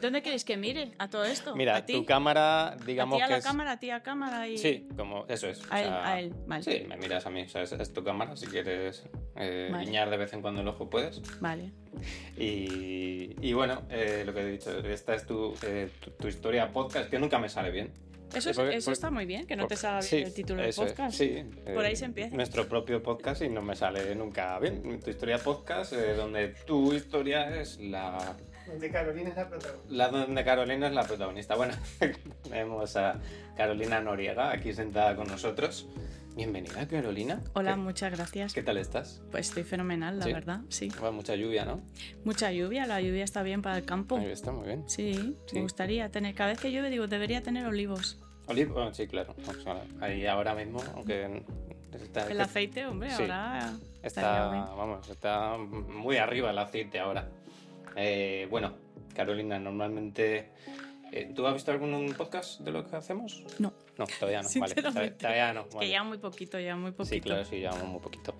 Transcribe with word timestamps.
¿Dónde 0.00 0.22
queréis 0.22 0.44
que 0.44 0.56
mire 0.56 0.92
a 0.98 1.08
todo 1.08 1.24
esto? 1.24 1.56
Mira, 1.56 1.76
¿A 1.76 1.86
ti? 1.86 1.94
tu 1.94 2.04
cámara, 2.04 2.68
¿A 2.72 2.76
digamos 2.76 3.16
ti 3.18 3.22
a 3.22 3.26
que 3.26 3.32
la 3.32 3.38
es... 3.38 3.44
cámara, 3.44 3.72
a 3.72 3.78
ti 3.80 3.90
a 3.90 4.02
cámara 4.02 4.46
y... 4.48 4.58
Sí, 4.58 4.86
como 4.96 5.24
eso 5.28 5.48
es. 5.48 5.60
o 5.64 5.72
A 5.72 5.80
él, 5.80 5.86
sea, 5.88 6.06
a 6.08 6.20
él, 6.20 6.34
vale. 6.46 6.62
Sí, 6.62 6.84
me 6.86 6.96
miras 6.96 7.24
a 7.26 7.30
mí, 7.30 7.42
o 7.42 7.48
sea, 7.48 7.62
es, 7.62 7.72
es 7.72 7.92
tu 7.92 8.04
cámara, 8.04 8.36
si 8.36 8.46
quieres 8.46 9.04
eh, 9.36 9.68
Vale. 9.72 9.84
guiñar 9.84 10.10
de 10.10 10.16
vez 10.16 10.32
en 10.32 10.42
cuando 10.42 10.60
el 10.60 10.68
ojo 10.68 10.88
puedes. 10.90 11.20
Vale. 11.40 11.72
Y, 12.36 13.34
y 13.40 13.52
bueno, 13.54 13.82
eh, 13.90 14.22
lo 14.26 14.34
que 14.34 14.40
he 14.40 14.46
dicho, 14.46 14.78
esta 14.80 15.14
es 15.14 15.26
tu, 15.26 15.54
eh, 15.62 15.88
tu, 16.00 16.10
tu 16.12 16.28
historia 16.28 16.70
podcast, 16.72 17.08
que 17.10 17.18
nunca 17.18 17.38
me 17.38 17.48
sale 17.48 17.70
bien. 17.70 17.92
Eso, 18.34 18.50
es- 18.50 18.56
Porque- 18.56 18.76
eso 18.76 18.90
está 18.92 19.10
muy 19.10 19.24
bien, 19.24 19.46
que 19.46 19.56
no 19.56 19.66
te 19.66 19.76
salga 19.76 20.00
bien 20.00 20.10
sí, 20.10 20.16
el 20.18 20.34
título 20.34 20.60
del 20.60 20.70
es, 20.70 20.76
podcast. 20.76 21.16
sí, 21.16 21.44
Por 21.64 21.84
eh, 21.84 21.88
ahí 21.88 21.96
se 21.96 22.04
empieza. 22.06 22.34
Nuestro 22.36 22.68
propio 22.68 23.02
podcast 23.02 23.40
y 23.42 23.48
no 23.48 23.62
me 23.62 23.74
sale 23.76 24.14
nunca 24.14 24.58
bien. 24.58 25.00
Tu 25.00 25.10
historia 25.10 25.38
podcast, 25.38 25.92
eh, 25.92 26.14
donde 26.14 26.48
tu 26.66 26.92
historia 26.92 27.60
es 27.60 27.78
la 27.80 28.36
De 28.66 28.90
Carolina 28.90 29.30
es 29.30 29.36
la 29.36 29.48
protagonista. 29.48 29.94
La 29.94 30.08
donde 30.08 30.44
Carolina 30.44 30.86
es 30.88 30.92
la 30.92 31.04
protagonista. 31.04 31.54
Bueno, 31.54 31.74
tenemos 32.42 32.96
a 32.96 33.20
Carolina 33.56 34.00
Noriega 34.00 34.50
aquí 34.50 34.72
sentada 34.74 35.14
con 35.14 35.28
nosotros. 35.28 35.86
Bienvenida, 36.34 36.86
Carolina. 36.86 37.40
Hola, 37.54 37.70
¿Qué, 37.70 37.76
muchas 37.76 38.12
gracias. 38.12 38.52
qué 38.52 38.62
tal 38.62 38.76
estás? 38.76 39.22
Pues 39.30 39.48
estoy 39.48 39.62
fenomenal, 39.62 40.18
la 40.18 40.24
¿Sí? 40.26 40.32
verdad, 40.34 40.60
sí. 40.68 40.88
Bueno, 40.98 41.12
mucha 41.12 41.34
lluvia, 41.36 41.64
¿no? 41.64 41.80
Mucha 42.24 42.52
lluvia, 42.52 42.86
la 42.86 43.00
lluvia 43.00 43.24
está 43.24 43.42
bien 43.42 43.62
para 43.62 43.78
el 43.78 43.84
campo. 43.86 44.18
Ahí 44.18 44.26
está 44.32 44.52
muy 44.52 44.66
bien. 44.66 44.84
Sí, 44.86 45.34
Sí. 45.46 45.54
me 45.54 45.62
gustaría 45.62 46.10
tener. 46.10 46.34
Cada 46.34 46.50
vez 46.50 46.60
que 46.60 46.70
llueve, 46.70 46.90
digo, 46.90 47.06
debería 47.06 47.42
tener 47.42 47.64
olivos. 47.66 48.18
Olivo, 48.48 48.74
bueno, 48.74 48.92
sí, 48.92 49.06
claro. 49.06 49.34
O 49.48 49.54
sea, 49.62 49.82
ahí 50.00 50.26
ahora 50.26 50.54
mismo, 50.54 50.82
aunque 50.94 51.42
está, 51.94 52.28
El 52.30 52.40
aceite, 52.40 52.84
hombre, 52.86 53.10
Sí. 53.10 53.22
ahora. 53.22 53.72
está, 54.02 54.48
vamos, 54.76 55.08
está 55.08 55.56
muy 55.56 56.16
arriba 56.18 56.50
el 56.50 56.58
aceite 56.58 56.98
ahora. 56.98 57.28
Eh, 57.96 58.46
bueno, 58.50 58.74
Carolina, 59.14 59.58
normalmente... 59.58 60.50
eh, 61.12 61.32
¿Tú 61.34 61.46
has 61.46 61.54
visto 61.54 61.72
algún 61.72 62.14
podcast 62.16 62.60
de 62.60 62.70
lo 62.70 62.86
que 62.86 62.94
hacemos? 62.96 63.42
No. 63.58 63.72
No, 63.98 64.04
todavía 64.20 64.42
no. 64.42 64.48
Vale, 64.60 64.74
todavía, 65.12 65.52
no. 65.54 65.64
Vale. 65.66 65.78
que 65.80 65.88
ya 65.90 66.02
muy 66.04 66.18
poquito, 66.18 66.60
ya 66.60 66.76
muy 66.76 66.92
poquito. 66.92 67.14
Sí, 67.14 67.20
claro, 67.22 67.44
sí, 67.44 67.56
llevamos 67.56 67.84
muy 67.88 68.00
poquito. 68.00 68.34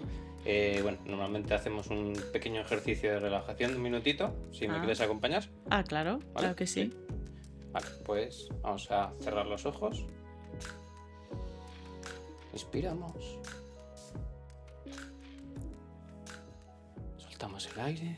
Eh, 0.44 0.80
bueno, 0.82 0.98
normalmente 1.06 1.54
hacemos 1.54 1.88
un 1.88 2.12
pequeño 2.32 2.60
ejercicio 2.60 3.10
de 3.12 3.20
relajación 3.20 3.70
de 3.72 3.76
un 3.78 3.82
minutito, 3.82 4.34
si 4.52 4.68
me 4.68 4.74
Ah. 4.76 4.78
quieres 4.80 5.00
acompañar. 5.00 5.44
Ah, 5.70 5.82
claro, 5.82 6.18
¿vale? 6.18 6.32
claro 6.34 6.56
que 6.56 6.66
sí. 6.66 6.92
Vale, 7.72 7.86
pues 8.04 8.48
vamos 8.62 8.90
a 8.90 9.12
cerrar 9.20 9.46
los 9.46 9.64
ojos. 9.66 10.04
Inspiramos. 12.52 13.38
Soltamos 17.16 17.68
el 17.74 17.80
aire. 17.80 18.16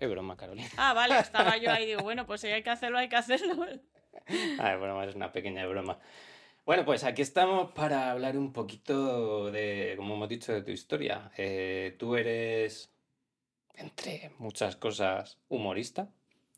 Es 0.00 0.08
broma, 0.10 0.36
Carolina. 0.36 0.68
Ah, 0.76 0.92
vale, 0.92 1.18
estaba 1.18 1.56
yo 1.56 1.70
ahí, 1.70 1.86
digo, 1.86 2.02
bueno, 2.02 2.26
pues 2.26 2.40
si 2.40 2.46
hay 2.48 2.62
que 2.62 2.70
hacerlo, 2.70 2.98
hay 2.98 3.08
que 3.08 3.16
hacerlo. 3.16 3.66
Ah, 4.58 4.74
es 4.74 4.80
broma, 4.80 5.04
es 5.04 5.14
una 5.14 5.30
pequeña 5.32 5.64
broma. 5.66 5.98
Bueno, 6.66 6.84
pues 6.84 7.04
aquí 7.04 7.22
estamos 7.22 7.70
para 7.72 8.10
hablar 8.10 8.36
un 8.36 8.52
poquito 8.52 9.50
de, 9.50 9.94
como 9.96 10.14
hemos 10.16 10.28
dicho, 10.28 10.52
de 10.52 10.60
tu 10.62 10.70
historia. 10.70 11.30
Eh, 11.36 11.94
tú 11.98 12.14
eres, 12.16 12.90
entre 13.74 14.32
muchas 14.38 14.76
cosas, 14.76 15.38
humorista, 15.48 16.10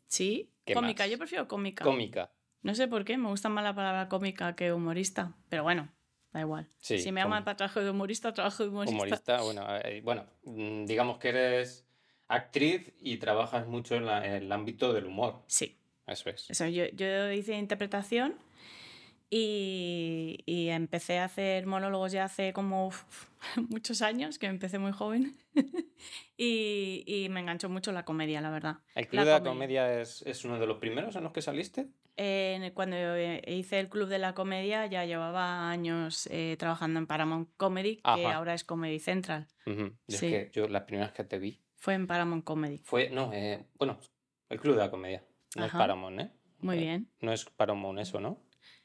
Sí, 0.07 0.49
¿Qué 0.65 0.73
cómica, 0.73 1.03
más? 1.03 1.11
yo 1.11 1.17
prefiero 1.17 1.47
cómica. 1.47 1.85
cómica. 1.85 2.31
No 2.63 2.75
sé 2.75 2.89
por 2.89 3.05
qué, 3.05 3.17
me 3.17 3.29
gusta 3.29 3.47
más 3.47 3.63
la 3.63 3.73
palabra 3.73 4.09
cómica 4.09 4.53
que 4.55 4.73
humorista, 4.73 5.33
pero 5.47 5.63
bueno, 5.63 5.87
da 6.33 6.41
igual. 6.41 6.67
Sí, 6.79 6.99
si 6.99 7.11
me 7.13 7.21
llaman 7.21 7.45
para 7.45 7.55
trabajo 7.55 7.79
de 7.79 7.89
humorista, 7.91 8.33
trabajo 8.33 8.63
de 8.63 8.69
humorista. 8.69 8.95
Humorista, 8.95 9.41
bueno, 9.43 9.65
eh, 9.85 10.01
bueno, 10.03 10.25
mm, 10.43 10.85
digamos 10.85 11.17
que 11.19 11.29
eres 11.29 11.85
actriz 12.33 12.91
y 13.01 13.17
trabajas 13.17 13.67
mucho 13.67 13.95
en, 13.95 14.05
la- 14.05 14.25
en 14.25 14.33
el 14.33 14.51
ámbito 14.51 14.93
del 14.93 15.05
humor. 15.05 15.41
Sí, 15.47 15.77
Eso 16.07 16.29
es. 16.29 16.49
eso, 16.49 16.67
yo, 16.67 16.85
yo 16.93 17.31
hice 17.31 17.55
interpretación 17.57 18.35
y, 19.29 20.39
y 20.45 20.69
empecé 20.69 21.19
a 21.19 21.25
hacer 21.25 21.65
monólogos 21.65 22.11
ya 22.11 22.25
hace 22.25 22.51
como 22.53 22.87
uf, 22.87 23.03
muchos 23.69 24.01
años, 24.01 24.37
que 24.37 24.47
empecé 24.47 24.77
muy 24.79 24.91
joven, 24.91 25.37
y, 26.37 27.03
y 27.05 27.29
me 27.29 27.39
enganchó 27.39 27.69
mucho 27.69 27.91
la 27.91 28.03
comedia, 28.05 28.41
la 28.41 28.49
verdad. 28.49 28.77
¿El 28.95 29.03
La 29.05 29.09
Club 29.09 29.23
de 29.25 29.31
la 29.31 29.39
comedia. 29.39 29.51
Comedia 29.53 30.01
es, 30.01 30.21
es 30.23 30.43
uno 30.45 30.59
de 30.59 30.67
los 30.67 30.77
primeros 30.79 31.15
en 31.15 31.23
los 31.23 31.31
que 31.31 31.41
saliste? 31.41 31.87
Eh, 32.17 32.71
cuando 32.73 32.97
hice 33.47 33.79
el 33.79 33.87
Club 33.87 34.09
de 34.09 34.19
la 34.19 34.33
Comedia 34.33 34.85
ya 34.85 35.05
llevaba 35.05 35.69
años 35.71 36.27
eh, 36.29 36.55
trabajando 36.59 36.99
en 36.99 37.07
Paramount 37.07 37.49
Comedy, 37.55 38.01
que 38.15 38.25
ahora 38.27 38.53
es 38.53 38.63
Comedy 38.65 38.99
Central. 38.99 39.47
Sí. 39.65 39.85
Es 40.09 40.19
que 40.19 40.49
yo 40.53 40.67
la 40.67 40.85
primera 40.85 41.07
vez 41.07 41.15
que 41.15 41.23
te 41.23 41.39
vi 41.39 41.60
Fue 41.81 41.95
en 41.95 42.05
Paramount 42.05 42.43
Comedy. 42.43 42.77
fue, 42.83 43.09
no, 43.09 43.33
eh, 43.33 43.65
bueno, 43.79 43.97
el 44.49 44.59
Club 44.59 44.75
de 44.75 44.81
la 44.81 44.91
Comedia. 44.91 45.23
No 45.55 45.65
es 45.65 45.69
Ajá. 45.71 45.79
Paramount, 45.79 46.19
¿eh? 46.21 46.29
Muy 46.59 46.77
Eh, 46.77 46.81
bien. 46.81 47.09
No 47.21 47.33
es 47.33 47.43
Paramount 47.45 47.97
eso, 47.99 48.19
¿no? 48.21 48.37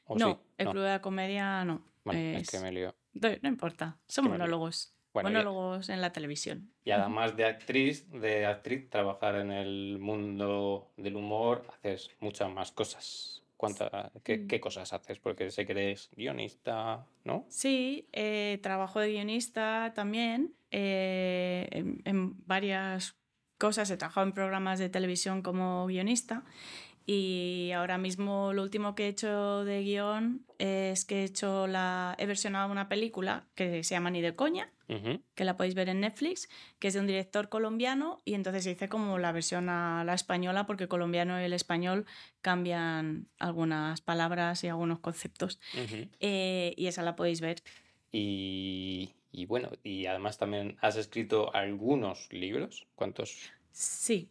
¿O 0.05 0.17
no, 0.17 0.31
sí? 0.31 0.37
el 0.57 0.65
No. 0.65 0.71
Club 0.71 0.83
de 0.83 0.89
la 0.89 1.01
Comedia 1.01 1.63
no. 1.63 1.85
Bueno, 2.03 2.19
es 2.19 2.41
es- 2.41 2.49
que 2.49 2.59
me 2.59 2.71
lío. 2.71 2.95
No, 3.13 3.29
no 3.43 3.49
importa, 3.49 3.99
son 4.07 4.23
que 4.25 4.29
me 4.31 4.35
lío. 4.37 4.45
monólogos. 4.45 4.95
Bueno, 5.13 5.29
y- 5.29 5.33
monólogos 5.33 5.89
en 5.89 6.01
la 6.01 6.11
televisión. 6.11 6.73
Y 6.83 6.89
además 6.89 7.37
de 7.37 7.45
actriz, 7.45 8.09
de 8.09 8.47
actriz, 8.47 8.89
trabajar 8.89 9.35
en 9.35 9.51
el 9.51 9.99
mundo 9.99 10.91
del 10.97 11.17
humor, 11.17 11.67
haces 11.77 12.09
muchas 12.19 12.49
más 12.51 12.71
cosas. 12.71 13.43
¿Cuánta, 13.57 14.11
qué, 14.23 14.37
Mm. 14.37 14.47
qué 14.47 14.59
cosas 14.59 14.93
haces? 14.93 15.19
Porque 15.19 15.49
sé 15.51 15.65
que 15.65 15.71
eres 15.73 16.09
guionista, 16.15 17.05
¿no? 17.23 17.45
Sí, 17.49 18.07
eh, 18.13 18.59
trabajo 18.61 18.99
de 18.99 19.09
guionista 19.11 19.91
también 19.95 20.53
eh, 20.71 21.67
en, 21.71 22.01
en 22.05 22.45
varias 22.45 23.17
cosas. 23.57 23.89
He 23.89 23.97
trabajado 23.97 24.27
en 24.27 24.33
programas 24.33 24.77
de 24.79 24.89
televisión 24.89 25.41
como 25.41 25.87
guionista 25.87 26.43
y 27.09 27.71
ahora 27.71 27.97
mismo 27.97 28.51
lo 28.51 28.61
último 28.61 28.93
que 28.93 29.05
he 29.05 29.07
hecho 29.07 29.63
de 29.63 29.81
guion 29.81 30.45
es 30.59 31.05
que 31.05 31.21
he 31.21 31.23
hecho 31.23 31.65
la 31.65 32.13
he 32.19 32.25
versionado 32.25 32.69
una 32.69 32.89
película 32.89 33.47
que 33.55 33.83
se 33.83 33.95
llama 33.95 34.11
Ni 34.11 34.21
de 34.21 34.35
coña 34.35 34.71
que 35.35 35.43
la 35.43 35.57
podéis 35.57 35.75
ver 35.75 35.89
en 35.89 35.99
Netflix, 35.99 36.47
que 36.79 36.87
es 36.87 36.93
de 36.93 37.01
un 37.01 37.07
director 37.07 37.49
colombiano 37.49 38.19
y 38.23 38.35
entonces 38.35 38.65
hice 38.65 38.87
como 38.87 39.17
la 39.17 39.33
versión 39.33 39.67
a 39.69 40.03
la 40.05 40.13
española 40.13 40.65
porque 40.65 40.87
colombiano 40.87 41.39
y 41.41 41.43
el 41.43 41.53
español 41.53 42.05
cambian 42.41 43.27
algunas 43.37 43.99
palabras 43.99 44.63
y 44.63 44.69
algunos 44.69 44.99
conceptos. 44.99 45.59
Eh, 46.21 46.73
y 46.77 46.87
esa 46.87 47.03
la 47.03 47.17
podéis 47.17 47.41
ver. 47.41 47.61
Y, 48.13 49.11
y 49.31 49.45
bueno, 49.45 49.71
y 49.83 50.05
además 50.05 50.37
también 50.37 50.77
has 50.79 50.95
escrito 50.95 51.53
algunos 51.53 52.31
libros. 52.31 52.87
¿Cuántos? 52.95 53.51
Sí. 53.71 54.29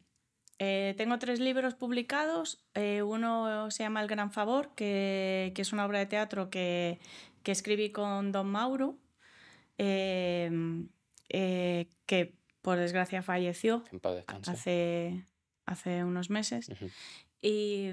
Eh, 0.58 0.94
tengo 0.96 1.18
tres 1.18 1.38
libros 1.40 1.74
publicados. 1.74 2.64
Eh, 2.74 3.02
uno 3.02 3.70
se 3.70 3.82
llama 3.82 4.00
El 4.00 4.08
Gran 4.08 4.30
Favor, 4.30 4.74
que, 4.74 5.52
que 5.54 5.62
es 5.62 5.72
una 5.72 5.84
obra 5.84 5.98
de 5.98 6.06
teatro 6.06 6.48
que, 6.50 6.98
que 7.42 7.52
escribí 7.52 7.90
con 7.90 8.32
Don 8.32 8.48
Mauro, 8.48 8.98
eh, 9.78 10.50
eh, 11.28 11.88
que 12.06 12.34
por 12.62 12.78
desgracia 12.78 13.22
falleció 13.22 13.84
hace, 14.52 15.24
hace 15.66 16.04
unos 16.04 16.30
meses. 16.30 16.68
Y, 17.42 17.90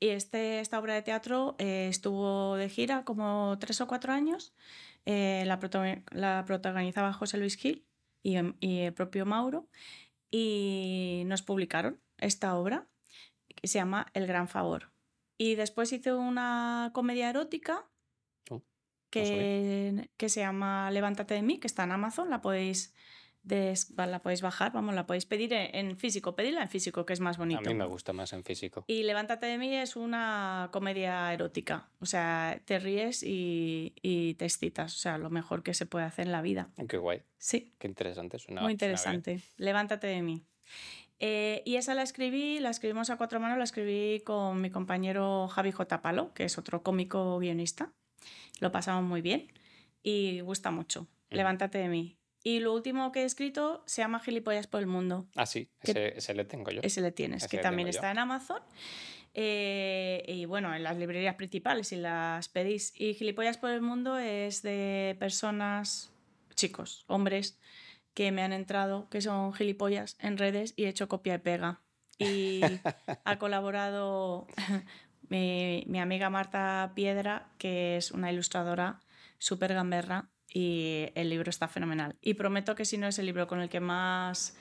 y 0.00 0.08
este, 0.08 0.60
esta 0.60 0.78
obra 0.78 0.94
de 0.94 1.02
teatro 1.02 1.56
eh, 1.58 1.88
estuvo 1.90 2.54
de 2.56 2.68
gira 2.68 3.04
como 3.04 3.56
tres 3.58 3.80
o 3.80 3.86
cuatro 3.86 4.12
años. 4.12 4.54
Eh, 5.04 5.42
la, 5.46 5.58
la 6.12 6.44
protagonizaba 6.46 7.12
José 7.12 7.36
Luis 7.36 7.56
Gil 7.56 7.84
y, 8.22 8.36
em- 8.36 8.54
y 8.60 8.78
el 8.80 8.94
propio 8.94 9.26
Mauro. 9.26 9.68
Y 10.30 11.24
nos 11.26 11.42
publicaron 11.42 12.00
esta 12.18 12.56
obra 12.56 12.86
que 13.54 13.68
se 13.68 13.78
llama 13.78 14.06
El 14.14 14.26
Gran 14.26 14.48
Favor. 14.48 14.90
Y 15.38 15.54
después 15.56 15.92
hice 15.92 16.12
una 16.12 16.90
comedia 16.94 17.28
erótica 17.30 17.86
Oh, 18.50 18.62
que, 19.10 20.08
que 20.16 20.28
se 20.28 20.40
llama 20.40 20.90
Levántate 20.90 21.34
de 21.34 21.42
mí, 21.42 21.58
que 21.58 21.66
está 21.66 21.84
en 21.84 21.92
Amazon. 21.92 22.30
La 22.30 22.40
podéis, 22.40 22.94
des- 23.42 23.90
la 23.96 24.20
podéis 24.22 24.42
bajar, 24.42 24.72
vamos, 24.72 24.94
la 24.94 25.06
podéis 25.06 25.26
pedir 25.26 25.52
en, 25.52 25.96
físico. 25.98 26.34
Pedidla 26.34 26.62
en 26.62 26.68
físico, 26.68 27.04
que 27.06 27.12
es 27.12 27.20
más 27.20 27.36
bonito. 27.38 27.60
A 27.60 27.62
mí 27.62 27.74
me 27.74 27.84
gusta 27.86 28.12
más 28.12 28.32
en 28.32 28.42
físico. 28.44 28.84
Y 28.86 29.02
Levántate 29.04 29.46
de 29.46 29.58
mí 29.58 29.74
es 29.76 29.96
una 29.96 30.68
comedia 30.72 31.32
erótica. 31.32 31.88
O 32.00 32.06
sea, 32.06 32.60
te 32.64 32.78
ríes 32.78 33.22
y, 33.22 33.94
y 34.02 34.34
te 34.34 34.44
excitas. 34.46 34.94
O 34.94 34.98
sea, 34.98 35.18
lo 35.18 35.30
mejor 35.30 35.62
que 35.62 35.74
se 35.74 35.86
puede 35.86 36.04
hacer 36.06 36.26
en 36.26 36.32
la 36.32 36.42
vida. 36.42 36.70
Qué 36.88 36.96
guay, 36.96 37.22
Sí, 37.38 37.72
qué 37.78 37.86
interesante. 37.88 38.38
Suena, 38.38 38.62
muy 38.62 38.72
suena 38.72 38.72
interesante. 38.72 39.40
Levántate 39.58 40.06
de 40.08 40.22
mí. 40.22 40.44
Eh, 41.20 41.62
y 41.64 41.76
esa 41.76 41.94
la 41.94 42.02
escribí, 42.02 42.58
la 42.60 42.70
escribimos 42.70 43.08
a 43.10 43.16
cuatro 43.16 43.40
manos, 43.40 43.56
la 43.58 43.64
escribí 43.64 44.20
con 44.24 44.60
mi 44.60 44.70
compañero 44.70 45.48
Javi 45.48 45.70
J. 45.72 46.02
Palo, 46.02 46.32
que 46.34 46.44
es 46.44 46.58
otro 46.58 46.82
cómico 46.82 47.38
guionista. 47.38 47.92
Lo 48.60 48.72
pasamos 48.72 49.04
muy 49.04 49.20
bien 49.22 49.52
y 50.02 50.40
gusta 50.40 50.70
mucho. 50.70 51.06
Levántate 51.30 51.78
de 51.78 51.88
mí. 51.88 52.18
Y 52.42 52.60
lo 52.60 52.74
último 52.74 53.10
que 53.10 53.22
he 53.22 53.24
escrito 53.24 53.82
se 53.86 54.02
llama 54.02 54.20
Gilipollas 54.20 54.66
por 54.66 54.80
el 54.80 54.86
Mundo. 54.86 55.26
Ah, 55.34 55.46
sí, 55.46 55.70
¿Qué- 55.80 55.90
ese, 55.92 56.18
ese 56.18 56.34
le 56.34 56.44
tengo 56.44 56.70
yo. 56.70 56.80
Ese 56.82 57.00
le 57.00 57.10
tienes, 57.10 57.42
Ese 57.44 57.48
que 57.50 57.56
le 57.56 57.62
también 57.62 57.86
yo. 57.86 57.90
está 57.90 58.10
en 58.10 58.18
Amazon. 58.18 58.60
Eh, 59.32 60.24
y 60.28 60.44
bueno, 60.44 60.74
en 60.74 60.82
las 60.82 60.96
librerías 60.96 61.34
principales, 61.36 61.88
si 61.88 61.96
las 61.96 62.48
pedís. 62.48 62.92
Y 63.00 63.14
Gilipollas 63.14 63.58
por 63.58 63.70
el 63.70 63.80
Mundo 63.80 64.18
es 64.18 64.62
de 64.62 65.16
personas, 65.18 66.12
chicos, 66.54 67.04
hombres, 67.08 67.58
que 68.14 68.32
me 68.32 68.42
han 68.42 68.52
entrado, 68.52 69.08
que 69.10 69.20
son 69.20 69.52
gilipollas 69.52 70.16
en 70.20 70.38
redes 70.38 70.72
y 70.76 70.84
he 70.84 70.88
hecho 70.88 71.08
copia 71.08 71.34
y 71.34 71.38
pega. 71.38 71.80
y 72.18 72.60
ha 73.24 73.38
colaborado 73.38 74.46
mi, 75.28 75.84
mi 75.88 75.98
amiga 76.00 76.30
Marta 76.30 76.92
Piedra, 76.94 77.48
que 77.58 77.96
es 77.96 78.10
una 78.12 78.30
ilustradora 78.32 79.00
súper 79.38 79.74
gamberra 79.74 80.30
y 80.48 81.08
el 81.16 81.28
libro 81.30 81.50
está 81.50 81.66
fenomenal. 81.68 82.16
Y 82.20 82.34
prometo 82.34 82.74
que 82.76 82.84
si 82.84 82.98
no 82.98 83.06
es 83.08 83.18
el 83.18 83.26
libro 83.26 83.46
con 83.48 83.60
el 83.60 83.68
que 83.68 83.80
más 83.80 84.56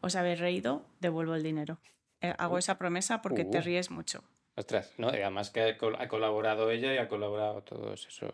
os 0.00 0.14
habéis 0.14 0.38
reído, 0.38 0.84
devuelvo 1.00 1.34
el 1.34 1.42
dinero. 1.42 1.80
Eh, 2.20 2.34
hago 2.38 2.56
Uh. 2.56 2.58
esa 2.58 2.78
promesa 2.78 3.22
porque 3.22 3.44
te 3.44 3.58
Uh. 3.58 3.62
ríes 3.62 3.90
mucho. 3.90 4.22
Ostras, 4.58 4.92
no, 4.98 5.10
y 5.16 5.20
además 5.20 5.50
que 5.50 5.62
ha 5.62 5.78
col- 5.78 5.94
ha 6.00 6.08
colaborado 6.08 6.68
ella 6.72 6.92
y 6.92 6.98
ha 6.98 7.06
colaborado 7.08 7.62
todos 7.62 8.06
esos. 8.08 8.32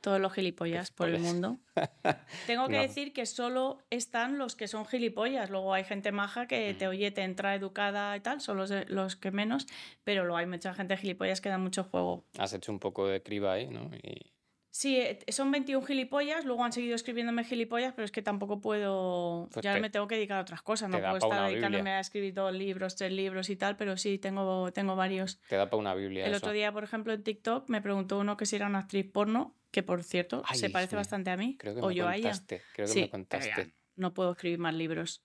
Todos 0.00 0.18
los 0.18 0.32
gilipollas 0.32 0.90
por 0.90 1.08
el 1.10 1.18
mundo. 1.18 1.58
Tengo 2.46 2.66
que 2.68 2.76
No. 2.76 2.82
decir 2.82 3.12
que 3.12 3.26
solo 3.26 3.78
están 3.90 4.38
los 4.38 4.56
que 4.56 4.68
son 4.68 4.86
gilipollas. 4.86 5.50
Luego 5.50 5.74
hay 5.74 5.84
gente 5.84 6.12
maja 6.12 6.46
que 6.46 6.72
te 6.72 6.86
Mm. 6.86 6.90
oye, 6.90 7.10
te 7.10 7.22
entra 7.24 7.54
educada 7.54 8.16
y 8.16 8.20
tal, 8.20 8.40
son 8.40 8.56
los, 8.56 8.70
de- 8.70 8.86
los 8.86 9.16
que 9.16 9.30
menos, 9.32 9.66
pero 10.02 10.22
luego 10.24 10.38
hay 10.38 10.46
mucha 10.46 10.72
gente 10.72 10.96
gilipollas 10.96 11.42
que 11.42 11.50
da 11.50 11.58
mucho 11.58 11.84
juego. 11.84 12.24
Has 12.38 12.54
hecho 12.54 12.72
un 12.72 12.78
poco 12.78 13.06
de 13.06 13.22
criba 13.22 13.52
ahí, 13.52 13.66
¿no? 13.68 13.90
Y 14.02 14.32
Sí, 14.78 14.98
eh, 14.98 15.18
son 15.28 15.50
21 15.50 15.86
gilipollas, 15.86 16.44
luego 16.44 16.62
han 16.62 16.70
seguido 16.70 16.94
escribiéndome 16.96 17.44
gilipollas, 17.44 17.94
pero 17.94 18.04
es 18.04 18.10
que 18.12 18.20
tampoco 18.20 18.60
puedo. 18.60 19.48
Pues 19.50 19.64
ya 19.64 19.72
te- 19.72 19.80
me 19.80 19.88
tengo 19.88 20.06
que 20.06 20.16
dedicar 20.16 20.36
a 20.36 20.40
otras 20.42 20.60
cosas, 20.60 20.90
no 20.90 20.98
puedo 21.00 21.16
estar 21.16 21.48
dedicándome 21.48 21.78
Biblia. 21.84 21.96
a 21.96 22.00
escribir 22.00 22.34
dos 22.34 22.52
libros, 22.52 22.94
tres 22.94 23.10
libros 23.10 23.48
y 23.48 23.56
tal, 23.56 23.78
pero 23.78 23.96
sí, 23.96 24.18
tengo, 24.18 24.70
tengo 24.74 24.94
varios. 24.94 25.40
te 25.48 25.56
da 25.56 25.70
para 25.70 25.78
una 25.80 25.94
Biblia 25.94 26.26
El 26.26 26.32
eso. 26.32 26.44
otro 26.44 26.52
día, 26.52 26.72
por 26.72 26.84
ejemplo, 26.84 27.14
en 27.14 27.22
TikTok 27.22 27.70
me 27.70 27.80
preguntó 27.80 28.18
uno 28.18 28.36
que 28.36 28.44
si 28.44 28.56
era 28.56 28.66
una 28.66 28.80
actriz 28.80 29.10
porno, 29.10 29.56
que 29.70 29.82
por 29.82 30.02
cierto 30.04 30.42
Ay, 30.46 30.58
se 30.58 30.68
parece 30.68 30.90
sí. 30.90 30.96
bastante 30.96 31.30
a 31.30 31.38
mí, 31.38 31.56
Creo 31.58 31.74
que 31.74 31.80
o 31.80 31.88
me 31.88 31.94
yo 31.94 32.06
a 32.06 32.14
ella. 32.14 32.32
contaste. 32.32 32.62
Creo 32.74 32.86
que 32.86 32.92
Sí, 32.92 33.00
me 33.00 33.08
contaste. 33.08 33.74
no 33.94 34.12
puedo 34.12 34.32
escribir 34.32 34.58
más 34.58 34.74
libros. 34.74 35.22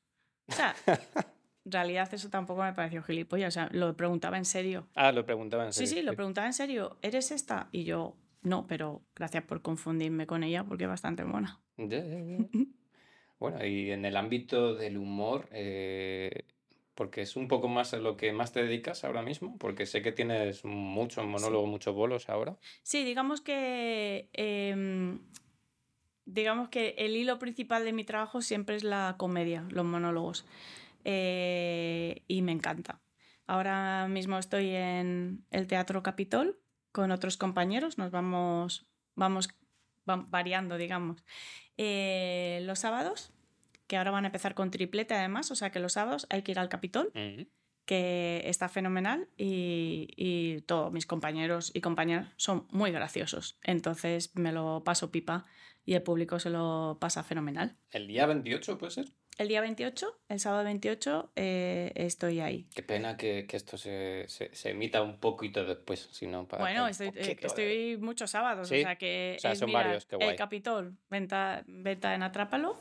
O 0.48 0.54
sea, 0.54 0.74
en 1.66 1.72
realidad 1.74 2.14
eso 2.14 2.30
tampoco 2.30 2.64
me 2.64 2.72
pareció 2.72 3.04
gilipollas, 3.04 3.50
o 3.50 3.52
sea, 3.60 3.70
lo 3.74 3.98
preguntaba 3.98 4.38
en 4.38 4.46
serio. 4.46 4.88
Ah, 4.96 5.12
lo 5.12 5.26
preguntaba 5.26 5.66
en 5.66 5.74
Sí, 5.74 5.88
serio. 5.88 6.02
sí, 6.02 6.06
lo 6.06 6.16
preguntaba 6.16 6.48
en 6.48 6.54
serio, 6.54 6.98
¿eres 7.02 7.32
esta? 7.32 7.68
Y 7.74 7.84
yo, 7.84 8.16
no, 8.42 8.66
pero 8.68 9.04
gracias 9.16 9.44
por 9.44 9.62
confundirme 9.62 10.28
con 10.28 10.44
ella 10.44 10.64
porque 10.64 10.86
es 10.86 10.90
bastante 10.90 11.24
buena. 11.24 11.62
Bueno, 13.40 13.66
y 13.66 13.90
en 13.90 14.06
el 14.06 14.18
ámbito 14.18 14.76
del 14.76 14.98
humor, 15.00 15.50
eh, 15.52 16.46
porque 16.94 17.22
es 17.22 17.36
un 17.36 17.48
poco 17.48 17.68
más 17.68 17.92
a 17.96 17.98
lo 17.98 18.16
que 18.16 18.32
más 18.34 18.52
te 18.52 18.62
dedicas 18.62 19.04
ahora 19.04 19.24
mismo, 19.24 19.58
porque 19.58 19.88
sé 19.88 20.04
que 20.04 20.12
tienes 20.12 20.64
muchos 20.64 21.26
monólogos, 21.26 21.68
muchos 21.68 21.96
bolos 21.96 22.30
ahora. 22.30 22.60
Sí, 22.84 23.04
digamos 23.04 23.42
que 23.42 24.30
em, 24.34 25.22
digamos 26.26 26.70
que 26.70 26.94
el 27.00 27.16
hilo 27.16 27.40
principal 27.40 27.84
de 27.84 27.94
mi 27.94 28.04
trabajo 28.04 28.44
siempre 28.44 28.76
es 28.76 28.84
la 28.84 29.16
comedia, 29.18 29.66
los 29.72 29.86
monólogos. 29.86 30.46
Eh, 31.04 32.22
y 32.28 32.44
me 32.44 32.52
encanta. 32.52 33.02
Ahora 33.48 34.08
mismo 34.08 34.38
estoy 34.38 34.70
en 34.70 35.46
el 35.50 35.66
Teatro 35.66 36.04
Capitol 36.04 36.61
con 36.92 37.12
otros 37.12 37.38
compañeros, 37.38 37.98
nos 37.98 38.12
vamos, 38.12 38.86
vamos 39.16 39.50
va- 40.10 40.26
variando, 40.30 40.78
digamos. 40.78 41.24
Eh, 41.78 42.60
los 42.64 42.80
sábados, 42.80 43.32
que 43.88 43.98
ahora 43.98 44.12
van 44.12 44.26
a 44.26 44.28
empezar 44.28 44.54
con 44.56 44.72
triplete 44.72 45.14
además, 45.14 45.52
o 45.52 45.56
sea 45.56 45.72
que 45.72 45.80
los 45.80 45.94
sábados 45.94 46.28
hay 46.30 46.42
que 46.44 46.52
ir 46.52 46.60
al 46.60 46.70
Capitol 46.70 47.12
Mm. 47.14 47.44
que 47.86 48.42
está 48.46 48.70
fenomenal 48.70 49.28
y, 49.38 50.08
y 50.16 50.62
todos 50.62 50.92
mis 50.94 51.06
compañeros 51.06 51.72
y 51.74 51.82
compañeras 51.82 52.30
son 52.38 52.68
muy 52.72 52.92
graciosos. 52.92 53.58
Entonces 53.64 54.34
me 54.36 54.52
lo 54.52 54.84
paso 54.84 55.12
pipa 55.12 55.46
y 55.84 55.96
el 55.96 56.04
público 56.04 56.40
se 56.40 56.50
lo 56.52 56.98
pasa 57.02 57.24
fenomenal. 57.24 57.76
El 57.90 58.08
día 58.08 58.26
28 58.28 58.78
puede 58.78 58.92
ser. 58.92 59.12
El 59.38 59.48
día 59.48 59.62
28, 59.62 60.20
el 60.30 60.40
sábado 60.40 60.64
28, 60.66 61.32
eh, 61.36 61.92
estoy 61.96 62.42
ahí. 62.42 62.68
Qué 62.76 62.84
pena 62.84 63.18
que, 63.18 63.48
que 63.48 63.58
esto 63.58 63.78
se, 63.78 64.26
se, 64.28 64.54
se 64.54 64.70
emita 64.70 65.02
un 65.02 65.20
poquito 65.20 65.66
después, 65.66 66.10
si 66.12 66.28
no 66.28 66.48
para 66.48 66.62
Bueno, 66.64 66.88
estoy, 66.88 67.08
eh, 67.16 67.36
de- 67.56 67.98
muchos 68.00 68.30
sábados, 68.30 68.68
Sí, 68.68 68.80
o 68.80 68.82
sea 68.82 68.98
que 68.98 69.36
o 69.38 69.40
sea, 69.42 69.52
es 69.54 69.60
son 69.60 69.72
varios, 69.72 70.06
qué 70.06 70.16
guay. 70.18 70.30
el 70.30 70.36
Capitol, 70.36 70.96
venta, 71.10 71.64
venta 71.66 72.14
en 72.14 72.24
Atrápalo 72.24 72.78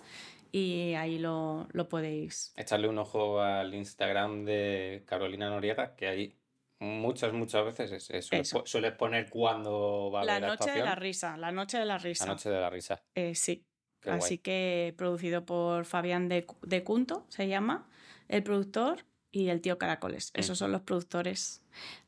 y 0.53 0.95
ahí 0.95 1.19
lo, 1.19 1.67
lo 1.73 1.89
podéis. 1.89 2.53
Echarle 2.57 2.89
un 2.89 2.99
ojo 2.99 3.41
al 3.41 3.73
Instagram 3.75 4.45
de 4.45 5.05
Carolina 5.07 5.49
Noriega, 5.49 5.95
que 5.97 6.09
ahí 6.09 6.37
muchas, 6.81 7.33
muchas 7.33 7.65
veces 7.65 7.93
es- 7.93 8.11
es- 8.11 8.27
suele 8.27 8.43
Eso. 8.43 8.59
po- 8.61 8.67
sueles 8.67 8.93
poner 8.93 9.31
cuándo 9.31 10.11
va 10.13 10.23
a 10.23 10.25
La 10.25 10.37
haber 10.37 10.51
noche 10.51 10.73
de 10.73 10.81
la 10.83 10.95
risa, 10.95 11.37
la 11.37 11.53
noche 11.53 11.79
de 11.79 11.85
la 11.87 11.97
risa. 11.97 12.27
La 12.27 12.33
noche 12.33 12.51
de 12.51 12.61
la 12.61 12.69
risa. 12.71 13.03
Eh, 13.15 13.35
sí. 13.35 13.65
Qué 14.01 14.11
guay. 14.11 14.19
Así 14.19 14.39
que 14.39 14.95
producido 14.97 15.45
por 15.45 15.85
Fabián 15.85 16.29
de, 16.29 16.47
de 16.63 16.85
Cunto, 16.85 17.27
se 17.29 17.49
llama, 17.49 17.89
el 18.29 18.43
productor 18.43 19.05
y 19.33 19.49
el 19.49 19.61
tío 19.61 19.79
Caracoles. 19.79 20.31
Esos 20.35 20.59
son 20.59 20.73
los 20.73 20.81
productores. 20.83 21.63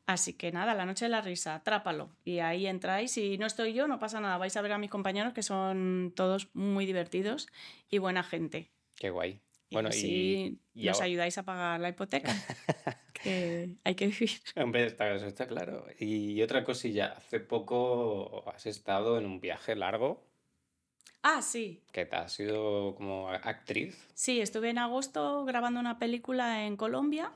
Así 0.05 0.33
que 0.33 0.51
nada, 0.51 0.73
la 0.73 0.85
noche 0.85 1.05
de 1.05 1.09
la 1.09 1.21
risa, 1.21 1.55
atrápalo. 1.55 2.09
Y 2.25 2.39
ahí 2.39 2.67
entráis. 2.67 3.11
Si 3.11 3.37
no 3.37 3.45
estoy 3.45 3.73
yo, 3.73 3.87
no 3.87 3.99
pasa 3.99 4.19
nada. 4.19 4.37
Vais 4.37 4.55
a 4.57 4.61
ver 4.61 4.73
a 4.73 4.77
mis 4.77 4.89
compañeros 4.89 5.31
que 5.33 5.41
son 5.43 6.11
todos 6.15 6.49
muy 6.53 6.85
divertidos 6.85 7.47
y 7.89 7.99
buena 7.99 8.23
gente. 8.23 8.71
Qué 8.95 9.09
guay. 9.09 9.39
Y 9.69 9.75
Bueno, 9.75 9.89
y, 9.93 10.59
y 10.73 10.85
nos 10.87 10.97
ahora- 10.97 11.05
ayudáis 11.05 11.37
a 11.37 11.43
pagar 11.43 11.79
la 11.79 11.89
hipoteca, 11.89 12.31
que 13.13 13.77
hay 13.83 13.95
que 13.95 14.07
vivir. 14.07 14.29
Hombre, 14.55 14.85
está, 14.85 15.11
eso 15.15 15.25
está 15.27 15.47
claro. 15.47 15.85
Y 15.97 16.41
otra 16.41 16.63
cosilla, 16.63 17.13
hace 17.17 17.39
poco 17.39 18.43
has 18.53 18.65
estado 18.65 19.17
en 19.17 19.25
un 19.25 19.39
viaje 19.39 19.75
largo, 19.75 20.27
Ah, 21.21 21.41
sí. 21.41 21.81
que 21.93 22.05
te 22.05 22.15
has 22.17 22.33
sido 22.33 22.95
como 22.95 23.29
actriz. 23.29 23.97
Sí, 24.13 24.41
estuve 24.41 24.69
en 24.69 24.77
agosto 24.77 25.45
grabando 25.45 25.79
una 25.79 25.97
película 25.97 26.65
en 26.65 26.75
Colombia. 26.75 27.31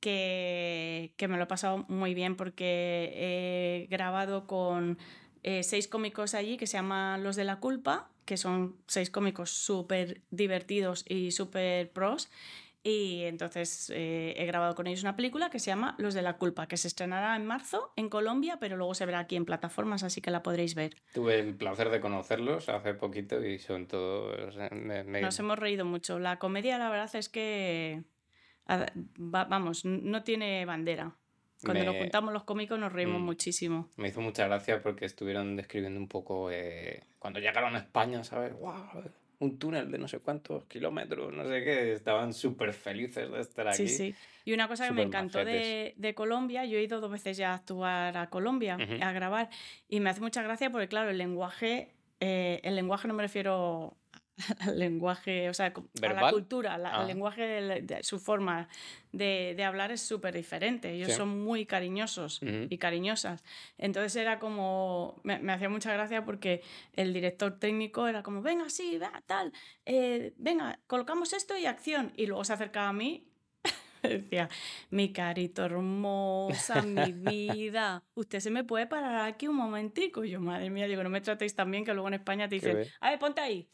que, 0.00 1.12
que 1.16 1.28
me 1.28 1.36
lo 1.36 1.44
he 1.44 1.46
pasado 1.46 1.84
muy 1.88 2.14
bien 2.14 2.36
porque 2.36 3.12
he 3.14 3.86
grabado 3.88 4.46
con 4.46 4.98
eh, 5.42 5.62
seis 5.62 5.86
cómicos 5.88 6.34
allí 6.34 6.56
que 6.56 6.66
se 6.66 6.76
llaman 6.76 7.22
Los 7.22 7.36
de 7.36 7.44
la 7.44 7.60
Culpa, 7.60 8.10
que 8.24 8.36
son 8.36 8.76
seis 8.86 9.10
cómicos 9.10 9.50
súper 9.50 10.22
divertidos 10.30 11.04
y 11.08 11.32
súper 11.32 11.90
pros. 11.92 12.30
Y 12.84 13.22
entonces 13.24 13.90
eh, 13.94 14.34
he 14.36 14.44
grabado 14.44 14.74
con 14.74 14.88
ellos 14.88 15.02
una 15.02 15.14
película 15.14 15.50
que 15.50 15.60
se 15.60 15.66
llama 15.70 15.94
Los 15.98 16.14
de 16.14 16.22
la 16.22 16.36
Culpa, 16.36 16.66
que 16.66 16.76
se 16.76 16.88
estrenará 16.88 17.36
en 17.36 17.46
marzo 17.46 17.92
en 17.94 18.08
Colombia, 18.08 18.58
pero 18.58 18.76
luego 18.76 18.94
se 18.94 19.06
verá 19.06 19.20
aquí 19.20 19.36
en 19.36 19.44
plataformas, 19.44 20.02
así 20.02 20.20
que 20.20 20.32
la 20.32 20.42
podréis 20.42 20.74
ver. 20.74 20.96
Tuve 21.14 21.38
el 21.38 21.54
placer 21.54 21.90
de 21.90 22.00
conocerlos 22.00 22.68
hace 22.68 22.94
poquito 22.94 23.44
y 23.44 23.60
son 23.60 23.86
todos... 23.86 24.56
me- 24.72 25.04
me- 25.04 25.20
Nos 25.20 25.38
hemos 25.38 25.58
reído 25.60 25.84
mucho. 25.84 26.18
La 26.18 26.40
comedia, 26.40 26.76
la 26.76 26.90
verdad 26.90 27.14
es 27.14 27.28
que, 27.28 28.02
vamos, 29.16 29.84
no 29.84 30.22
tiene 30.24 30.64
bandera. 30.64 31.16
Cuando 31.64 31.84
nos 31.84 31.94
Me- 31.94 32.00
juntamos 32.00 32.32
los 32.32 32.42
cómicos 32.42 32.76
nos 32.80 32.92
reímos 32.92 33.20
Mm. 33.20 33.24
muchísimo. 33.24 33.88
Me 33.96 34.08
hizo 34.08 34.20
mucha 34.20 34.46
gracia 34.48 34.82
porque 34.82 35.04
estuvieron 35.04 35.54
describiendo 35.54 36.00
un 36.00 36.08
poco 36.08 36.50
eh, 36.50 37.04
cuando 37.20 37.38
llegaron 37.38 37.76
a 37.76 37.78
España, 37.78 38.24
¿sabes? 38.24 38.52
¡Guau! 38.54 39.04
Un 39.42 39.58
túnel 39.58 39.90
de 39.90 39.98
no 39.98 40.06
sé 40.06 40.20
cuántos 40.20 40.64
kilómetros, 40.66 41.32
no 41.32 41.44
sé 41.48 41.64
qué. 41.64 41.92
Estaban 41.94 42.32
súper 42.32 42.72
felices 42.72 43.28
de 43.28 43.40
estar 43.40 43.66
aquí. 43.66 43.88
Sí, 43.88 43.88
sí. 43.88 44.14
Y 44.44 44.52
una 44.52 44.68
cosa 44.68 44.86
que 44.86 44.94
me 44.94 45.02
encantó 45.02 45.44
de, 45.44 45.94
de 45.96 46.14
Colombia, 46.14 46.64
yo 46.64 46.78
he 46.78 46.82
ido 46.82 47.00
dos 47.00 47.10
veces 47.10 47.36
ya 47.36 47.50
a 47.50 47.54
actuar 47.54 48.16
a 48.16 48.30
Colombia, 48.30 48.78
a 49.00 49.12
grabar, 49.12 49.50
y 49.88 49.98
me 49.98 50.10
hace 50.10 50.20
mucha 50.20 50.42
gracia 50.42 50.70
porque, 50.70 50.86
claro, 50.86 51.10
el 51.10 51.18
lenguaje, 51.18 51.90
eh, 52.20 52.60
el 52.62 52.76
lenguaje 52.76 53.08
no 53.08 53.14
me 53.14 53.22
refiero 53.22 53.96
al 54.60 54.78
lenguaje, 54.78 55.48
o 55.48 55.54
sea, 55.54 55.72
co- 55.72 55.88
a 55.98 56.00
la 56.06 56.08
¿Verbal? 56.14 56.32
cultura, 56.32 56.78
la- 56.78 56.96
Ah. 56.98 57.00
el 57.02 57.08
lenguaje, 57.08 57.42
de, 57.42 57.80
de- 57.82 58.02
su 58.02 58.18
forma 58.18 58.68
de, 59.12 59.54
de 59.56 59.64
hablar 59.64 59.92
es 59.92 60.00
súper 60.00 60.34
diferente. 60.34 60.90
Ellos 60.92 61.10
Sí. 61.10 61.16
son 61.16 61.42
muy 61.42 61.66
cariñosos 61.66 62.40
Ujú. 62.42 62.66
y 62.70 62.78
cariñosas. 62.78 63.44
Entonces 63.78 64.16
era 64.16 64.38
como, 64.38 65.20
me, 65.24 65.38
me 65.38 65.52
hacía 65.52 65.68
mucha 65.68 65.92
gracia 65.92 66.24
porque 66.24 66.62
el 66.94 67.12
director 67.12 67.58
técnico 67.58 68.06
era 68.08 68.22
como, 68.22 68.42
venga, 68.42 68.68
sí, 68.70 68.98
va, 68.98 69.22
tal, 69.26 69.52
eh, 69.86 70.32
venga, 70.36 70.78
colocamos 70.86 71.32
esto 71.32 71.56
y 71.56 71.66
acción. 71.66 72.12
Y 72.16 72.26
luego 72.26 72.44
se 72.44 72.52
acercaba 72.54 72.88
a 72.88 72.92
mí. 72.92 73.28
Decía, 74.02 74.48
mi 74.90 75.12
carito 75.12 75.64
hermosa, 75.64 76.82
mi 76.82 77.12
vida, 77.12 78.02
usted 78.14 78.40
se 78.40 78.50
me 78.50 78.64
puede 78.64 78.86
parar 78.88 79.28
aquí 79.28 79.46
un 79.46 79.56
momentico. 79.56 80.24
Y 80.24 80.30
yo, 80.30 80.40
madre 80.40 80.70
mía, 80.70 80.86
digo, 80.88 81.02
no 81.04 81.08
me 81.10 81.20
tratéis 81.20 81.54
tan 81.54 81.70
bien 81.70 81.84
que 81.84 81.92
luego 81.94 82.08
en 82.08 82.14
España 82.14 82.48
te 82.48 82.56
dicen, 82.56 82.78
a 83.00 83.10
ver, 83.10 83.18
ponte 83.18 83.40
ahí. 83.40 83.68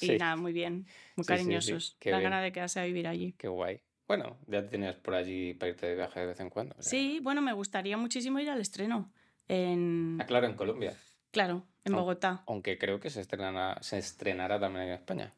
Y 0.00 0.06
Sí, 0.06 0.16
nada, 0.18 0.36
muy 0.36 0.52
bien, 0.52 0.86
muy 1.16 1.24
Sí, 1.24 1.28
cariñosos. 1.28 1.96
qué 1.98 2.10
La 2.10 2.20
gana 2.20 2.40
de 2.42 2.52
quedarse 2.52 2.80
a 2.80 2.84
vivir 2.84 3.06
allí. 3.08 3.32
qué 3.38 3.48
guay. 3.48 3.80
Bueno, 4.06 4.38
ya 4.46 4.68
tienes 4.68 4.94
por 4.96 5.14
allí 5.14 5.54
para 5.54 5.70
irte 5.70 5.86
de 5.86 5.96
viaje 5.96 6.20
de 6.20 6.26
vez 6.26 6.40
en 6.40 6.50
cuando. 6.50 6.74
o 6.78 6.82
sea. 6.82 6.90
Sí, 6.90 7.18
bueno, 7.22 7.42
me 7.42 7.52
gustaría 7.52 7.96
muchísimo 7.96 8.38
ir 8.38 8.50
al 8.50 8.60
estreno. 8.60 9.10
En, 9.48 10.18
Ah, 10.20 10.26
claro, 10.26 10.46
en 10.46 10.54
Colombia. 10.54 10.94
claro, 11.30 11.66
en 11.84 11.92
Bogotá. 11.94 12.42
Aunque 12.46 12.78
creo 12.78 13.00
que 13.00 13.10
se 13.10 13.20
estrenará, 13.20 13.78
se 13.82 13.98
estrenará 13.98 14.60
también 14.60 14.86
en 14.88 14.92
España. 14.94 15.32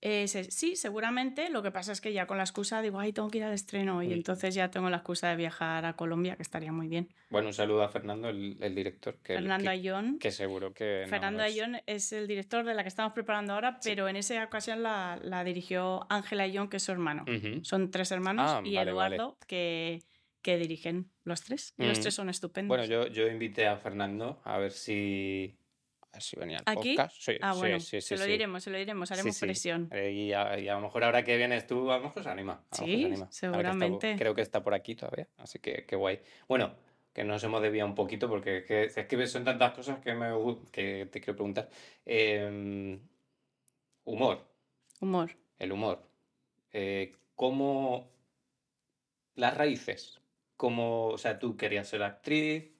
Eh, 0.00 0.28
se- 0.28 0.50
sí, 0.52 0.76
seguramente. 0.76 1.50
Lo 1.50 1.62
que 1.62 1.70
pasa 1.72 1.90
es 1.90 2.00
que 2.00 2.12
ya 2.12 2.26
con 2.26 2.36
la 2.36 2.44
excusa 2.44 2.80
digo, 2.82 3.00
ay, 3.00 3.12
tengo 3.12 3.28
que 3.30 3.38
ir 3.38 3.44
al 3.44 3.52
estreno. 3.52 4.00
Y 4.02 4.08
Uy. 4.08 4.12
entonces 4.12 4.54
ya 4.54 4.70
tengo 4.70 4.88
la 4.90 4.98
excusa 4.98 5.28
de 5.30 5.36
viajar 5.36 5.84
a 5.84 5.94
Colombia, 5.96 6.36
que 6.36 6.42
estaría 6.42 6.70
muy 6.70 6.86
bien. 6.86 7.08
Bueno, 7.30 7.48
un 7.48 7.54
saludo 7.54 7.82
a 7.82 7.88
Fernando, 7.88 8.28
el, 8.28 8.56
el 8.60 8.74
director. 8.74 9.16
Que, 9.22 9.34
Fernando 9.34 9.64
que, 9.64 9.70
Ayón. 9.70 10.18
que 10.20 10.30
seguro 10.30 10.72
que. 10.72 11.02
no 11.04 11.08
Fernando 11.10 11.42
es- 11.42 11.52
Ayón 11.52 11.78
es 11.86 12.12
el 12.12 12.28
director 12.28 12.64
de 12.64 12.74
la 12.74 12.82
que 12.84 12.88
estamos 12.88 13.12
preparando 13.12 13.54
ahora, 13.54 13.80
pero 13.82 14.06
en 14.08 14.14
esa 14.16 14.42
ocasión 14.44 14.82
la, 14.84 15.18
la 15.22 15.42
dirigió 15.42 16.06
Ángela 16.10 16.44
Ayón, 16.44 16.68
que 16.68 16.76
es 16.76 16.82
su 16.84 16.92
hermano. 16.92 17.24
Son 17.62 17.90
tres 17.90 18.12
hermanos 18.12 18.46
Ah, 18.48 18.60
y 18.64 18.76
vale, 18.76 18.92
vale. 18.92 19.16
Eduardo, 19.16 19.36
que, 19.48 20.02
que 20.42 20.56
dirigen 20.58 21.10
los 21.24 21.42
tres. 21.42 21.74
Y 21.76 21.84
los 21.86 21.98
Mm. 21.98 22.02
tres 22.02 22.14
son 22.14 22.30
estupendos. 22.30 22.68
Bueno, 22.68 22.84
yo, 22.84 23.08
yo 23.08 23.26
invité 23.26 23.66
a 23.66 23.76
Fernando 23.76 24.40
a 24.44 24.58
ver 24.58 24.70
si. 24.70 25.57
Si 26.24 26.36
venía 26.36 26.58
al 26.58 26.78
¿Aquí? 26.78 26.94
podcast. 26.96 27.16
Sí, 27.20 27.32
ah, 27.40 27.52
sí, 27.54 27.58
bueno, 27.60 27.80
sí, 27.80 28.00
sí, 28.00 28.08
se 28.08 28.16
lo 28.16 28.24
diremos, 28.24 28.62
se 28.64 28.70
lo 28.70 28.78
diremos, 28.78 29.10
haremos 29.12 29.38
presión. 29.38 29.88
Eh, 29.92 30.10
y, 30.12 30.32
a, 30.32 30.58
y 30.58 30.68
a 30.68 30.74
lo 30.74 30.80
mejor 30.82 31.04
ahora 31.04 31.24
que 31.24 31.36
vienes 31.36 31.66
tú, 31.66 31.90
a 31.90 31.98
lo 31.98 32.04
mejor 32.04 32.22
se 32.22 32.28
anima. 32.28 32.62
a 32.70 32.76
Sí, 32.76 32.84
se 32.84 32.92
anima. 32.92 33.08
Que 33.08 33.14
está 33.14 33.30
seguramente. 33.32 34.16
creo 34.18 34.34
que 34.34 34.42
está 34.42 34.62
por 34.62 34.74
aquí 34.74 34.94
todavía, 34.94 35.28
así 35.38 35.58
que 35.58 35.84
qué 35.86 35.96
guay. 35.96 36.20
Bueno, 36.48 36.74
que 37.12 37.24
nos 37.24 37.42
hemos 37.44 37.60
desviado 37.62 37.88
un 37.88 37.94
poquito 37.94 38.28
porque 38.28 38.58
es 38.58 38.64
que, 38.64 38.84
es 38.84 39.06
que 39.06 39.26
son 39.26 39.44
tantas 39.44 39.72
cosas 39.72 39.98
que, 40.00 40.14
me, 40.14 40.28
que 40.70 41.08
te 41.10 41.20
quiero 41.20 41.34
preguntar. 41.36 41.68
Em, 42.06 43.00
humor, 44.04 44.46
Humor. 45.00 45.30
el 45.58 45.72
humor. 45.72 46.02
Eh, 46.72 47.14
¿Cómo 47.34 48.10
las 49.34 49.56
raíces? 49.56 50.20
¿Cómo, 50.56 51.06
o 51.08 51.18
sea, 51.18 51.38
tú 51.38 51.56
querías 51.56 51.88
ser 51.88 52.02
actriz? 52.02 52.72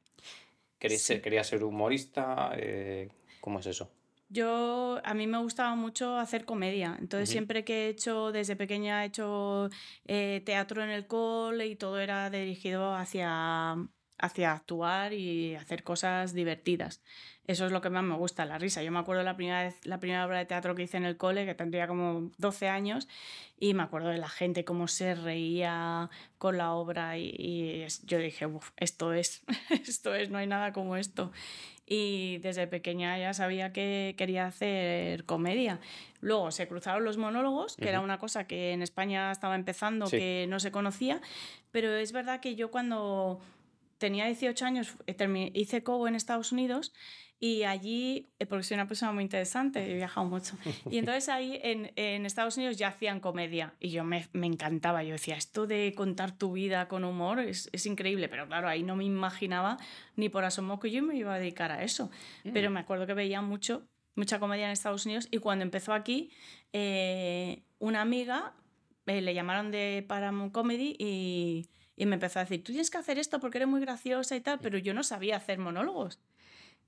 ¿Querías, 0.78 1.00
Sí. 1.00 1.06
ser, 1.14 1.22
querías 1.22 1.46
ser 1.46 1.64
humorista? 1.64 2.52
Eh, 2.56 3.08
¿Cómo 3.40 3.60
es 3.60 3.66
eso? 3.66 3.90
Yo, 4.30 5.00
a 5.04 5.14
mí 5.14 5.26
me 5.26 5.38
gustaba 5.38 5.74
mucho 5.74 6.18
hacer 6.18 6.44
comedia, 6.44 6.96
entonces 7.00 7.30
siempre 7.30 7.64
que 7.64 7.86
he 7.86 7.88
hecho, 7.88 8.30
desde 8.30 8.56
pequeña 8.56 9.02
he 9.02 9.06
hecho 9.06 9.70
eh, 10.04 10.42
teatro 10.44 10.82
en 10.84 10.90
el 10.90 11.06
cole 11.06 11.66
y 11.66 11.76
todo 11.76 11.98
era 11.98 12.28
dirigido 12.28 12.94
hacia, 12.94 13.74
hacia 14.18 14.52
actuar 14.52 15.14
y 15.14 15.54
hacer 15.54 15.82
cosas 15.82 16.34
divertidas. 16.34 17.00
Eso 17.46 17.64
es 17.64 17.72
lo 17.72 17.80
que 17.80 17.88
más 17.88 18.04
me 18.04 18.14
gusta, 18.16 18.44
la 18.44 18.58
risa. 18.58 18.82
Yo 18.82 18.92
me 18.92 18.98
acuerdo 18.98 19.22
la 19.22 19.34
primera 19.34 19.62
vez, 19.62 19.76
la 19.86 19.98
primera 19.98 20.26
obra 20.26 20.36
de 20.36 20.44
teatro 20.44 20.74
que 20.74 20.82
hice 20.82 20.98
en 20.98 21.06
el 21.06 21.16
cole, 21.16 21.46
que 21.46 21.54
tendría 21.54 21.88
como 21.88 22.30
12 22.36 22.68
años, 22.68 23.08
y 23.58 23.72
me 23.72 23.82
acuerdo 23.82 24.10
de 24.10 24.18
la 24.18 24.28
gente, 24.28 24.66
cómo 24.66 24.86
se 24.88 25.14
reía 25.14 26.10
con 26.36 26.58
la 26.58 26.72
obra 26.72 27.16
y, 27.16 27.86
yo 28.04 28.18
dije, 28.18 28.44
"Uf, 28.44 28.72
esto 28.76 29.14
es, 29.14 29.42
esto 29.70 30.14
es, 30.14 30.28
no 30.28 30.36
hay 30.36 30.46
nada 30.46 30.74
como 30.74 30.96
esto. 30.96 31.32
Y 31.90 32.36
desde 32.38 32.66
pequeña 32.66 33.18
ya 33.18 33.32
sabía 33.32 33.72
que 33.72 34.14
quería 34.18 34.46
hacer 34.46 35.24
comedia. 35.24 35.80
Luego 36.20 36.50
se 36.50 36.68
cruzaron 36.68 37.04
los 37.04 37.16
monólogos, 37.16 37.76
que 37.76 37.88
era 37.88 38.00
una 38.00 38.18
cosa 38.18 38.46
que 38.46 38.72
en 38.72 38.82
España 38.82 39.32
estaba 39.32 39.54
empezando, 39.54 40.06
Sí. 40.06 40.18
que 40.18 40.46
no 40.48 40.60
se 40.60 40.70
conocía, 40.70 41.22
pero 41.70 41.94
es 41.96 42.12
verdad 42.12 42.40
que 42.40 42.56
yo 42.56 42.70
cuando 42.70 43.40
tenía 43.98 44.26
18 44.26 44.64
años 44.64 44.96
eh, 45.06 45.50
hice 45.54 45.82
Cobo 45.82 46.08
en 46.08 46.14
Estados 46.14 46.52
Unidos 46.52 46.92
y 47.40 47.62
allí, 47.62 48.26
eh, 48.40 48.46
porque 48.46 48.64
soy 48.64 48.74
una 48.74 48.88
persona 48.88 49.12
muy 49.12 49.22
interesante, 49.22 49.92
he 49.92 49.94
viajado 49.94 50.26
mucho, 50.26 50.56
y 50.90 50.98
entonces 50.98 51.28
ahí 51.28 51.60
en, 51.62 51.92
en 51.94 52.26
Estados 52.26 52.56
Unidos 52.56 52.76
ya 52.76 52.88
hacían 52.88 53.20
comedia 53.20 53.74
y 53.78 53.90
yo 53.90 54.02
me, 54.02 54.26
me 54.32 54.46
encantaba, 54.46 55.04
yo 55.04 55.12
decía, 55.12 55.36
esto 55.36 55.66
de 55.66 55.92
contar 55.96 56.36
tu 56.36 56.52
vida 56.52 56.88
con 56.88 57.04
humor 57.04 57.38
es, 57.38 57.70
es 57.72 57.86
increíble, 57.86 58.28
pero 58.28 58.46
claro, 58.48 58.68
ahí 58.68 58.82
no 58.82 58.96
me 58.96 59.04
imaginaba 59.04 59.78
ni 60.16 60.28
por 60.28 60.44
asomo 60.44 60.80
que 60.80 60.90
yo 60.90 61.02
me 61.02 61.16
iba 61.16 61.34
a 61.34 61.38
dedicar 61.38 61.70
a 61.70 61.84
eso, 61.84 62.10
pero 62.52 62.70
me 62.70 62.80
acuerdo 62.80 63.06
que 63.06 63.14
veía 63.14 63.40
mucho, 63.40 63.86
mucha 64.16 64.40
comedia 64.40 64.66
en 64.66 64.72
Estados 64.72 65.06
Unidos 65.06 65.28
y 65.30 65.38
cuando 65.38 65.62
empezó 65.62 65.92
aquí, 65.92 66.32
eh, 66.72 67.62
una 67.78 68.00
amiga 68.00 68.54
eh, 69.06 69.20
le 69.20 69.32
llamaron 69.32 69.70
de 69.70 70.04
Paramount 70.06 70.52
Comedy 70.52 70.96
y, 70.98 71.68
y 71.98 72.06
me 72.06 72.14
empezó 72.14 72.38
a 72.38 72.44
decir, 72.44 72.62
tú 72.62 72.72
tienes 72.72 72.90
que 72.90 72.96
hacer 72.98 73.18
esto 73.18 73.40
porque 73.40 73.58
eres 73.58 73.68
muy 73.68 73.80
graciosa 73.80 74.36
y 74.36 74.40
tal, 74.40 74.60
pero 74.60 74.78
yo 74.78 74.94
no 74.94 75.02
sabía 75.02 75.36
hacer 75.36 75.58
monólogos. 75.58 76.20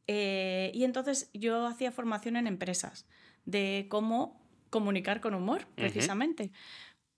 Eh, 0.07 0.71
y 0.75 0.85
entonces 0.85 1.31
yo 1.35 1.67
hacía 1.67 1.93
formación 1.93 2.37
en 2.37 2.47
empresas 2.47 3.07
de 3.45 3.87
cómo 3.89 4.41
comunicar 4.71 5.21
con 5.21 5.35
humor, 5.35 5.67
precisamente. 5.75 6.53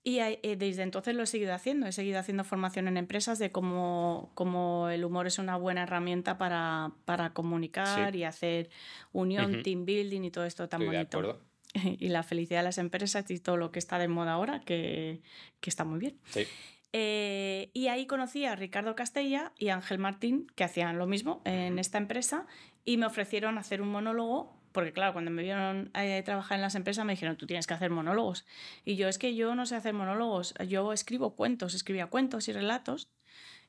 Y 0.05 0.19
ahí- 0.19 0.41
eh, 0.43 0.57
desde 0.57 0.83
entonces 0.83 1.15
lo 1.15 1.23
he 1.23 1.27
seguido 1.27 1.55
haciendo. 1.55 1.87
He 1.87 1.93
seguido 1.93 2.19
haciendo 2.19 2.43
formación 2.45 2.89
en 2.89 2.97
empresas 2.97 3.39
de 3.39 3.53
cómo, 3.53 4.33
cómo 4.35 4.89
el 4.89 5.05
humor 5.05 5.27
es 5.29 5.39
una 5.39 5.57
buena 5.57 5.85
herramienta 5.85 6.39
para, 6.39 6.93
para 7.05 7.33
comunicar 7.35 8.13
Sí. 8.13 8.19
y 8.19 8.25
hacer 8.25 8.71
unión, 9.13 9.53
Ujú. 9.53 9.63
team 9.63 9.85
building 9.85 10.23
y 10.25 10.31
todo 10.31 10.45
esto 10.45 10.69
tan 10.69 10.83
Estoy 10.83 10.97
de 10.97 10.99
bonito. 11.05 11.19
acuerdo. 11.19 11.41
Y 12.01 12.09
la 12.09 12.23
felicidad 12.25 12.61
de 12.61 12.65
las 12.65 12.79
empresas 12.79 13.31
y 13.31 13.39
todo 13.39 13.57
lo 13.57 13.71
que 13.71 13.79
está 13.79 13.99
de 13.99 14.09
moda 14.09 14.33
ahora, 14.33 14.61
que, 14.61 15.23
que 15.61 15.71
está 15.71 15.85
muy 15.85 16.01
bien. 16.01 16.19
Sí. 16.31 16.47
Eh, 16.93 17.71
y 17.73 17.89
ahí 17.89 18.07
conocí 18.07 18.45
a 18.45 18.55
Ricardo 18.55 18.95
Castella 18.95 19.53
y 19.59 19.69
a 19.69 19.75
Ángel 19.75 19.99
Martín, 19.99 20.47
que 20.55 20.65
hacían 20.65 20.99
lo 20.99 21.07
mismo 21.07 21.41
en 21.45 21.79
esta 21.79 21.99
empresa, 21.99 22.47
y 22.85 22.97
me 22.97 23.07
ofrecieron 23.07 23.59
hacer 23.59 23.81
un 23.81 23.89
monólogo, 23.89 24.55
porque 24.73 24.93
claro, 24.93 25.13
cuando 25.13 25.31
me 25.31 25.43
vieron 25.43 25.91
eh, 25.95 26.23
trabajar 26.25 26.57
en 26.57 26.63
las 26.63 26.75
empresas 26.75 27.05
me 27.05 27.15
dijeron, 27.15 27.37
tú 27.37 27.47
tienes 27.47 27.67
que 27.67 27.75
hacer 27.75 27.91
monólogos. 27.91 28.47
Y 28.85 28.97
yo 28.97 29.09
es 29.09 29.19
que 29.19 29.35
yo 29.35 29.55
no 29.55 29.65
sé 29.67 29.77
hacer 29.77 29.95
monólogos, 29.95 30.55
yo 30.69 30.93
escribo 30.93 31.35
cuentos, 31.35 31.75
escribía 31.75 32.07
cuentos 32.07 32.49
y 32.49 32.53
relatos, 32.53 33.09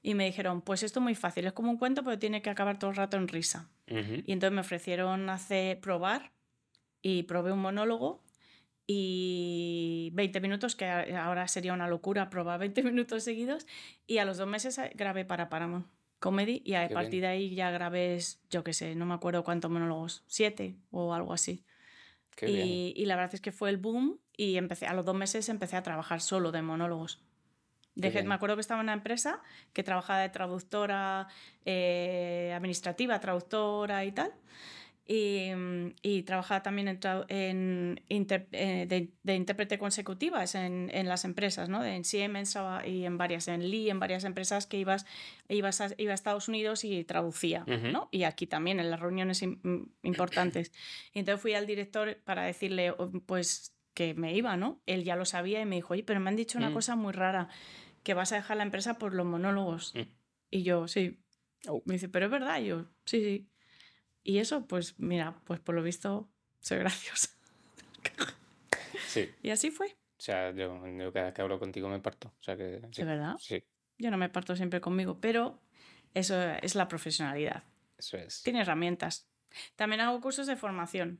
y 0.01 0.15
me 0.15 0.25
dijeron, 0.25 0.62
pues 0.62 0.84
esto 0.84 1.00
es 1.00 1.03
muy 1.03 1.15
fácil, 1.15 1.46
es 1.46 1.53
como 1.53 1.72
un 1.72 1.77
cuento, 1.77 2.03
pero 2.03 2.20
tiene 2.20 2.42
que 2.42 2.50
acabar 2.50 2.77
todo 2.77 2.89
el 2.89 2.98
rato 2.98 3.15
en 3.15 3.30
risa. 3.30 3.70
Y 3.86 4.32
entonces 4.32 4.51
me 4.51 4.62
ofrecieron 4.62 5.30
hacer, 5.30 5.80
probar 5.80 6.32
y 7.01 7.24
probé 7.24 7.51
un 7.51 7.60
monólogo 7.60 8.24
y 8.86 10.12
20 10.13 10.42
minutos, 10.42 10.75
que 10.75 10.86
ahora 10.86 11.48
sería 11.48 11.74
una 11.74 11.88
locura 11.88 12.30
probar 12.30 12.60
20 12.60 12.84
minutos 12.84 13.24
seguidos. 13.24 13.66
Y 14.08 14.18
a 14.18 14.25
los 14.25 14.38
dos 14.38 14.48
meses 14.48 14.78
eh, 14.78 14.92
grabé 14.96 15.25
para 15.25 15.50
Paramount 15.50 15.88
Comedy 16.20 16.62
y 16.66 16.75
a 16.75 16.88
Qué 16.88 16.94
partir 16.94 17.22
de 17.22 17.28
ahí 17.28 17.56
ya 17.56 17.70
grabé, 17.72 18.20
yo 18.50 18.63
qué 18.63 18.74
sé, 18.74 18.96
no 18.96 19.06
me 19.06 19.13
acuerdo 19.13 19.44
cuántos 19.44 19.70
monólogos, 19.70 20.24
siete 20.28 20.75
o 20.92 21.13
algo 21.13 21.34
así. 21.34 21.66
Qué 22.36 22.46
bien. 22.48 22.68
Y, 22.68 22.94
y 22.96 23.06
la 23.06 23.16
verdad 23.16 23.36
es 23.36 23.42
que 23.42 23.52
fue 23.52 23.70
el 23.70 23.78
boom 23.78 24.20
y 24.36 24.58
empecé, 24.58 24.88
a 24.88 24.94
los 24.94 25.06
dos 25.06 25.16
meses 25.16 25.50
empecé 25.50 25.75
a 25.75 25.84
trabajar 25.84 26.22
solo 26.22 26.52
de 26.52 26.62
monólogos. 26.62 27.22
Dejé, 27.96 28.20
bien. 28.20 28.28
me 28.28 28.36
acuerdo 28.36 28.56
que 28.56 28.62
estaba 28.62 28.80
en 28.82 28.86
una 28.86 28.94
empresa 28.94 29.42
que 29.72 29.84
trabajaba 29.84 30.20
de 30.20 30.30
traductora 30.30 31.28
eh, 31.66 32.52
administrativa, 32.56 33.20
traductora 33.20 34.04
y 34.06 34.12
tal. 34.12 34.34
Y, 35.05 35.51
mm, 35.53 35.95
y 36.01 36.24
trabajaba 36.24 36.63
también 36.63 36.88
en, 36.88 37.00
en 37.27 38.01
inter- 38.07 38.48
eh, 38.53 38.86
de, 38.88 39.12
de 39.24 39.36
intérprete 39.36 39.77
consecutivas 39.77 40.55
en, 40.55 40.89
en 40.93 41.10
las 41.10 41.25
empresas, 41.25 41.67
¿no? 41.67 41.83
En 41.83 42.05
Siemens 42.05 42.57
y 42.86 43.03
en 43.03 43.17
varias, 43.17 43.50
en 43.50 43.69
Lee, 43.69 43.89
en 43.89 44.00
varias 44.00 44.24
empresas 44.24 44.65
que 44.65 44.77
ibas, 44.77 45.05
ibas 45.50 45.81
a, 45.81 45.89
iba 45.98 46.13
a 46.13 46.15
Estados 46.15 46.48
Unidos 46.48 46.86
y 46.86 47.03
traducía, 47.03 47.65
Ujú. 47.67 47.88
¿no? 47.91 48.07
Y 48.12 48.24
aquí 48.24 48.48
también, 48.48 48.79
en 48.79 48.89
las 48.89 49.00
reuniones 49.01 49.43
im- 49.43 49.89
importantes. 50.03 50.72
Y 51.13 51.19
entonces 51.19 51.41
fui 51.41 51.53
al 51.53 51.67
director 51.67 52.17
para 52.24 52.43
decirle, 52.43 52.91
"Oh, 52.91 53.12
pues, 53.25 53.75
que 53.93 54.13
me 54.13 54.33
iba, 54.33 54.55
¿no? 54.57 54.81
Él 54.86 55.03
ya 55.03 55.15
lo 55.17 55.25
sabía 55.25 55.62
y 55.62 55.65
me 55.65 55.75
dijo, 55.75 55.93
oye, 55.93 56.03
pero 56.03 56.19
me 56.19 56.29
han 56.29 56.36
dicho 56.38 56.57
una 56.57 56.69
Mm. 56.69 56.74
cosa 56.74 56.95
muy 56.95 57.12
rara, 57.13 57.50
que 58.03 58.13
vas 58.15 58.31
a 58.31 58.36
dejar 58.38 58.57
la 58.57 58.63
empresa 58.63 58.98
por 58.98 59.13
los 59.13 59.25
monólogos. 59.25 59.93
Mm. 59.95 60.01
Y 60.50 60.63
yo, 60.63 60.88
sí. 60.88 61.19
Oh. 61.67 61.81
Me 61.86 61.93
dice, 61.95 62.10
pero 62.10 62.25
es 62.25 62.31
verdad, 62.31 62.60
Y 62.62 62.65
yo, 62.67 62.86
sí, 63.05 63.22
sí. 63.22 63.50
Y 64.24 64.38
eso, 64.39 64.65
pues 64.65 64.98
mira, 65.00 65.36
pues 65.46 65.60
por 65.60 65.75
lo 65.75 65.84
visto, 65.84 66.30
soy 66.60 66.80
graciosa. 66.80 67.30
Sí. 69.08 69.30
Y 69.44 69.51
así 69.51 69.70
fue. 69.70 69.88
O 69.88 70.22
sea, 70.22 70.51
yo, 70.51 70.82
yo 70.98 71.13
cada 71.13 71.25
vez 71.25 71.34
que 71.36 71.42
hablo 71.44 71.60
contigo 71.60 71.88
me 71.88 72.00
parto. 72.00 72.30
O 72.39 72.44
sea 72.44 72.58
que 72.58 72.82
sí. 72.92 73.01
¿De 73.01 73.08
verdad? 73.08 73.36
Sí, 73.39 73.63
Yo 74.00 74.10
no 74.10 74.18
me 74.18 74.27
parto 74.30 74.56
siempre 74.56 74.82
conmigo, 74.82 75.20
pero 75.20 75.60
eso 76.15 76.42
es 76.42 76.74
la 76.74 76.88
profesionalidad. 76.88 77.63
eso 77.98 78.18
es. 78.18 78.42
Tiene 78.42 78.62
herramientas. 78.62 79.27
También 79.75 80.01
hago 80.01 80.20
cursos 80.20 80.48
de 80.48 80.56
formación 80.56 81.20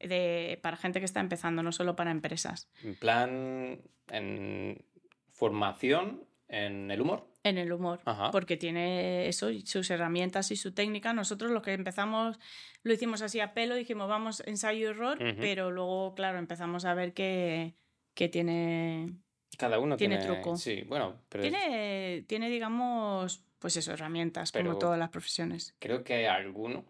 de, 0.00 0.58
para 0.62 0.76
gente 0.76 0.98
que 0.98 1.04
está 1.04 1.20
empezando, 1.20 1.62
no 1.62 1.70
solo 1.70 1.94
para 1.94 2.10
empresas. 2.10 2.68
En 2.82 2.96
plan, 2.96 3.80
en 4.08 4.84
formación 5.30 6.24
en 6.48 6.90
el 6.90 7.00
humor. 7.00 7.28
En 7.44 7.58
el 7.58 7.70
humor, 7.72 8.00
Ajá. 8.06 8.30
porque 8.30 8.56
tiene 8.56 9.28
eso, 9.28 9.48
sus 9.64 9.90
herramientas 9.90 10.50
y 10.50 10.56
su 10.56 10.72
técnica. 10.72 11.12
Nosotros 11.12 11.50
lo 11.50 11.60
que 11.62 11.74
empezamos, 11.74 12.38
lo 12.82 12.92
hicimos 12.94 13.20
así 13.20 13.38
a 13.40 13.52
pelo, 13.52 13.74
dijimos 13.74 14.08
vamos 14.08 14.42
ensayo 14.46 14.78
y 14.80 14.90
error, 14.90 15.18
pero 15.38 15.70
luego, 15.70 16.14
claro, 16.14 16.38
empezamos 16.38 16.86
a 16.86 16.94
ver 16.94 17.12
que, 17.12 17.74
que 18.14 18.28
tiene, 18.30 19.12
Cada 19.58 19.78
uno 19.78 19.96
Tiene 19.98 20.16
tiene, 20.18 20.32
truco. 20.34 20.56
Sí, 20.56 20.82
bueno, 20.88 21.20
pero 21.28 21.42
tiene, 21.42 22.24
tiene, 22.26 22.48
digamos, 22.48 23.44
pues 23.58 23.76
eso, 23.76 23.92
herramientas, 23.92 24.50
Pero- 24.50 24.66
como 24.70 24.78
todas 24.78 24.98
las 24.98 25.10
profesiones. 25.10 25.74
creo 25.78 26.02
que 26.02 26.14
hay 26.14 26.24
algunos 26.24 26.84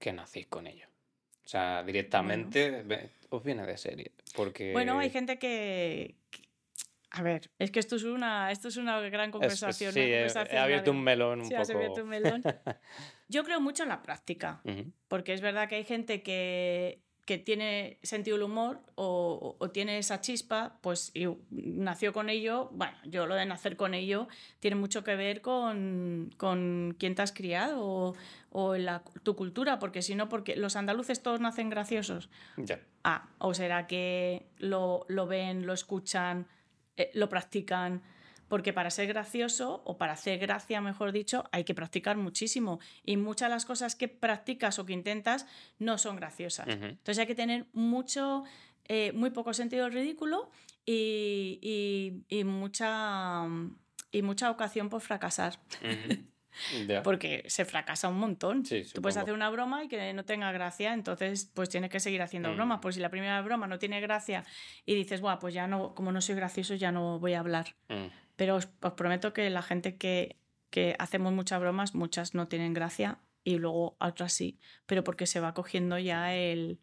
que 0.00 0.12
nacéis 0.12 0.48
con 0.48 0.66
ello. 0.66 0.88
O 1.44 1.48
sea, 1.48 1.82
directamente 1.84 2.84
os 3.28 3.42
viene 3.44 3.64
de 3.66 3.76
serie. 3.76 4.12
Porque. 4.34 4.72
Bueno, 4.72 4.98
hay 4.98 5.10
gente 5.10 5.38
que- 5.38 6.16
A 7.16 7.22
ver, 7.22 7.48
es 7.60 7.70
que 7.70 7.78
esto 7.78 7.94
es 7.96 8.02
una, 8.04 8.50
esto 8.50 8.66
es 8.68 8.76
una 8.76 8.98
gran 9.00 9.26
es- 9.28 9.32
conversación. 9.32 9.92
sí, 9.92 10.00
una 10.00 10.42
he, 10.50 10.58
abierto 10.58 10.90
un 10.90 11.02
melón 11.02 11.40
un 11.42 11.46
Sí, 11.46 11.54
has 11.54 11.68
poco. 11.68 11.78
abierto 11.78 12.02
un 12.02 12.08
melón. 12.08 12.42
Yo 13.28 13.44
creo 13.44 13.60
mucho 13.60 13.84
en 13.84 13.88
la 13.90 14.02
práctica. 14.02 14.60
Ujú. 14.64 14.90
Porque 15.06 15.32
es 15.32 15.40
verdad 15.40 15.68
que 15.68 15.76
hay 15.76 15.84
gente 15.84 16.22
que, 16.24 17.00
que 17.24 17.38
tiene 17.38 17.98
sentido 18.02 18.36
del 18.36 18.44
humor 18.44 18.80
o, 18.96 19.56
o, 19.58 19.70
tiene 19.70 19.98
esa 19.98 20.20
chispa, 20.20 20.78
pues 20.80 21.12
y 21.14 21.26
nació 21.50 22.12
con 22.12 22.28
ello. 22.30 22.68
Bueno, 22.72 22.96
yo 23.04 23.26
lo 23.26 23.36
de 23.36 23.46
nacer 23.46 23.76
con 23.76 23.94
ello 23.94 24.26
tiene 24.58 24.74
mucho 24.74 25.04
que 25.04 25.14
ver 25.14 25.40
con, 25.40 26.34
con 26.36 26.96
quién 26.98 27.14
te 27.14 27.22
has 27.22 27.30
criado 27.32 27.78
o, 27.80 28.14
o 28.50 28.76
la, 28.76 29.04
tu 29.22 29.36
cultura, 29.36 29.78
porque 29.78 30.02
si 30.02 30.16
no, 30.16 30.28
porque 30.28 30.56
los 30.56 30.74
andaluces 30.74 31.22
todos 31.22 31.40
nacen 31.40 31.70
graciosos. 31.70 32.28
Ya. 32.56 32.80
Ah, 33.04 33.28
o 33.38 33.54
será 33.54 33.86
que 33.86 34.46
lo, 34.58 35.06
lo 35.08 35.26
ven, 35.28 35.64
lo 35.64 35.72
escuchan, 35.74 36.46
eh, 36.96 37.10
lo 37.14 37.28
practican 37.28 38.02
porque 38.48 38.72
para 38.72 38.90
ser 38.90 39.06
gracioso 39.08 39.82
o 39.84 39.96
para 39.96 40.12
hacer 40.12 40.38
gracia, 40.38 40.80
mejor 40.80 41.12
dicho, 41.12 41.44
hay 41.50 41.64
que 41.64 41.74
practicar 41.74 42.16
muchísimo 42.16 42.78
y 43.04 43.16
muchas 43.16 43.48
de 43.48 43.54
las 43.54 43.64
cosas 43.64 43.96
que 43.96 44.08
practicas 44.08 44.78
o 44.78 44.86
que 44.86 44.92
intentas 44.92 45.46
no 45.78 45.98
son 45.98 46.16
graciosas. 46.16 46.68
Entonces 46.68 47.18
hay 47.18 47.26
que 47.26 47.34
tener 47.34 47.66
mucho, 47.72 48.44
eh, 48.84 49.12
muy 49.12 49.30
poco 49.30 49.54
sentido 49.54 49.88
ridículo 49.88 50.50
y, 50.84 52.22
y, 52.28 52.44
mucha, 52.44 53.46
y 54.12 54.22
mucha 54.22 54.50
ocasión 54.50 54.88
por 54.88 55.00
fracasar. 55.00 55.58
Porque 57.02 57.44
se 57.48 57.64
fracasa 57.64 58.08
un 58.08 58.18
montón. 58.18 58.62
Tú 58.62 59.02
puedes 59.02 59.16
hacer 59.16 59.34
una 59.34 59.50
broma 59.50 59.84
y 59.84 59.88
que 59.88 60.12
no 60.12 60.24
tenga 60.24 60.52
gracia, 60.52 60.92
entonces 60.92 61.50
pues 61.54 61.68
tienes 61.68 61.90
que 61.90 62.00
seguir 62.00 62.22
haciendo 62.22 62.50
mm. 62.50 62.56
bromas. 62.56 62.78
Pues 62.80 62.94
si 62.94 63.00
la 63.00 63.10
primera 63.10 63.40
broma 63.42 63.66
no 63.66 63.78
tiene 63.78 64.00
gracia 64.00 64.44
y 64.86 64.94
dices, 64.94 65.20
bueno, 65.20 65.38
pues 65.38 65.54
ya 65.54 65.66
no, 65.66 65.94
como 65.94 66.12
no 66.12 66.20
soy 66.20 66.34
gracioso, 66.34 66.74
ya 66.74 66.92
no 66.92 67.18
voy 67.18 67.34
a 67.34 67.40
hablar. 67.40 67.74
Mm. 67.88 68.06
Pero 68.36 68.56
os, 68.56 68.66
prometo 68.66 69.32
que 69.32 69.48
la 69.50 69.62
gente 69.62 69.96
que, 69.96 70.36
que 70.70 70.96
hacemos 70.98 71.32
muchas 71.32 71.60
bromas, 71.60 71.94
muchas 71.94 72.34
no 72.34 72.48
tienen 72.48 72.74
gracia 72.74 73.18
y 73.44 73.58
luego 73.58 73.96
otras 74.00 74.32
sí, 74.32 74.58
pero 74.86 75.04
porque 75.04 75.26
se 75.26 75.38
va 75.38 75.54
cogiendo 75.54 75.98
ya 75.98 76.34
el, 76.34 76.80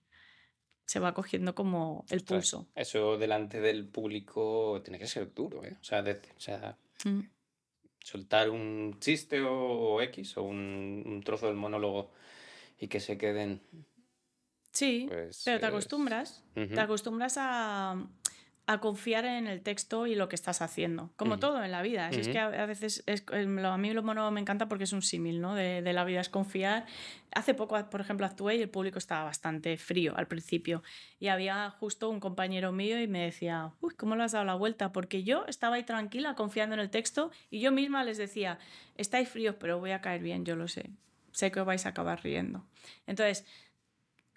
se 0.86 1.00
va 1.00 1.14
cogiendo 1.14 1.56
como 1.56 2.06
el 2.10 2.22
pulso. 2.22 2.68
Eso 2.76 3.18
delante 3.18 3.62
del 3.62 3.88
público 3.88 4.82
tiene 4.84 5.00
que 5.00 5.08
ser 5.08 5.34
duro, 5.34 5.64
¿eh? 5.64 5.78
O 5.80 5.84
sea, 5.84 6.02
o 6.02 6.40
sea 6.40 6.78
mm. 7.06 7.22
Soltar 8.04 8.50
un 8.50 8.98
chiste 9.00 9.42
o, 9.42 10.02
X 10.02 10.38
o 10.38 10.44
un, 10.44 11.22
trozo 11.26 11.48
del 11.48 11.56
monólogo 11.56 12.12
y 12.80 12.88
que 12.88 13.00
se 13.00 13.18
queden. 13.18 13.62
Sí, 14.72 15.06
pues 15.08 15.44
pero 15.46 15.60
te 15.60 15.66
acostumbras. 15.66 16.44
Te 16.54 16.80
acostumbras 16.80 17.36
a, 17.38 18.08
a 18.68 18.80
confiar 18.80 19.26
en 19.26 19.48
el 19.48 19.62
texto 19.62 20.08
y 20.08 20.16
lo 20.16 20.30
que 20.30 20.36
estás 20.36 20.62
haciendo, 20.62 21.12
como 21.16 21.40
todo 21.40 21.64
en 21.64 21.72
la 21.72 21.82
vida. 21.82 22.10
Es 22.10 22.28
que 22.28 22.40
a, 22.40 22.66
veces, 22.66 23.04
es, 23.06 23.26
a 23.28 23.78
mí 23.78 23.94
lo 23.94 24.04
mono 24.04 24.30
me 24.32 24.40
encanta 24.40 24.70
porque 24.70 24.84
es 24.84 24.94
un 24.94 25.02
símil 25.02 25.42
¿no? 25.42 25.56
de, 25.56 25.82
de, 25.82 25.94
la 25.94 26.04
vida, 26.04 26.22
es 26.22 26.30
confiar. 26.30 26.86
Hace 27.34 27.54
poco, 27.54 27.78
por 27.90 28.02
ejemplo, 28.02 28.26
actué 28.26 28.56
y 28.56 28.62
el 28.62 28.70
público 28.70 28.98
estaba 28.98 29.26
bastante 29.26 29.78
frío 29.78 30.16
al 30.16 30.28
principio 30.28 30.84
y 31.20 31.28
había 31.28 31.70
justo 31.72 32.10
un 32.10 32.20
compañero 32.20 32.72
mío 32.72 33.02
y 33.02 33.08
me 33.08 33.24
decía, 33.24 33.72
uy, 33.82 33.94
¿cómo 33.96 34.16
lo 34.16 34.24
has 34.24 34.34
dado 34.34 34.46
la 34.46 34.56
vuelta? 34.56 34.92
Porque 34.92 35.24
yo 35.24 35.46
estaba 35.48 35.76
ahí 35.76 35.84
tranquila, 35.84 36.36
confiando 36.36 36.76
en 36.76 36.82
el 36.82 36.90
texto 36.90 37.32
y 37.50 37.60
yo 37.60 37.72
misma 37.72 38.04
les 38.04 38.18
decía, 38.18 38.60
estáis 38.96 39.28
fríos, 39.28 39.56
pero 39.60 39.80
voy 39.80 39.92
a 39.92 40.02
caer 40.02 40.22
bien, 40.22 40.46
yo 40.46 40.56
lo 40.56 40.68
sé. 40.68 40.92
Sé 41.32 41.52
que 41.52 41.62
os 41.62 41.66
vais 41.66 41.86
a 41.86 41.90
acabar 41.90 42.24
riendo. 42.24 42.66
Entonces, 43.08 43.46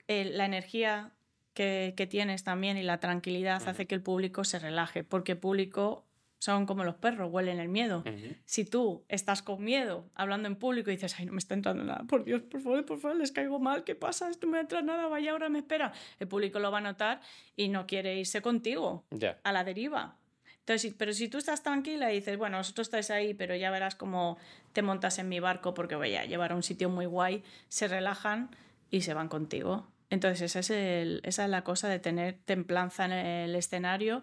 la 0.09 0.45
energía 0.45 1.12
que, 1.54 2.08
tienes 2.11 2.44
también 2.44 2.76
y 2.76 2.82
la 2.82 2.99
tranquilidad 2.99 3.66
hace 3.66 3.87
que 3.87 3.94
el 3.94 4.02
público 4.02 4.44
se 4.44 4.58
relaje, 4.58 5.04
porque 5.04 5.32
el 5.32 5.38
público 5.38 6.04
son 6.44 6.66
como 6.66 6.84
los 6.84 6.96
perros, 6.96 7.32
huelen 7.32 7.58
el 7.58 7.70
miedo. 7.70 8.04
Si 8.44 8.66
tú 8.66 9.06
estás 9.08 9.40
con 9.40 9.64
miedo 9.64 10.11
hablando 10.14 10.46
en 10.46 10.56
público 10.56 10.90
y 10.90 10.96
dices, 10.96 11.14
ay, 11.18 11.25
no 11.25 11.32
me 11.32 11.38
está 11.38 11.54
entrando 11.54 11.84
nada, 11.84 12.04
por 12.04 12.25
Dios, 12.25 12.42
por 12.42 12.61
favor, 12.61 12.84
por 12.84 12.99
favor, 12.99 13.16
les 13.16 13.32
caigo 13.32 13.58
mal, 13.58 13.82
¿qué 13.84 13.94
pasa? 13.94 14.28
Esto 14.28 14.46
no 14.46 14.52
me 14.52 14.61
entra 14.61 14.82
nada, 14.82 15.06
vaya, 15.06 15.32
ahora 15.32 15.49
me 15.49 15.61
espera. 15.61 15.92
El 16.18 16.28
público 16.28 16.58
lo 16.58 16.70
va 16.70 16.78
a 16.78 16.82
notar 16.82 17.23
y 17.56 17.68
no 17.68 17.87
quiere 17.87 18.18
irse 18.18 18.42
contigo 18.42 19.06
a 19.42 19.52
la 19.52 19.64
deriva. 19.64 20.18
Entonces, 20.58 20.94
pero 20.96 21.14
si 21.14 21.28
tú 21.28 21.38
estás 21.38 21.62
tranquila 21.62 22.12
y 22.12 22.16
dices, 22.16 22.37
bueno, 22.37 22.58
vosotros 22.58 22.88
estáis 22.88 23.11
ahí, 23.11 23.32
pero 23.32 23.54
ya 23.54 23.70
verás 23.70 23.94
cómo 23.94 24.37
te 24.75 24.82
montas 24.82 25.18
en 25.18 25.28
mi 25.28 25.40
barco 25.40 25.73
porque 25.73 25.94
voy 25.94 26.14
a 26.16 26.26
llevar 26.26 26.52
a 26.52 26.56
un 26.56 26.62
sitio 26.62 26.90
muy 26.90 27.06
guay, 27.06 27.42
se 27.68 27.88
relajan 27.88 28.50
y 28.90 29.02
se 29.02 29.14
van 29.14 29.28
contigo. 29.28 29.87
Entonces, 30.11 30.42
esa 30.42 30.61
es, 30.61 30.70
el, 30.70 31.20
esa 31.25 31.44
es 31.44 31.50
la 31.50 31.64
cosa 31.64 31.88
de 31.88 31.99
tener 31.99 32.38
templanza 32.44 33.04
en 33.06 33.12
el 33.12 33.54
escenario 33.54 34.23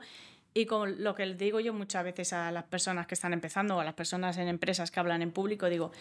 y 0.53 0.65
con 0.65 1.03
lo 1.03 1.15
que 1.15 1.25
les 1.25 1.37
digo 1.37 1.59
yo 1.59 1.73
muchas 1.73 2.03
veces 2.03 2.33
a 2.33 2.51
las 2.51 2.65
personas 2.65 3.07
que 3.07 3.15
están 3.15 3.33
empezando 3.33 3.77
o 3.77 3.79
a 3.79 3.83
las 3.83 3.93
personas 3.93 4.37
en 4.37 4.47
empresas 4.47 4.91
que 4.91 4.99
hablan 4.99 5.21
en 5.21 5.31
público, 5.31 5.69
digo, 5.69 5.91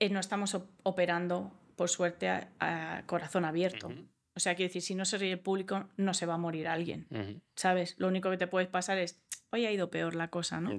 eh, 0.00 0.10
no 0.10 0.20
estamos 0.20 0.56
operando, 0.82 1.52
por 1.76 1.88
suerte, 1.88 2.28
a, 2.28 3.02
corazón 3.06 3.44
abierto. 3.44 3.90
O 4.36 4.40
sea, 4.40 4.54
quiero 4.54 4.68
decir, 4.68 4.82
si 4.82 4.94
no 4.94 5.04
se 5.04 5.16
ríe 5.16 5.32
el 5.32 5.38
público, 5.38 5.88
no 5.96 6.12
se 6.12 6.26
va 6.26 6.34
a 6.34 6.38
morir 6.38 6.68
alguien. 6.68 7.06
¿Sabes? 7.54 7.94
Lo 7.98 8.08
único 8.08 8.30
que 8.30 8.36
te 8.36 8.46
puedes 8.46 8.68
pasar 8.68 8.98
es, 8.98 9.22
hoy 9.50 9.64
ha 9.64 9.72
ido 9.72 9.90
peor 9.90 10.14
la 10.14 10.28
cosa, 10.28 10.60
¿no? 10.60 10.76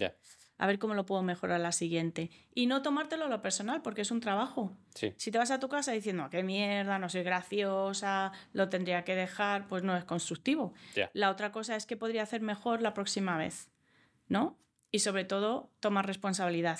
A 0.57 0.67
ver 0.67 0.79
cómo 0.79 0.93
lo 0.93 1.05
puedo 1.05 1.21
mejorar 1.21 1.59
la 1.59 1.71
siguiente. 1.71 2.31
Y 2.53 2.67
no 2.67 2.81
tomártelo 2.81 3.25
a 3.25 3.29
lo 3.29 3.41
personal, 3.41 3.81
porque 3.81 4.01
es 4.01 4.11
un 4.11 4.21
trabajo. 4.21 4.71
Si 5.17 5.31
te 5.31 5.37
vas 5.37 5.51
a 5.51 5.59
tu 5.59 5.69
casa 5.69 5.91
diciendo, 5.91 6.29
qué 6.29 6.43
mierda, 6.43 6.99
no 6.99 7.09
soy 7.09 7.23
graciosa, 7.23 8.31
lo 8.53 8.69
tendría 8.69 9.03
que 9.03 9.15
dejar, 9.15 9.67
pues 9.67 9.83
no 9.83 9.95
es 9.97 10.05
constructivo. 10.05 10.73
La 11.13 11.29
otra 11.29 11.51
cosa 11.51 11.75
es 11.75 11.85
que 11.85 11.97
podría 11.97 12.23
hacer 12.23 12.41
mejor 12.41 12.81
la 12.81 12.93
próxima 12.93 13.37
vez, 13.37 13.69
¿no? 14.27 14.57
Y 14.91 14.99
sobre 14.99 15.25
todo, 15.25 15.71
tomar 15.79 16.07
responsabilidad, 16.07 16.79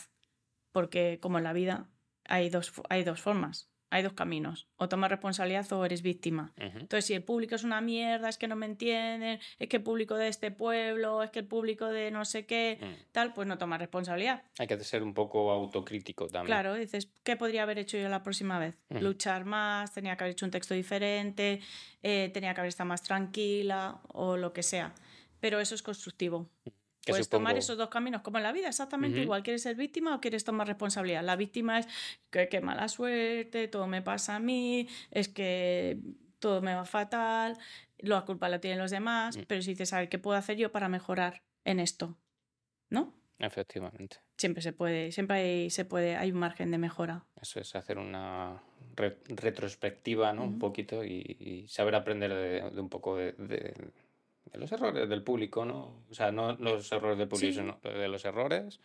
porque 0.71 1.19
como 1.21 1.37
en 1.37 1.43
la 1.43 1.53
vida 1.53 1.89
hay 2.23 2.49
dos, 2.49 2.71
hay 2.89 3.03
dos 3.03 3.21
formas 3.21 3.69
hay 3.89 4.03
dos 4.03 4.13
caminos. 4.13 4.67
O 4.77 4.89
tomas 4.89 5.09
responsabilidad 5.09 5.71
o 5.73 5.85
eres 5.85 6.01
víctima. 6.01 6.53
Entonces, 6.57 7.05
si 7.05 7.13
el 7.13 7.23
público 7.23 7.55
es 7.55 7.63
una 7.63 7.81
mierda, 7.81 8.29
es 8.29 8.37
que 8.37 8.47
no 8.47 8.55
me 8.55 8.65
entienden, 8.65 9.39
es 9.59 9.69
que 9.69 9.77
el 9.77 9.83
público 9.83 10.15
de 10.15 10.27
este 10.27 10.51
pueblo, 10.51 11.23
es 11.23 11.31
que 11.31 11.39
el 11.39 11.47
público 11.47 11.87
de 11.87 12.11
no 12.11 12.25
sé 12.25 12.45
qué, 12.45 12.79
mm. 12.81 13.11
tal, 13.11 13.33
pues 13.33 13.47
no 13.47 13.57
tomas 13.57 13.79
responsabilidad. 13.79 14.43
Hay 14.59 14.67
que 14.67 14.77
ser 14.83 15.03
un 15.03 15.13
poco 15.13 15.51
autocrítico 15.51 16.27
también. 16.27 16.47
Claro, 16.47 16.73
dices, 16.75 17.09
¿qué 17.23 17.35
podría 17.35 17.63
haber 17.63 17.79
hecho 17.79 17.97
yo 17.97 18.09
la 18.09 18.23
próxima 18.23 18.59
vez? 18.59 18.75
Luchar 18.89 19.45
más, 19.45 19.93
tenía 19.93 20.15
que 20.15 20.23
haber 20.23 20.33
hecho 20.33 20.45
un 20.45 20.51
texto 20.51 20.73
diferente, 20.73 21.61
eh, 22.03 22.29
tenía 22.33 22.53
que 22.53 22.61
haber 22.61 22.69
estado 22.69 22.87
más 22.87 23.03
tranquila 23.03 24.01
o 24.09 24.37
lo 24.37 24.53
que 24.53 24.63
sea. 24.63 24.93
Pero 25.39 25.59
eso 25.59 25.75
es 25.75 25.83
constructivo. 25.83 26.49
Puedes 27.05 27.29
tomar 27.29 27.57
esos 27.57 27.77
dos 27.77 27.89
caminos, 27.89 28.21
como 28.21 28.37
en 28.37 28.43
la 28.43 28.51
vida, 28.51 28.67
exactamente 28.67 29.21
igual. 29.21 29.43
¿Quieres 29.43 29.61
ser 29.61 29.75
víctima 29.75 30.15
o 30.15 30.21
quieres 30.21 30.43
tomar 30.43 30.67
responsabilidad? 30.67 31.23
La 31.23 31.35
víctima 31.35 31.79
es 31.79 31.87
que 32.29 32.49
qué 32.49 32.61
mala 32.61 32.87
suerte, 32.87 33.67
todo 33.67 33.87
me 33.87 34.01
pasa 34.01 34.35
a 34.35 34.39
mí, 34.39 34.87
es 35.11 35.29
que 35.29 35.99
todo 36.39 36.61
me 36.61 36.73
va 36.73 36.85
fatal, 36.85 37.57
la 37.99 38.25
culpa 38.25 38.49
la 38.49 38.59
tienen 38.59 38.79
los 38.79 38.91
demás, 38.91 39.37
mm. 39.37 39.41
pero 39.47 39.61
si 39.61 39.71
dices, 39.71 39.93
a 39.93 39.99
ver, 39.99 40.09
¿qué 40.09 40.19
puedo 40.19 40.37
hacer 40.37 40.57
yo 40.57 40.71
para 40.71 40.89
mejorar 40.89 41.43
en 41.63 41.79
esto? 41.79 42.17
¿No? 42.89 43.13
Efectivamente. 43.39 44.17
Siempre 44.37 44.61
se 44.61 44.73
puede, 44.73 45.11
siempre 45.11 45.37
hay, 45.37 45.69
se 45.69 45.85
puede, 45.85 46.15
hay 46.15 46.31
un 46.31 46.39
margen 46.39 46.71
de 46.71 46.77
mejora. 46.77 47.25
Eso 47.41 47.59
es 47.59 47.75
hacer 47.75 47.97
una 47.97 48.61
retrospectiva, 48.95 50.33
¿no? 50.33 50.43
Un 50.43 50.59
poquito 50.59 51.03
y, 51.03 51.65
saber 51.67 51.95
aprender 51.95 52.33
de, 52.33 52.79
un 52.79 52.89
poco 52.89 53.17
de 53.17 53.91
los 54.57 54.71
errores 54.71 55.07
del 55.09 55.23
público, 55.23 55.65
¿no? 55.65 56.03
O 56.09 56.13
sea, 56.13 56.31
no 56.31 56.53
los 56.53 56.91
errores 56.91 57.17
del 57.17 57.27
público, 57.27 57.53
sino 57.53 57.79
de 57.81 58.07
los 58.07 58.23
errores 58.25 58.79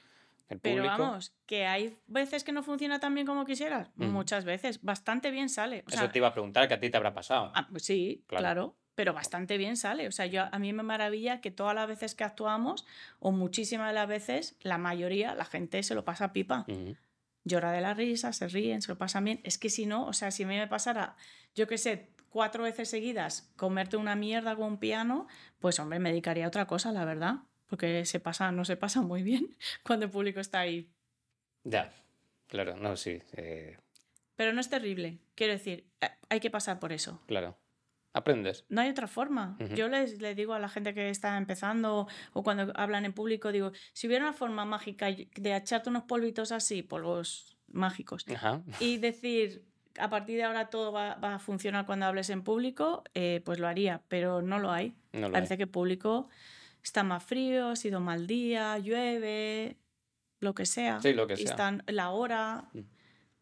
del 0.49 0.61
público. 0.61 0.83
Pero 0.83 0.99
vamos, 0.99 1.33
que 1.47 1.67
hay 1.67 1.97
veces 2.07 2.45
que 2.45 2.53
no 2.53 2.63
funciona 2.63 3.01
tan 3.01 3.15
bien 3.15 3.27
como 3.27 3.45
quisieras. 3.45 3.91
Muchas 3.97 4.45
veces. 4.45 4.83
Bastante 4.83 5.31
bien 5.31 5.49
sale. 5.49 5.85
Eso 5.87 6.11
te 6.11 6.19
iba 6.19 6.29
a 6.29 6.33
preguntar, 6.33 6.69
que 6.69 6.75
a 6.75 6.81
ti 6.81 6.91
te 6.91 6.97
habrá 6.97 7.15
pasado. 7.15 7.53
Ah, 7.55 7.69
pues 7.71 7.85
sí, 7.85 8.25
claro. 8.27 8.77
Pero 8.95 9.15
bastante 9.15 9.57
bien 9.57 9.77
sale. 9.77 10.09
O 10.09 10.13
sea, 10.13 10.27
yo, 10.27 10.45
a 10.51 10.59
mí 10.59 10.73
me 10.73 10.83
maravilla 10.83 11.41
que 11.41 11.51
todas 11.51 11.75
las 11.75 11.89
veces 11.89 12.15
que 12.15 12.25
actuamos, 12.25 12.85
o 13.19 13.33
muchísimas 13.33 13.89
de 13.89 13.95
las 13.95 14.09
veces, 14.09 14.57
la 14.61 14.77
mayoría, 14.77 15.35
la 15.35 15.45
gente 15.45 15.83
se 15.83 15.95
lo 15.95 16.05
pasa 16.05 16.33
pipa. 16.33 16.67
Llora 17.45 17.73
de 17.73 17.81
la 17.81 17.95
risa, 17.95 18.35
se 18.35 18.49
ríen, 18.49 18.83
se 18.83 18.89
lo 18.89 18.99
pasan 18.99 19.25
bien. 19.25 19.41
Es 19.45 19.57
que 19.57 19.71
si 19.71 19.87
no, 19.87 20.07
o 20.07 20.13
sea, 20.13 20.31
si 20.31 20.43
a 20.43 20.47
mí 20.47 20.57
me 20.57 20.67
pasara, 20.67 21.17
yo 21.55 21.67
qué 21.67 21.79
sé, 21.79 22.11
cuatro 22.31 22.65
veces 22.65 22.89
seguidas 22.89 23.53
comerte 23.57 23.97
una 23.97 24.17
mierda 24.17 24.57
con 24.57 24.67
un 24.67 24.79
piano, 24.79 25.27
pues 25.59 25.79
hombre, 25.79 25.99
me 25.99 26.11
dedicaría 26.11 26.47
a 26.47 26.49
otra 26.49 26.67
cosa, 26.67 26.93
la 26.93 27.05
verdad. 27.05 27.41
Porque 27.67 28.05
se 28.05 28.19
pasa, 28.19 28.51
no 28.51 28.65
se 28.65 28.77
pasa 28.77 29.01
muy 29.01 29.23
bien 29.23 29.57
cuando 29.85 30.07
el 30.07 30.11
público 30.11 30.41
está 30.41 30.61
ahí. 30.61 30.91
Ya, 31.63 31.93
claro, 32.49 32.77
no, 32.77 32.97
sí. 32.97 33.23
Eh. 33.33 33.77
Pero 34.35 34.53
no 34.53 34.61
es 34.61 34.69
terrible. 34.69 35.19
Quiero 35.35 35.53
decir, 35.53 35.87
eh, 36.01 36.09
hay 36.29 36.41
que 36.41 36.51
pasar 36.51 36.81
por 36.81 36.93
eso. 36.93 37.23
Claro. 37.27 37.57
Aprendes. 38.13 38.65
No 38.69 38.81
hay 38.81 38.91
otra 38.91 39.07
forma. 39.07 39.57
Yo 39.77 39.87
les, 39.87 40.21
les, 40.21 40.35
digo 40.35 40.53
a 40.55 40.59
la 40.59 40.69
gente 40.69 40.95
que 40.95 41.11
está 41.11 41.37
empezando 41.37 42.09
o 42.33 42.43
cuando 42.43 42.73
hablan 42.75 43.05
en 43.05 43.13
público, 43.13 43.53
digo, 43.53 43.71
si 43.93 44.09
hubiera 44.09 44.25
una 44.25 44.33
forma 44.33 44.65
mágica 44.65 45.07
de 45.07 45.57
echarte 45.57 45.91
unos 45.91 46.03
polvitos 46.05 46.51
así, 46.51 46.83
polvos 46.83 47.57
mágicos, 47.69 48.27
y 48.81 48.99
decir, 48.99 49.70
a 49.99 50.09
partir 50.11 50.37
de 50.37 50.45
ahora 50.45 50.71
todo 50.71 50.93
va, 50.93 51.13
a 51.13 51.39
funcionar 51.39 51.87
cuando 51.87 52.07
hables 52.07 52.31
en 52.31 52.43
público, 52.43 53.03
eh, 53.15 53.41
pues 53.45 53.59
lo 53.59 53.67
haría, 53.69 54.03
pero 54.09 54.43
no 54.43 54.59
lo 54.59 54.71
hay. 54.71 54.95
Parece 55.33 55.57
que 55.57 55.65
el 55.65 55.69
público 55.69 56.29
está 56.83 57.03
más 57.03 57.23
frío, 57.25 57.69
ha 57.71 57.77
sido 57.77 58.01
mal 58.01 58.27
día, 58.27 58.79
llueve, 58.79 59.77
lo 60.41 60.55
que 60.55 60.65
sea. 60.67 61.01
Sí, 61.01 61.13
lo 61.13 61.27
que 61.27 61.35
y 61.35 61.45
Están 61.45 61.83
la 61.87 62.11
hora. 62.11 62.69
Mm. 62.73 62.81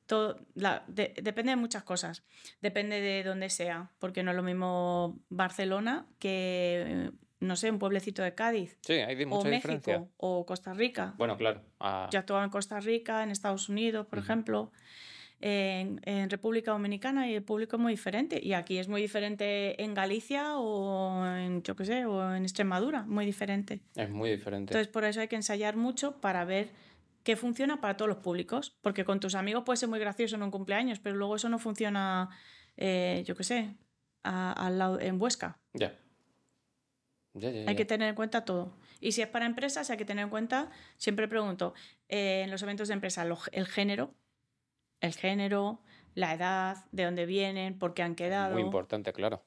todo, 0.07 0.41
la- 0.55 0.85
de- 0.89 1.13
depende 1.23 1.51
de 1.51 1.57
muchas 1.57 1.83
cosas. 1.83 2.25
Depende 2.63 2.99
de 3.03 3.23
dónde 3.23 3.51
sea, 3.51 3.91
porque 3.99 4.23
no 4.23 4.31
es 4.31 4.37
lo 4.39 4.43
mismo 4.43 5.21
Barcelona 5.29 6.07
que, 6.19 7.11
no 7.41 7.57
sé, 7.57 7.71
un 7.71 7.79
pueblecito 7.79 8.23
de 8.23 8.35
Cádiz. 8.35 8.79
Sí, 8.81 8.95
hay 8.95 9.15
di- 9.17 9.25
O 9.25 9.29
mucha 9.29 9.51
México, 9.51 9.69
diferencia. 9.75 10.05
o 10.17 10.47
Costa 10.47 10.73
Rica. 10.73 11.13
Bueno, 11.19 11.37
claro. 11.37 11.61
ah, 11.79 12.09
Yo 12.11 12.21
actuaba 12.21 12.43
en 12.43 12.49
Costa 12.49 12.81
Rica, 12.81 13.23
en 13.23 13.31
Estados 13.31 13.69
Unidos, 13.69 14.07
por 14.07 14.19
ejemplo, 14.19 14.73
en, 15.40 16.01
en 16.05 16.29
República 16.31 16.72
Dominicana 16.72 17.29
y 17.29 17.35
el 17.35 17.42
público 17.42 17.77
es 17.77 17.83
muy 17.83 17.92
diferente. 17.92 18.40
Y 18.42 18.53
aquí 18.55 18.79
es 18.79 18.88
muy 18.88 19.01
diferente 19.01 19.83
en 19.83 19.94
Galicia 19.94 20.57
o 20.59 21.24
en, 21.27 21.62
yo 21.62 21.77
qué 21.77 21.85
sé, 21.85 22.07
o 22.07 22.35
en 22.35 22.42
Extremadura, 22.42 23.03
muy 23.05 23.24
diferente. 23.27 23.81
es 23.94 24.11
muy 24.11 24.31
diferente. 24.31 24.72
Entonces, 24.72 24.88
por 24.92 25.05
eso 25.05 25.20
hay 25.20 25.29
que 25.29 25.37
ensayar 25.37 25.77
mucho 25.77 26.20
para 26.20 26.44
ver 26.44 26.70
qué 27.22 27.37
funciona 27.37 27.81
para 27.81 27.96
todos 27.96 28.09
los 28.09 28.18
públicos. 28.18 28.77
Porque 28.81 29.05
con 29.05 29.20
tus 29.20 29.35
amigos 29.35 29.62
puede 29.64 29.77
ser 29.77 29.88
muy 29.88 29.98
gracioso 30.01 30.37
en 30.37 30.42
un 30.42 30.51
cumpleaños, 30.51 30.98
pero 30.98 31.16
luego 31.16 31.37
eso 31.37 31.48
no 31.48 31.59
funciona, 31.59 32.31
eh, 32.77 33.22
yo 33.27 33.37
qué 33.37 33.44
sé, 33.44 33.74
a- 34.24 34.53
al 34.53 34.79
lado, 34.79 35.01
en 35.01 35.20
Huesca. 35.20 35.59
Ya. 35.74 35.96
Ya, 37.35 37.51
ya, 37.51 37.59
Hay 37.61 37.66
ya. 37.66 37.77
que 37.77 37.85
tener 37.85 38.09
en 38.09 38.14
cuenta 38.16 38.44
todo. 38.44 38.77
Y 39.01 39.12
si 39.12 39.22
es 39.22 39.29
para 39.29 39.46
empresas, 39.46 39.90
hay 39.90 39.96
que 39.96 40.05
tener 40.05 40.24
en 40.24 40.31
cuenta, 40.31 40.70
siempre 40.96 41.29
pregunto, 41.29 41.74
eh, 42.09 42.42
en 42.44 42.51
los 42.51 42.62
eventos 42.62 42.88
de 42.88 42.94
empresa, 42.94 43.24
lo- 43.24 43.38
el 43.53 43.66
género, 43.66 44.12
el 45.01 45.15
género, 45.15 45.81
la 46.15 46.35
edad, 46.35 46.85
de 46.93 47.05
dónde 47.05 47.27
vienen, 47.27 47.79
por 47.79 47.95
qué 47.95 48.03
han 48.03 48.15
quedado. 48.15 48.55
Muy 48.55 48.63
importante, 48.63 49.13
claro. 49.13 49.45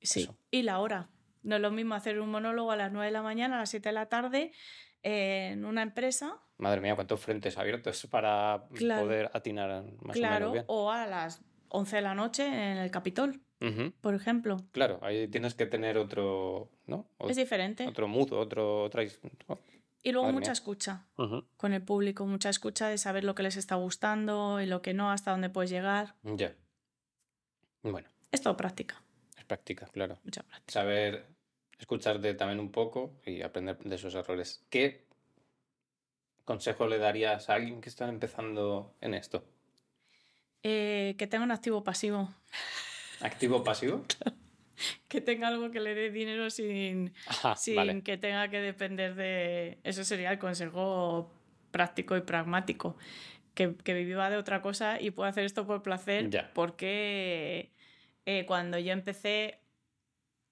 Sí. 0.00 0.22
eso. 0.22 0.36
Y 0.50 0.62
la 0.62 0.78
hora. 0.80 1.08
No 1.42 1.56
es 1.56 1.62
lo 1.62 1.70
mismo 1.70 1.94
hacer 1.94 2.20
un 2.20 2.30
monólogo 2.30 2.70
a 2.72 2.76
las 2.76 2.90
9 2.92 3.06
de 3.06 3.12
la 3.12 3.22
mañana, 3.22 3.56
a 3.56 3.60
las 3.60 3.70
7 3.70 3.88
de 3.88 3.92
la 3.92 4.06
tarde, 4.08 4.52
en 5.02 5.64
una 5.64 5.82
empresa, 5.82 6.40
Madre 6.58 6.80
mía, 6.80 6.94
cuántos 6.94 7.20
frentes 7.20 7.58
abiertos 7.58 8.06
para 8.10 8.64
Claro. 8.74 9.02
poder 9.02 9.30
atinar 9.34 9.84
más 10.00 10.16
o 10.16 10.18
claro, 10.18 10.38
menos 10.38 10.52
bien. 10.54 10.64
o 10.68 10.90
a 10.90 11.06
las 11.06 11.42
11 11.68 11.96
de 11.96 12.02
la 12.02 12.14
noche 12.14 12.46
en 12.46 12.78
el 12.78 12.90
Capitol, 12.90 13.42
por 14.00 14.14
ejemplo. 14.14 14.56
Claro, 14.72 14.98
ahí 15.02 15.28
tienes 15.28 15.54
que 15.54 15.66
tener 15.66 15.98
otro, 15.98 16.70
¿no? 16.86 17.10
O- 17.18 17.28
Es 17.28 17.36
diferente. 17.36 17.86
otro 17.86 18.08
mood, 18.08 18.32
otro, 18.32 18.84
otra... 18.84 19.02
Y 20.06 20.12
luego 20.12 20.26
madre 20.26 20.34
mucha 20.34 20.50
mía. 20.50 20.52
escucha. 20.52 21.04
con 21.56 21.72
el 21.72 21.82
público, 21.82 22.24
mucha 22.26 22.48
escucha 22.48 22.86
de 22.86 22.96
saber 22.96 23.24
lo 23.24 23.34
que 23.34 23.42
les 23.42 23.56
está 23.56 23.74
gustando 23.74 24.60
y 24.60 24.66
lo 24.66 24.80
que 24.80 24.94
no, 24.94 25.10
hasta 25.10 25.32
dónde 25.32 25.50
puedes 25.50 25.68
llegar. 25.68 26.14
Ya. 26.22 26.54
Bueno, 27.82 28.08
Es 28.30 28.40
todo 28.40 28.56
práctica, 28.56 29.02
es 29.36 29.44
práctica, 29.44 29.86
claro. 29.86 30.16
mucha 30.22 30.44
práctica. 30.44 30.72
Saber 30.72 31.26
escucharte 31.76 32.34
también 32.34 32.60
un 32.60 32.70
poco 32.70 33.14
y 33.26 33.42
aprender 33.42 33.78
de 33.78 33.96
esos 33.96 34.14
errores. 34.14 34.64
¿Qué 34.70 35.08
consejo 36.44 36.86
le 36.86 36.98
darías 36.98 37.50
a 37.50 37.54
alguien 37.54 37.80
que 37.80 37.88
está 37.88 38.08
empezando 38.08 38.94
en 39.00 39.12
esto? 39.14 39.44
Eh, 40.62 41.16
que 41.18 41.26
tenga 41.26 41.44
un 41.44 41.50
activo 41.50 41.82
pasivo, 41.82 42.32
¿Activo 43.22 43.64
pasivo? 43.64 44.04
que 45.08 45.20
tenga 45.20 45.48
algo 45.48 45.70
que 45.70 45.80
le 45.80 45.94
dé 45.94 46.10
dinero 46.10 46.50
sin, 46.50 47.12
Ajá, 47.26 47.56
sin 47.56 47.76
vale. 47.76 48.02
que 48.02 48.16
tenga 48.16 48.48
que 48.48 48.60
depender 48.60 49.14
de... 49.14 49.78
Eso 49.84 50.04
sería 50.04 50.30
el 50.32 50.38
consejo 50.38 51.32
práctico 51.70 52.16
y 52.16 52.20
pragmático. 52.22 52.96
Que, 53.54 53.74
que 53.74 53.94
viva 53.94 54.28
de 54.28 54.36
otra 54.36 54.60
cosa 54.60 55.00
y 55.00 55.10
pueda 55.12 55.30
hacer 55.30 55.44
esto 55.46 55.66
por 55.66 55.82
placer, 55.82 56.50
porque 56.52 57.72
eh, 58.26 58.44
cuando 58.46 58.78
yo 58.78 58.92
empecé 58.92 59.60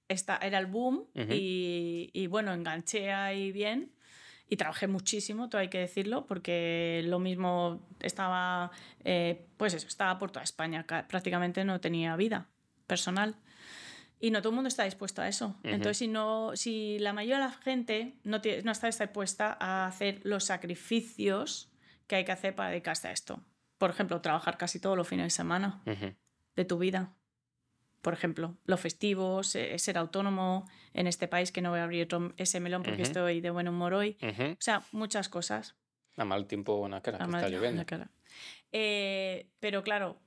esta, 0.08 0.36
era 0.38 0.58
el 0.58 0.66
boom 0.66 1.06
Ujú. 1.14 1.32
y, 1.32 2.10
y, 2.14 2.26
bueno, 2.28 2.52
enganché 2.52 3.12
ahí 3.12 3.52
bien 3.52 3.92
y 4.48 4.56
trabajé 4.56 4.86
muchísimo, 4.86 5.48
todo 5.48 5.60
hay 5.60 5.68
que 5.68 5.78
decirlo, 5.78 6.26
porque 6.26 7.02
lo 7.06 7.18
mismo 7.18 7.86
estaba, 8.00 8.70
eh, 9.04 9.46
pues 9.56 9.74
eso, 9.74 9.86
estaba 9.86 10.18
por 10.18 10.30
toda 10.30 10.44
España, 10.44 10.84
ca- 10.84 11.06
prácticamente 11.08 11.64
no 11.64 11.80
tenía 11.80 12.16
vida 12.16 12.48
personal. 12.86 13.36
Y 14.20 14.30
no 14.30 14.40
todo 14.40 14.50
el 14.50 14.54
mundo 14.54 14.68
está 14.68 14.84
dispuesto 14.84 15.20
a 15.22 15.28
eso. 15.28 15.48
Ujú. 15.58 15.58
Entonces, 15.68 15.98
si, 15.98 16.08
no, 16.08 16.52
si 16.54 16.98
la 16.98 17.12
mayoría 17.12 17.36
de 17.36 17.44
la 17.44 17.50
gente 17.52 18.14
no, 18.24 18.40
tiene- 18.40 18.62
no 18.62 18.72
está 18.72 18.86
dispuesta 18.86 19.56
a 19.60 19.86
hacer 19.86 20.20
los 20.24 20.44
sacrificios 20.44 21.70
que 22.06 22.16
hay 22.16 22.24
que 22.24 22.32
hacer 22.32 22.54
para 22.54 22.70
dedicarse 22.70 23.08
a 23.08 23.12
esto. 23.12 23.42
Por 23.78 23.90
ejemplo, 23.90 24.20
trabajar 24.20 24.56
casi 24.56 24.78
todos 24.80 24.96
los 24.96 25.06
fines 25.08 25.26
de 25.26 25.30
semana 25.30 25.82
Ujú. 25.86 26.14
de 26.56 26.64
tu 26.64 26.78
vida. 26.78 27.12
Por 28.02 28.12
ejemplo, 28.12 28.56
los 28.66 28.80
festivos, 28.80 29.54
eh, 29.56 29.78
ser 29.78 29.96
autónomo 29.98 30.68
en 30.92 31.06
este 31.06 31.26
país, 31.26 31.50
que 31.52 31.62
no 31.62 31.70
voy 31.70 31.80
a 31.80 31.84
abrir 31.84 32.04
otro- 32.04 32.34
ese 32.36 32.60
melón 32.60 32.82
porque 32.82 33.02
Ujú. 33.02 33.10
estoy 33.10 33.40
de 33.40 33.50
buen 33.50 33.66
humor 33.68 33.94
hoy. 33.94 34.16
O 34.22 34.56
sea, 34.60 34.82
muchas 34.92 35.28
cosas. 35.28 35.74
A 36.16 36.24
mal 36.24 36.46
tiempo, 36.46 36.76
buena 36.78 37.00
cara, 37.00 37.16
que 37.18 37.24
Además, 37.24 37.42
está 37.42 37.54
lloviendo. 37.54 37.84
cara. 37.86 38.10
Eh, 38.72 39.50
pero 39.60 39.82
claro, 39.82 40.20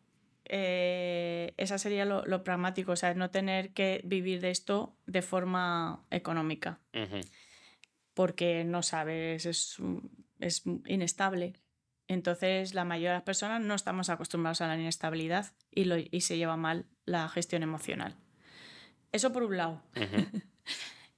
eh, 0.50 1.54
esa 1.58 1.78
sería 1.78 2.06
lo, 2.06 2.26
lo 2.26 2.44
pragmático, 2.44 2.92
o 2.92 2.96
sea, 2.96 3.14
no 3.14 3.30
tener 3.30 3.74
que 3.74 4.02
vivir 4.04 4.42
de 4.42 4.50
esto 4.52 4.96
de 5.06 5.22
forma 5.22 6.06
económica, 6.12 6.80
porque 8.14 8.64
no 8.64 8.82
sabes, 8.84 9.46
es, 9.46 9.78
es 10.40 10.64
inestable. 10.88 11.54
Entonces, 12.08 12.74
la 12.74 12.86
mayoría 12.86 13.10
de 13.12 13.16
las 13.18 13.24
personas 13.24 13.62
no 13.62 13.76
estamos 13.76 14.10
acostumbrados 14.10 14.62
a 14.62 14.68
la 14.68 14.76
inestabilidad 14.78 15.54
y, 15.72 15.84
lo- 15.84 15.98
y 15.98 16.22
se 16.22 16.38
lleva 16.38 16.56
mal 16.58 16.86
la 17.06 17.28
gestión 17.30 17.64
emocional. 17.64 18.16
Eso 19.12 19.32
por 19.34 19.44
un 19.44 19.58
lado. 19.58 19.84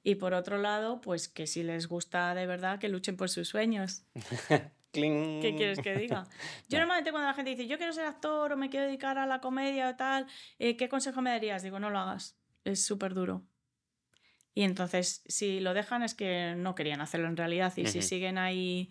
Y 0.02 0.16
por 0.16 0.34
otro 0.34 0.58
lado, 0.58 1.02
pues 1.02 1.28
que 1.28 1.46
si 1.46 1.62
les 1.62 1.88
gusta 1.88 2.34
de 2.34 2.48
verdad, 2.48 2.80
que 2.80 2.88
luchen 2.88 3.18
por 3.18 3.30
sus 3.30 3.50
sueños. 3.50 4.04
Cling. 4.92 5.42
¿Qué 5.42 5.56
quieres 5.56 5.80
que 5.80 5.96
diga? 5.96 6.28
Yo 6.70 6.80
normalmente 6.80 7.12
cuando 7.12 7.28
la 7.28 7.34
gente 7.34 7.52
dice, 7.52 7.68
yo 7.68 7.78
quiero 7.78 7.94
ser 7.94 8.06
actor 8.06 8.52
o 8.52 8.58
me 8.58 8.70
quiero 8.70 8.88
dedicar 8.88 9.18
a 9.18 9.28
la 9.28 9.40
comedia 9.40 9.90
o 9.90 9.96
tal, 9.96 10.26
eh, 10.58 10.76
¿qué 10.78 10.90
consejo 10.90 11.22
me 11.22 11.30
darías? 11.30 11.62
Digo, 11.62 11.80
no 11.80 11.90
lo 11.90 12.00
hagas. 12.00 12.38
Es 12.64 12.84
súper 12.86 13.14
duro. 13.14 13.44
Y 14.54 14.64
entonces, 14.64 15.24
si 15.28 15.60
lo 15.60 15.74
dejan 15.74 16.04
es 16.04 16.16
que 16.16 16.56
no 16.58 16.76
querían 16.76 17.02
hacerlo 17.02 17.28
en 17.28 17.38
realidad. 17.38 17.72
Y 17.78 17.86
si 17.86 18.02
siguen 18.02 18.38
ahí 18.38 18.90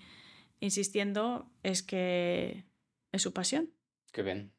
insistiendo, 0.61 1.51
es 1.63 1.83
que 1.83 2.65
es 3.13 3.23
su 3.23 3.33
pasión. 3.33 3.71
Qué 4.13 4.23
bien. 4.23 4.53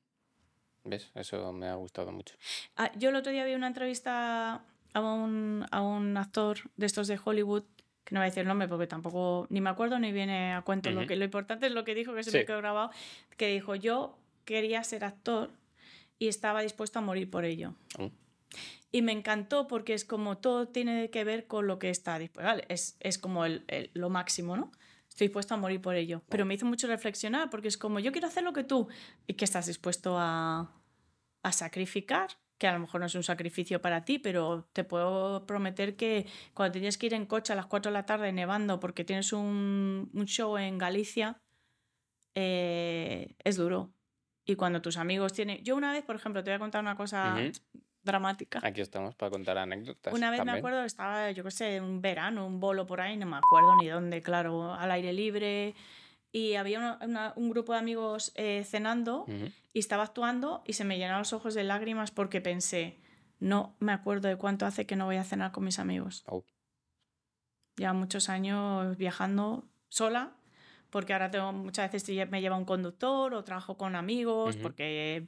¿Ves? 0.84 1.12
Eso 1.16 1.52
me 1.54 1.68
ha 1.68 1.76
gustado 1.76 2.12
mucho. 2.12 2.36
Ah, 2.76 2.92
yo 2.96 3.10
el 3.10 3.16
otro 3.16 3.32
día 3.32 3.46
vi 3.46 3.54
una 3.54 3.68
entrevista 3.68 4.66
a 4.94 5.00
un, 5.02 5.66
a 5.72 5.82
un 5.82 6.18
actor 6.18 6.60
de 6.76 6.86
estos 6.86 7.08
de 7.08 7.20
Hollywood, 7.24 7.64
que 8.10 8.16
no 8.16 8.20
voy 8.22 8.26
a 8.26 8.30
decir 8.30 8.42
el 8.42 8.48
nombre 8.48 8.68
porque 8.68 8.88
tampoco 8.88 9.46
ni 9.50 9.62
me 9.62 9.70
acuerdo 9.70 10.00
ni 10.00 10.12
viene 10.12 10.54
a 10.54 10.62
cuento. 10.64 10.90
lo, 10.92 11.06
que, 11.08 11.16
lo 11.16 11.24
importante 11.26 11.68
es 11.68 11.72
lo 11.72 11.84
que 11.84 11.94
dijo, 11.96 12.14
que 12.16 12.24
se 12.24 12.32
Sí. 12.32 12.38
me 12.40 12.46
quedó 12.46 12.58
grabado, 12.58 12.90
que 13.38 13.48
dijo, 13.48 13.76
yo 13.76 14.18
quería 14.46 14.84
ser 14.84 15.06
actor 15.06 15.52
y 16.18 16.28
estaba 16.28 16.62
dispuesto 16.62 17.00
a 17.00 17.02
morir 17.02 17.30
por 17.30 17.46
ello. 17.46 17.76
Oh. 17.98 18.10
Y 18.92 19.04
me 19.04 19.12
encantó 19.12 19.68
porque 19.68 19.94
es 19.94 20.04
como 20.04 20.40
todo 20.40 20.68
tiene 20.68 21.12
que 21.12 21.24
ver 21.24 21.46
con 21.46 21.68
lo 21.68 21.78
que 21.78 21.92
está 21.92 22.18
dispuesto. 22.18 22.48
Vale, 22.50 22.66
es, 22.70 22.98
es 23.00 23.20
como 23.20 23.46
el- 23.46 23.64
el- 23.68 23.92
lo 23.94 24.10
máximo, 24.10 24.58
¿no? 24.58 24.72
Estoy 25.08 25.28
dispuesto 25.28 25.54
a 25.54 25.58
morir 25.58 25.80
por 25.82 25.96
ello. 25.96 26.24
Pero 26.30 26.46
me 26.46 26.56
hizo 26.56 26.66
mucho 26.66 26.88
reflexionar 26.88 27.50
porque 27.52 27.68
es 27.68 27.78
como, 27.78 28.00
yo 28.00 28.12
quiero 28.12 28.28
hacer 28.28 28.44
lo 28.44 28.54
que 28.54 28.64
tú. 28.64 28.88
¿Y 29.28 29.36
que 29.36 29.46
estás 29.46 29.68
dispuesto 29.68 30.16
a, 30.18 30.72
a 31.44 31.52
sacrificar? 31.52 32.30
Que 32.60 32.68
a 32.68 32.74
lo 32.74 32.80
mejor 32.80 33.00
no 33.00 33.08
es 33.08 33.16
un 33.16 33.24
sacrificio 33.24 33.82
para 33.82 34.06
ti, 34.06 34.20
pero 34.20 34.70
te 34.74 34.84
puedo 34.84 35.48
prometer 35.48 35.96
que 35.96 36.28
cuando 36.54 36.74
tienes 36.74 36.98
que 36.98 37.08
ir 37.08 37.16
en 37.16 37.26
coche 37.26 37.54
a 37.54 37.56
las 37.56 37.66
4 37.66 37.90
de 37.90 37.94
la 37.94 38.06
tarde 38.06 38.32
nevando 38.32 38.80
porque 38.80 39.04
tienes 39.04 39.34
un, 39.34 40.12
un 40.14 40.26
show 40.26 40.58
en 40.58 40.78
Galicia, 40.78 41.42
eh, 42.36 43.36
es 43.44 43.56
duro. 43.56 43.94
Y 44.46 44.56
cuando 44.56 44.82
tus 44.82 44.98
amigos 44.98 45.34
tienen... 45.34 45.64
Yo 45.64 45.76
una 45.76 45.92
vez, 45.92 46.04
por 46.04 46.16
ejemplo, 46.16 46.44
te 46.44 46.52
voy 46.52 46.56
a 46.56 46.60
contar 46.60 46.82
una 46.82 46.96
cosa 46.96 47.36
dramática. 48.04 48.60
Aquí 48.64 48.82
estamos 48.82 49.16
para 49.16 49.30
contar 49.30 49.58
anécdotas. 49.58 50.14
Una 50.14 50.32
vez 50.32 50.44
me 50.44 50.52
acuerdo, 50.52 50.84
estaba, 50.84 51.32
yo 51.32 51.44
qué 51.44 51.52
sé, 51.52 51.82
un 51.82 52.02
verano, 52.02 52.46
un 52.46 52.60
bolo 52.60 52.86
por 52.86 53.02
ahí, 53.02 53.18
no 53.18 53.26
me 53.26 53.38
acuerdo 53.38 53.76
ni 53.78 53.88
dónde, 53.88 54.22
claro, 54.22 54.74
al 54.74 54.92
aire 54.92 55.14
libre. 55.14 55.76
Y 56.32 56.56
había 56.56 56.78
una- 56.80 57.00
una- 57.02 57.34
un 57.36 57.50
grupo 57.50 57.74
de 57.74 57.80
amigos 57.80 58.32
eh, 58.36 58.64
cenando 58.64 59.26
y 59.74 59.80
estaba 59.80 60.04
actuando 60.04 60.62
y 60.66 60.74
se 60.74 60.84
me 60.86 60.98
llenaron 60.98 61.20
los 61.22 61.34
ojos 61.34 61.54
de 61.56 61.64
lágrimas 61.64 62.12
porque 62.12 62.40
pensé, 62.42 63.00
no 63.40 63.76
me 63.80 63.92
acuerdo 63.94 64.28
de 64.28 64.36
cuánto 64.38 64.66
hace 64.66 64.86
que 64.86 64.96
no 64.96 65.06
voy 65.06 65.16
a 65.18 65.24
cenar 65.24 65.52
con 65.52 65.64
mis 65.64 65.80
amigos. 65.80 66.24
Oh. 66.28 66.44
Ya 67.78 67.94
muchos 67.94 68.30
años 68.30 68.98
viajando 68.98 69.66
sola, 69.88 70.36
porque 70.90 71.14
ahora 71.14 71.32
tengo 71.32 71.52
muchas 71.54 71.92
veces 71.92 72.30
me 72.30 72.42
lleva 72.42 72.58
un 72.58 72.66
conductor 72.66 73.34
o 73.34 73.44
trabajo 73.44 73.78
con 73.78 73.96
amigos, 73.96 74.56
porque 74.58 75.28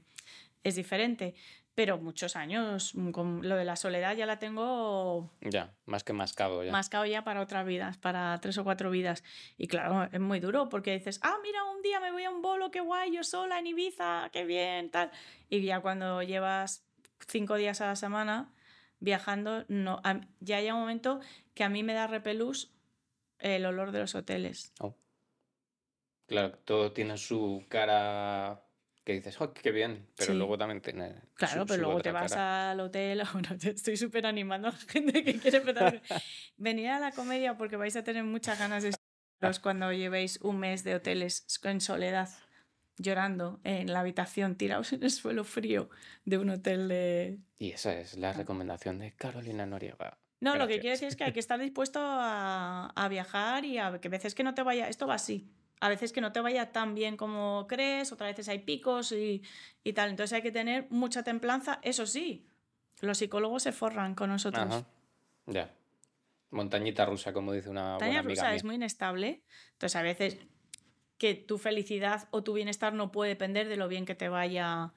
es 0.64 0.76
diferente. 0.76 1.34
Pero 1.74 1.98
muchos 1.98 2.36
años, 2.36 2.94
mm, 2.96 3.12
con 3.12 3.48
lo 3.48 3.56
de 3.56 3.64
la 3.64 3.76
soledad 3.78 4.16
ya 4.16 4.26
la 4.26 4.40
tengo 4.40 5.32
Ya, 5.42 5.74
más 5.86 6.04
que 6.04 6.12
mascado 6.14 6.64
ya. 6.64 6.72
mascado 6.72 7.06
ya 7.06 7.24
para 7.24 7.42
otras 7.42 7.66
vidas, 7.66 7.98
para 7.98 8.38
tres 8.42 8.58
o 8.58 8.64
cuatro 8.64 8.92
vidas. 8.92 9.24
Y 9.58 9.68
claro, 9.68 10.10
es 10.12 10.20
muy 10.20 10.40
duro 10.42 10.68
porque 10.70 10.92
dices, 10.92 11.20
ah, 11.24 11.38
mira, 11.42 11.64
un 11.64 11.82
día 11.82 12.00
me 12.02 12.12
voy 12.12 12.26
a 12.26 12.30
un 12.32 12.42
bolo, 12.42 12.72
qué 12.72 12.82
guay, 12.82 13.14
yo 13.16 13.24
sola 13.24 13.58
en 13.60 13.68
Ibiza, 13.68 14.30
qué 14.34 14.44
bien, 14.46 14.92
tal. 14.92 15.12
Y 15.50 15.62
ya 15.62 15.80
cuando 15.80 16.22
llevas 16.24 16.86
cinco 17.28 17.56
días 17.56 17.80
a 17.82 17.86
la 17.88 17.96
semana 17.96 18.54
viajando, 19.00 19.64
no, 19.70 20.02
ya 20.42 20.58
hay 20.58 20.70
un 20.72 20.80
momento 20.80 21.22
que 21.54 21.64
a 21.64 21.70
mí 21.70 21.84
me 21.84 21.94
da 21.94 22.08
repelús 22.08 22.74
el 23.40 23.66
olor 23.66 23.92
de 23.92 24.00
los 24.00 24.14
hoteles. 24.14 24.74
Claro, 26.28 26.58
todo 26.66 26.92
tiene 26.92 27.18
su 27.18 27.66
cara 27.70 28.62
que 29.04 29.14
dices, 29.14 29.40
oh, 29.42 29.54
qué 29.54 29.72
bien, 29.72 30.08
pero 30.16 30.32
Sí. 30.34 30.38
luego 30.38 30.58
también 30.58 30.82
tiene. 30.82 31.16
Claro, 31.34 31.62
su- 31.62 31.68
pero 31.68 31.82
luego 31.84 32.02
te 32.02 32.12
vas 32.12 32.32
cara. 32.34 32.72
al 32.72 32.80
hotel. 32.82 33.24
Te 33.60 33.70
estoy 33.72 33.98
súper 33.98 34.26
animando 34.28 34.68
a 34.68 34.72
la 34.72 34.78
gente 34.78 35.24
que 35.24 35.40
quiere 35.40 35.58
empezar. 35.58 36.02
Venir 36.58 36.90
a 36.90 37.00
la 37.00 37.12
comedia 37.12 37.58
porque 37.58 37.78
vais 37.78 37.96
a 37.96 38.04
tener 38.04 38.24
muchas 38.24 38.60
ganas 38.60 38.84
de 38.84 38.92
cuando 39.64 39.92
llevéis 39.92 40.40
un 40.42 40.60
mes 40.60 40.84
de 40.84 40.96
hoteles 40.96 41.46
en 41.64 41.82
soledad, 41.82 42.30
llorando 42.98 43.60
en 43.64 43.92
la 43.92 44.02
habitación, 44.02 44.56
tirados 44.56 44.94
en 44.94 45.02
el 45.04 45.10
suelo 45.12 45.44
frío 45.44 45.90
de 46.26 46.38
un 46.38 46.52
hotel 46.52 46.88
de. 46.88 47.40
Y 47.58 47.72
esa 47.72 47.94
es 48.00 48.18
la 48.18 48.34
recomendación 48.34 49.00
de 49.00 49.14
Carolina 49.16 49.66
Noriega. 49.66 50.20
No, 50.42 50.56
lo 50.58 50.68
que 50.68 50.80
quiero 50.80 50.92
decir 50.92 51.08
es 51.08 51.16
que 51.16 51.24
hay 51.24 51.34
que 51.34 51.40
estar 51.48 51.60
dispuesto 51.60 52.00
a, 52.02 52.88
a 52.96 53.08
viajar 53.10 53.66
y 53.66 53.78
a 53.80 54.00
que 54.00 54.10
veces 54.10 54.36
que 54.36 54.44
no 54.44 54.54
te 54.54 54.62
vaya. 54.64 54.88
Esto 54.90 55.08
va 55.08 55.16
así. 55.16 55.50
A 55.82 55.90
veces 55.90 56.14
que 56.14 56.22
no 56.22 56.32
te 56.32 56.40
vaya 56.40 56.72
tan 56.72 56.96
bien 56.96 57.18
como 57.18 57.66
crees, 57.68 58.12
otras 58.14 58.30
veces 58.32 58.48
hay 58.48 58.60
picos 58.60 59.12
y, 59.12 59.42
y 59.84 59.94
tal. 59.94 60.12
Entonces 60.12 60.34
hay 60.34 60.42
que 60.42 60.52
tener 60.52 60.88
mucha 60.90 61.24
templanza. 61.24 61.80
Eso 61.82 62.06
sí, 62.06 62.46
los 63.02 63.18
psicólogos 63.18 63.64
se 63.64 63.72
forran 63.74 64.16
con 64.16 64.30
nosotros. 64.30 64.64
Ajá. 64.66 64.86
Ya. 65.48 65.74
Montañita 66.52 67.06
rusa, 67.06 67.34
como 67.34 67.52
dice 67.52 67.70
una 67.70 67.82
buena 67.82 67.92
Montaña 67.94 68.20
amiga 68.20 68.30
rusa 68.42 68.48
mía. 68.48 68.56
es 68.56 68.64
muy 68.64 68.76
inestable. 68.76 69.42
Entonces, 69.74 69.96
a 69.96 70.02
veces 70.02 70.38
que 71.18 71.34
tu 71.36 71.58
felicidad 71.58 72.28
o 72.32 72.44
tu 72.44 72.54
bienestar 72.54 72.94
no 72.94 73.12
puede 73.12 73.30
depender 73.30 73.68
de 73.68 73.78
lo 73.78 73.88
bien 73.88 74.06
que 74.06 74.16
te 74.16 74.30
vaya 74.30 74.94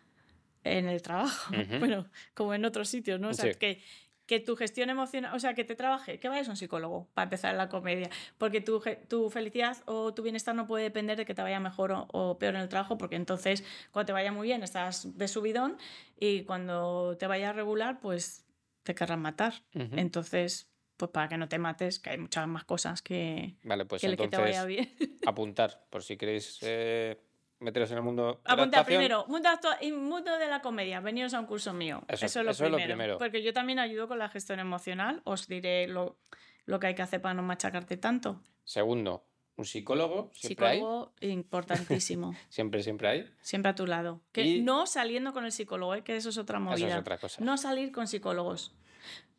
en 0.64 0.88
el 0.88 1.00
trabajo. 1.02 1.52
Bueno, 1.80 2.08
como 2.34 2.54
en 2.54 2.64
otros 2.64 2.88
sitios, 2.88 3.20
¿no? 3.20 3.28
O 3.30 3.34
sea, 3.34 3.52
Sí. 3.52 3.58
que, 3.58 3.82
que 4.26 4.40
tu 4.40 4.56
gestión 4.56 4.90
emocional, 4.90 5.34
o 5.34 5.38
sea, 5.38 5.54
que 5.54 5.64
te 5.64 5.74
trabaje, 5.74 6.18
que 6.18 6.28
vayas 6.28 6.48
a 6.48 6.52
un 6.52 6.56
psicólogo 6.56 7.08
para 7.14 7.24
empezar 7.24 7.50
en 7.52 7.58
la 7.58 7.68
comedia. 7.68 8.08
Porque 8.38 8.60
tu, 8.60 8.82
tu 9.08 9.30
felicidad 9.30 9.76
o 9.86 10.14
tu 10.14 10.22
bienestar 10.22 10.54
no 10.54 10.66
puede 10.66 10.84
depender 10.84 11.16
de 11.18 11.24
que 11.26 11.34
te 11.34 11.42
vaya 11.42 11.60
mejor 11.60 11.92
o, 11.92 12.08
o 12.12 12.38
peor 12.38 12.54
en 12.54 12.62
el 12.62 12.68
trabajo, 12.68 12.96
porque 12.96 13.16
entonces 13.16 13.64
cuando 13.92 14.06
te 14.06 14.12
vaya 14.12 14.32
muy 14.32 14.46
bien 14.48 14.62
estás 14.62 15.16
de 15.18 15.28
subidón 15.28 15.76
y 16.18 16.42
cuando 16.44 17.16
te 17.18 17.26
vaya 17.26 17.52
regular, 17.52 18.00
pues 18.00 18.46
te 18.82 18.94
querrán 18.94 19.20
matar. 19.20 19.54
Entonces, 19.72 20.70
pues 20.96 21.10
para 21.10 21.28
que 21.28 21.36
no 21.36 21.48
te 21.48 21.58
mates, 21.58 21.98
que 21.98 22.10
hay 22.10 22.18
muchas 22.18 22.46
más 22.46 22.64
cosas 22.64 23.02
que, 23.02 23.56
Vale, 23.64 23.84
pues 23.84 24.00
que 24.02 24.10
que 24.10 24.16
te 24.16 24.24
entonces 24.24 24.56
vaya 24.56 24.64
bien. 24.64 24.94
apuntar, 25.26 25.86
por 25.90 26.02
si 26.02 26.16
queréis 26.16 26.58
eh, 26.62 27.18
meteros 27.60 27.90
en 27.90 27.98
el 27.98 28.02
mundo 28.02 28.26
de 28.26 28.38
la 28.44 28.52
Apunta 28.54 28.84
primero, 28.84 29.26
mundo, 29.26 29.48
mundo 29.96 30.38
de 30.38 30.46
la 30.48 30.60
comedia, 30.60 31.00
veniros 31.00 31.32
a 31.34 31.40
un 31.40 31.46
curso 31.46 31.72
mío. 31.72 32.02
Eso- 32.08 32.26
Eso, 32.26 32.40
es, 32.40 32.44
lo, 32.44 32.50
eso 32.52 32.64
es 32.66 32.70
lo 32.70 32.76
primero. 32.78 33.18
Porque 33.18 33.42
yo 33.42 33.52
también 33.52 33.78
ayudo 33.78 34.08
con 34.08 34.18
la 34.18 34.28
gestión 34.28 34.60
emocional, 34.60 35.20
os 35.24 35.46
diré 35.48 35.86
lo, 35.86 36.18
lo 36.66 36.78
que 36.80 36.88
hay 36.88 36.94
que 36.94 37.02
hacer 37.02 37.20
para 37.22 37.34
no 37.34 37.42
machacarte 37.42 37.96
tanto. 37.96 38.40
Segundo, 38.64 39.24
un 39.56 39.64
psicólogo, 39.64 40.30
siempre 40.34 40.66
hay. 40.66 40.76
Psicólogo, 40.78 41.12
importantísimo, 41.20 42.34
Siempre, 42.48 42.82
siempre 42.82 43.08
hay. 43.08 43.30
siempre 43.40 43.70
a 43.70 43.74
tu 43.74 43.86
lado. 43.86 44.20
Que 44.32 44.42
Y- 44.42 44.62
no 44.62 44.86
saliendo 44.86 45.32
con 45.32 45.44
el 45.44 45.52
psicólogo, 45.52 45.94
¿eh? 45.94 46.02
que 46.02 46.16
eso 46.16 46.28
es 46.30 46.38
otra 46.38 46.58
Eso 46.58 46.64
movida. 46.64 46.88
es 46.88 46.96
otra 46.96 47.18
cosa. 47.18 47.42
No 47.44 47.56
salir 47.56 47.92
con 47.92 48.06
psicólogos. 48.06 48.74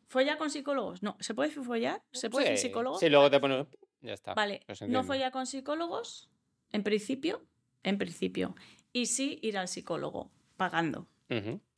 ¿Follar 0.08 0.38
con 0.38 0.50
psicólogos? 0.50 1.02
No. 1.02 1.16
¿Se 1.20 1.34
puede 1.34 1.50
follar? 1.50 2.00
¿Se 2.12 2.30
puede 2.30 2.46
ser 2.46 2.56
Sí, 2.58 2.66
psicólogo? 2.68 2.98
Sí, 2.98 3.08
luego 3.08 3.28
te 3.30 3.40
pones. 3.40 3.66
Ya 4.00 4.12
está. 4.12 4.34
Vale, 4.34 4.60
no 4.88 5.02
follar 5.02 5.32
con 5.32 5.46
psicólogos, 5.46 6.30
en 6.70 6.84
principio, 6.84 7.42
en 7.86 7.96
principio. 7.98 8.54
Y 8.92 9.06
sí 9.06 9.38
ir 9.42 9.56
al 9.58 9.68
psicólogo, 9.68 10.30
pagando. 10.56 11.06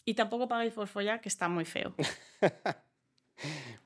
Y 0.04 0.14
tampoco 0.14 0.48
pagáis 0.48 0.72
por 0.72 0.88
follar, 0.88 1.20
que 1.20 1.28
está 1.28 1.48
muy 1.48 1.64
feo. 1.64 1.94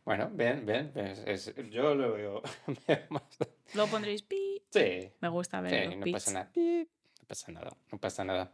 Bueno, 0.04 0.30
bien, 0.32 0.64
bien. 0.64 0.90
es- 0.94 1.48
es- 1.48 1.54
yo 1.70 1.94
lo 1.94 2.14
veo. 2.14 2.42
veo 2.87 2.98
más- 3.11 3.22
Luego 3.74 3.90
pondréis 3.90 4.22
pi. 4.22 4.62
sí, 4.70 5.11
Me 5.20 5.28
gusta 5.28 5.61
ver 5.61 5.90
sí, 5.90 5.96
no 5.96 6.06
pasa 6.11 6.32
nada. 6.32 6.50
Pip, 6.52 6.88
No 7.20 7.26
pasa 7.28 7.52
nada, 7.52 7.76
no 7.92 7.98
pasa 7.98 8.24
nada. 8.24 8.52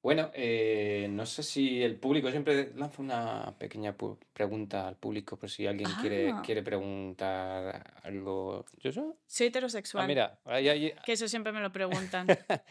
Bueno, 0.00 0.30
eh, 0.34 1.08
no 1.10 1.26
sé 1.26 1.42
si 1.42 1.82
el 1.82 1.96
público 1.96 2.30
siempre 2.30 2.72
lanza 2.76 3.02
una 3.02 3.54
pequeña 3.58 3.96
pregunta 4.32 4.86
al 4.88 4.96
público 4.96 5.36
por 5.36 5.50
si 5.50 5.66
alguien 5.66 5.90
quiere, 6.00 6.30
Ah. 6.30 6.42
quiere 6.44 6.62
preguntar 6.62 8.00
algo. 8.04 8.64
¿Yo 8.78 8.92
soy? 8.92 9.12
Soy 9.26 9.46
Ah, 9.46 9.48
heterosexual. 9.48 10.06
mira, 10.06 10.38
hay, 10.44 10.68
hay- 10.68 10.94
Que 11.04 11.12
eso 11.12 11.26
siempre 11.26 11.52
me 11.52 11.60
lo 11.60 11.72
preguntan. 11.72 12.26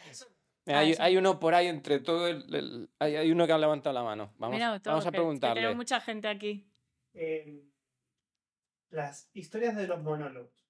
mira, 0.65 0.79
Ah, 0.79 0.85
hay- 0.99 1.17
uno 1.17 1.37
por 1.39 1.53
ahí 1.53 1.67
entre 1.67 1.99
todo 1.99 2.27
el, 2.29 2.53
el- 2.55 2.89
hay, 2.99 3.17
hay 3.17 3.31
uno 3.31 3.45
que 3.45 3.51
ha 3.53 3.57
levantado 3.57 3.93
la 3.93 4.03
mano. 4.03 4.33
Vamos, 4.37 4.55
Mira, 4.55 4.79
todo, 4.79 4.93
vamos 4.93 5.05
a 5.05 5.09
que- 5.09 5.15
que 5.15 5.17
preguntarle. 5.17 5.55
tenemos 5.55 5.75
mucha 5.75 5.99
gente 5.99 6.27
aquí. 6.29 6.65
Eh, 7.13 7.61
las 8.89 9.29
historias 9.33 9.75
de 9.75 9.85
los 9.87 10.01
monólogos. 10.01 10.66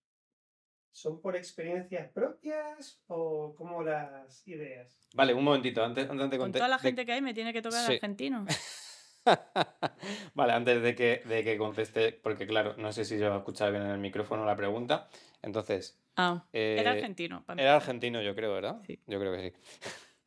¿Son 0.98 1.22
por 1.22 1.36
experiencias 1.36 2.10
propias 2.12 3.00
o 3.06 3.54
como 3.56 3.84
las 3.84 4.48
ideas? 4.48 4.98
Vale, 5.14 5.32
un 5.36 5.44
momentito, 5.44 5.84
antes, 5.86 6.10
antes 6.10 6.28
de 6.32 6.38
Con 6.40 6.52
toda 6.52 6.68
la 6.68 6.78
de- 6.78 6.82
gente 6.82 7.06
que 7.06 7.12
hay 7.12 7.22
me 7.22 7.36
tiene 7.36 7.54
que 7.54 7.62
tocar 7.62 7.86
Sí. 7.86 7.94
argentino. 7.94 8.48
vale, 10.34 10.54
antes 10.54 10.82
de 10.82 10.96
que, 10.96 11.22
de 11.26 11.44
que 11.44 11.56
conteste, 11.60 12.14
porque 12.14 12.48
claro, 12.48 12.74
no 12.78 12.92
sé 12.92 13.06
si 13.06 13.20
se 13.20 13.30
va 13.30 13.36
a 13.36 13.38
escuchar 13.38 13.70
bien 13.72 13.84
en 13.84 13.92
el 13.92 14.00
micrófono 14.00 14.44
la 14.44 14.56
pregunta. 14.56 15.08
Entonces, 15.44 16.02
Ah, 16.16 16.48
era 16.52 16.94
eh, 16.94 16.96
argentino. 16.96 17.44
para 17.46 17.62
era 17.62 17.76
argentino, 17.76 18.20
yo 18.24 18.34
creo, 18.34 18.54
¿verdad? 18.54 18.82
Sí. 18.88 19.00
Yo 19.06 19.20
creo 19.20 19.34
que 19.34 19.52
sí. 19.52 19.56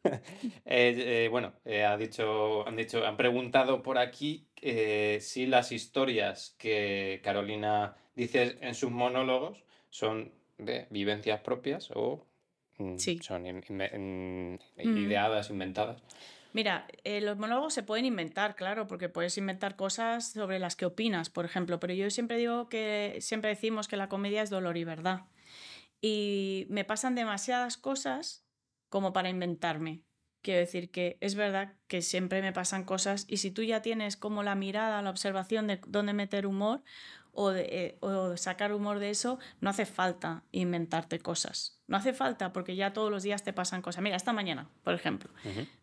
Eh, 0.66 1.24
eh, 1.24 1.28
bueno, 1.30 1.52
eh, 1.64 1.85
ha 1.85 1.96
dicho, 1.96 2.64
han 2.66 2.76
dicho, 2.76 3.04
han 3.04 3.16
preguntado 3.16 3.83
por 3.83 3.98
aquí 3.98 4.48
eh, 4.62 5.18
si 5.20 5.46
las 5.46 5.72
historias 5.72 6.54
que 6.59 7.20
Carolina 7.24 7.96
dice 8.14 8.56
en 8.62 8.74
sus 8.76 8.90
monólogos 8.92 9.62
son 9.90 10.33
de 10.64 10.87
vivencias 10.90 11.40
propias 11.40 11.90
o 11.94 12.27
mm, 12.79 12.96
Sí. 12.99 13.18
son 13.23 13.46
in- 13.46 13.62
inve- 13.62 13.94
in- 13.94 14.59
Mm. 14.77 14.96
ideadas, 14.99 15.51
inventadas. 15.51 16.03
Mira, 16.53 16.87
eh, 17.05 17.20
los 17.20 17.38
monólogos 17.38 17.75
se 17.75 17.83
pueden 17.85 18.05
inventar, 18.07 18.57
claro, 18.57 18.87
porque 18.88 19.09
puedes 19.09 19.38
inventar 19.38 19.77
cosas 19.77 20.33
sobre 20.33 20.59
las 20.59 20.75
que 20.77 20.87
opinas, 20.87 21.31
por 21.31 21.44
ejemplo, 21.44 21.79
pero 21.79 21.92
yo 21.94 22.11
siempre 22.11 22.38
digo 22.38 22.68
que, 22.68 23.18
siempre 23.20 23.51
decimos 23.51 23.87
que 23.87 23.96
la 23.96 24.09
comedia 24.09 24.42
es 24.42 24.51
dolor 24.51 24.77
y 24.77 24.85
verdad. 24.85 25.27
Y 26.01 26.66
me 26.70 26.85
pasan 26.85 27.14
demasiadas 27.14 27.77
cosas 27.77 28.44
como 28.88 29.12
para 29.12 29.29
inventarme. 29.29 30.03
Quiero 30.42 30.61
decir 30.61 30.90
que 30.90 31.18
es 31.20 31.35
verdad 31.35 31.75
que 31.87 32.01
siempre 32.01 32.40
me 32.40 32.53
pasan 32.53 32.85
cosas 32.85 33.27
y 33.29 33.37
si 33.37 33.51
tú 33.51 33.62
ya 33.62 33.83
tienes 33.83 34.16
como 34.16 34.42
la 34.42 34.55
mirada, 34.55 35.03
la 35.03 35.11
observación 35.11 35.66
de 35.66 35.81
dónde 35.87 36.14
meter 36.14 36.46
humor 36.46 36.83
o, 37.33 37.51
de, 37.51 37.62
eh, 37.71 37.99
o 38.01 38.37
sacar 38.37 38.73
humor 38.73 38.99
de 38.99 39.11
eso, 39.11 39.38
no 39.61 39.71
hace 39.71 39.87
falta 39.87 40.43
inventarte 40.53 41.19
cosas. 41.19 41.81
No 41.87 41.97
hace 41.97 42.12
falta 42.12 42.53
porque 42.53 42.77
ya 42.77 42.93
todos 42.93 43.11
los 43.11 43.23
días 43.23 43.43
te 43.43 43.53
pasan 43.53 43.83
cosas. 43.83 44.03
Mira, 44.03 44.16
esta 44.16 44.33
mañana, 44.33 44.69
por 44.85 44.95
ejemplo, 44.95 45.31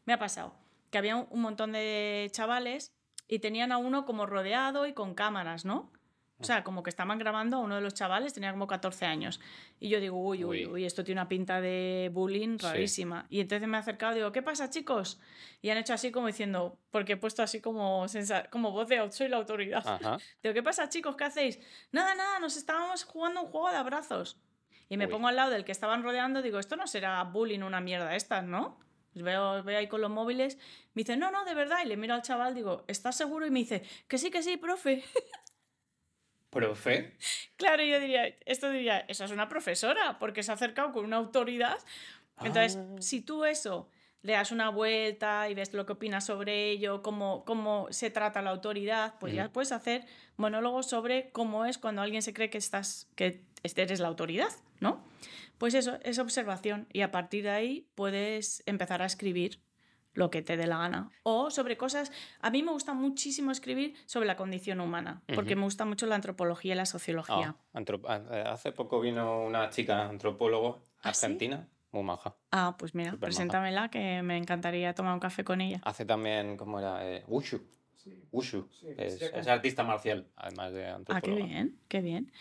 me 0.05 0.13
ha 0.13 0.19
pasado 0.19 0.53
que 0.89 0.97
había 0.97 1.15
un 1.15 1.41
montón 1.41 1.73
de 1.73 2.29
chavales 2.31 2.91
y 3.27 3.39
tenían 3.39 3.71
a 3.71 3.77
uno 3.77 4.05
como 4.05 4.25
rodeado 4.25 4.87
y 4.87 4.93
con 4.93 5.13
cámaras, 5.13 5.65
¿no? 5.65 5.91
O 6.39 6.43
sea, 6.43 6.63
como 6.63 6.83
que 6.83 6.91
estaban 6.91 7.17
grabando 7.17 7.57
a 7.57 7.59
uno 7.61 7.75
de 7.75 7.81
los 7.81 7.95
chavales, 7.95 8.31
tenía 8.33 8.51
como 8.51 8.67
14 8.67 9.05
años. 9.07 9.39
Y 9.79 9.89
yo 9.89 9.99
digo, 9.99 10.17
uy, 10.21 10.43
uy, 10.43 10.65
Uy. 10.67 10.71
uy, 10.71 10.85
esto 10.85 11.03
tiene 11.03 11.19
una 11.21 11.27
pinta 11.27 11.61
de 11.61 12.11
bullying 12.13 12.59
Sí. 12.59 12.65
rarísima. 12.67 13.25
Y 13.29 13.39
entonces 13.39 13.67
me 13.67 13.75
he 13.77 13.79
acercado 13.79 14.11
y 14.13 14.17
digo, 14.17 14.31
¿qué 14.31 14.43
pasa, 14.43 14.69
chicos? 14.69 15.19
Y 15.63 15.71
han 15.71 15.79
hecho 15.79 15.93
así 15.95 16.11
como 16.11 16.27
diciendo, 16.27 16.77
porque 16.91 17.13
he 17.13 17.17
puesto 17.17 17.41
así 17.41 17.59
como, 17.59 18.05
como 18.51 18.71
voz 18.71 18.87
de 18.87 19.11
soy 19.11 19.29
la 19.29 19.37
autoridad. 19.37 19.81
Ajá. 19.87 20.17
Digo, 20.43 20.53
¿qué 20.53 20.61
pasa, 20.61 20.87
chicos? 20.89 21.15
¿Qué 21.15 21.23
hacéis? 21.23 21.59
Nada, 21.91 22.13
nada, 22.13 22.39
nos 22.39 22.55
estábamos 22.55 23.03
jugando 23.03 23.41
un 23.41 23.47
juego 23.47 23.71
de 23.71 23.77
abrazos. 23.77 24.39
Y 24.89 24.97
me 24.97 25.05
Uy. 25.07 25.11
pongo 25.11 25.27
al 25.29 25.35
lado 25.35 25.49
del 25.51 25.65
que 25.65 25.71
estaban 25.71 26.03
rodeando, 26.03 26.43
digo, 26.43 26.59
esto 26.59 26.75
no 26.75 26.85
será 26.85 27.23
bullying, 27.23 27.61
una 27.61 27.81
mierda 27.81 28.15
estas, 28.15 28.43
¿no? 28.43 28.79
Os 29.15 29.23
veo, 29.23 29.53
os 29.53 29.65
veo 29.65 29.79
ahí 29.79 29.87
con 29.87 30.01
los 30.01 30.11
móviles. 30.11 30.57
Me 30.93 31.01
dice, 31.01 31.17
no, 31.17 31.31
no, 31.31 31.43
de 31.45 31.55
verdad. 31.55 31.79
Y 31.83 31.87
le 31.87 31.97
miro 31.97 32.13
al 32.13 32.21
chaval, 32.21 32.53
digo, 32.53 32.85
¿estás 32.87 33.17
seguro? 33.17 33.47
Y 33.47 33.49
me 33.49 33.59
dice, 33.59 33.81
que 34.07 34.19
sí, 34.19 34.29
que 34.29 34.43
sí, 34.43 34.57
profe. 34.57 35.03
Profe. 36.57 37.15
claro, 37.55 37.83
yo 37.83 37.99
diría, 37.99 38.35
esto 38.45 38.69
diría, 38.71 38.99
esa 39.07 39.25
es 39.25 39.31
una 39.31 39.47
profesora, 39.47 40.17
porque 40.19 40.43
se 40.43 40.51
ha 40.51 40.55
acercado 40.55 40.91
con 40.91 41.05
una 41.05 41.17
autoridad. 41.17 41.77
Entonces, 42.41 42.77
Ah. 42.77 42.95
si 42.99 43.21
tú 43.21 43.45
eso 43.45 43.89
le 44.23 44.33
das 44.33 44.51
una 44.51 44.69
vuelta 44.69 45.49
y 45.49 45.53
ves 45.53 45.73
lo 45.73 45.85
que 45.85 45.93
opinas 45.93 46.25
sobre 46.25 46.69
ello, 46.71 47.01
cómo, 47.01 47.45
cómo 47.45 47.87
se 47.91 48.09
trata 48.09 48.41
la 48.41 48.49
autoridad, 48.49 49.15
pues 49.19 49.33
ya 49.33 49.43
Ujú. 49.45 49.53
puedes 49.53 49.71
hacer 49.71 50.05
monólogos 50.35 50.87
sobre 50.89 51.29
cómo 51.31 51.65
es 51.65 51.77
cuando 51.77 52.01
alguien 52.01 52.21
se 52.21 52.33
cree 52.33 52.49
que 52.49 52.57
estás 52.57 53.07
que 53.15 53.41
eres 53.75 53.99
la 53.99 54.07
autoridad, 54.07 54.49
¿no? 54.79 55.03
Pues 55.57 55.73
eso, 55.73 55.97
es 56.03 56.19
observación 56.19 56.87
y 56.93 57.01
a 57.01 57.11
partir 57.11 57.43
de 57.43 57.49
ahí 57.51 57.87
puedes 57.95 58.61
empezar 58.65 59.01
a 59.01 59.05
escribir 59.05 59.59
lo 60.17 60.31
que 60.31 60.41
te 60.41 60.57
dé 60.57 60.65
la 60.65 60.79
gana. 60.79 61.11
O 61.21 61.51
sobre 61.51 61.77
cosas, 61.77 62.11
a 62.41 62.49
mí 62.49 62.63
me 62.63 62.71
gusta 62.71 62.93
muchísimo 62.95 63.51
escribir 63.51 63.93
sobre 64.07 64.25
la 64.25 64.35
condición 64.35 64.81
humana, 64.81 65.21
porque 65.35 65.55
me 65.55 65.61
gusta 65.61 65.85
mucho 65.85 66.07
la 66.07 66.15
antropología 66.15 66.73
y 66.73 66.75
la 66.75 66.87
sociología. 66.87 67.55
Ah, 67.55 67.79
antrop- 67.79 68.05
ah, 68.07 68.23
eh, 68.35 68.43
hace 68.47 68.71
poco 68.71 68.99
vino 68.99 69.45
una 69.45 69.69
chica 69.69 70.09
antropólogo 70.09 70.81
¿Ah, 71.03 71.13
sí? 71.13 71.25
argentina, 71.25 71.69
muy 71.91 72.01
maja. 72.01 72.35
Ah, 72.51 72.75
pues 72.79 72.95
mira, 72.95 73.15
preséntamela 73.19 73.91
que 73.91 74.23
me 74.23 74.37
encantaría 74.37 74.95
tomar 74.95 75.13
un 75.13 75.19
café 75.19 75.43
con 75.43 75.61
ella. 75.61 75.81
Hace 75.83 76.03
también, 76.03 76.57
¿cómo 76.57 76.79
era? 76.79 77.07
Eh, 77.07 77.23
Wushu. 77.27 77.61
Sí. 77.95 78.23
Wushu. 78.31 78.67
Sí, 78.71 78.87
es, 78.97 79.47
artista 79.47 79.83
marcial, 79.83 80.31
además 80.35 80.73
de 80.73 80.87
Ah, 81.09 81.21
qué 81.21 81.35
bien, 81.35 81.79
qué 81.87 82.01
bien. 82.01 82.31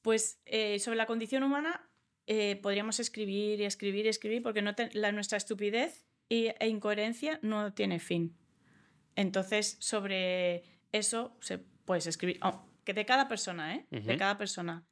Pues 0.00 0.40
eh, 0.46 0.78
sobre 0.78 0.96
la 0.96 1.04
condición 1.04 1.42
humana 1.42 1.90
eh, 2.26 2.56
podríamos 2.62 3.00
escribir 3.00 3.60
y 3.60 3.64
escribir 3.66 4.06
y 4.06 4.08
escribir 4.08 4.42
porque 4.42 4.62
no 4.62 4.74
te- 4.74 4.88
la, 4.94 5.12
nuestra 5.12 5.36
estupidez 5.36 6.07
e 6.28 6.68
incoherencia 6.68 7.38
no 7.42 7.72
tiene 7.72 7.98
fin. 7.98 8.36
Entonces, 9.16 9.76
sobre 9.80 10.62
eso 10.92 11.36
se 11.40 11.58
puedes 11.58 12.06
escribir, 12.06 12.38
oh, 12.42 12.64
que 12.84 12.94
de 12.94 13.04
cada 13.04 13.28
persona, 13.28 13.74
¿eh? 13.74 13.86
De 13.90 14.16
cada 14.16 14.38
persona. 14.38 14.86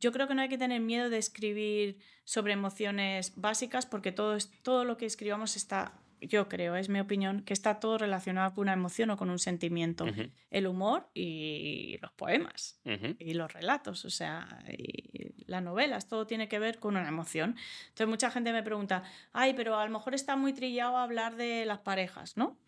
Yo 0.00 0.12
creo 0.12 0.26
que 0.26 0.34
no 0.34 0.42
hay 0.42 0.48
que 0.48 0.58
tener 0.58 0.80
miedo 0.80 1.10
de 1.10 1.18
escribir 1.18 1.98
sobre 2.24 2.54
emociones 2.54 3.34
básicas 3.36 3.86
porque 3.86 4.12
todo, 4.12 4.36
es, 4.36 4.50
todo 4.62 4.84
lo 4.84 4.96
que 4.96 5.06
escribamos 5.06 5.56
está, 5.56 6.00
yo 6.20 6.48
creo, 6.48 6.76
es 6.76 6.88
mi 6.88 7.00
opinión, 7.00 7.42
que 7.42 7.52
está 7.52 7.80
todo 7.80 7.98
relacionado 7.98 8.54
con 8.54 8.62
una 8.62 8.72
emoción 8.72 9.10
o 9.10 9.16
con 9.16 9.30
un 9.30 9.38
sentimiento. 9.38 10.06
El 10.50 10.66
humor 10.66 11.08
y 11.14 11.98
los 12.00 12.12
poemas 12.12 12.80
y 13.18 13.34
los 13.34 13.52
relatos, 13.52 14.04
o 14.04 14.10
sea, 14.10 14.62
y 14.68 15.44
las 15.46 15.62
novelas, 15.62 16.08
todo 16.08 16.26
tiene 16.26 16.48
que 16.48 16.58
ver 16.58 16.78
con 16.78 16.96
una 16.96 17.08
emoción. 17.08 17.56
Entonces 17.88 18.08
mucha 18.08 18.30
gente 18.30 18.52
me 18.52 18.62
pregunta, 18.62 19.02
ay, 19.32 19.54
pero 19.54 19.78
a 19.78 19.84
lo 19.84 19.90
mejor 19.90 20.14
está 20.14 20.36
muy 20.36 20.52
trillado 20.52 20.96
hablar 20.96 21.36
de 21.36 21.64
las 21.64 21.78
parejas, 21.78 22.36
¿no? 22.36 22.58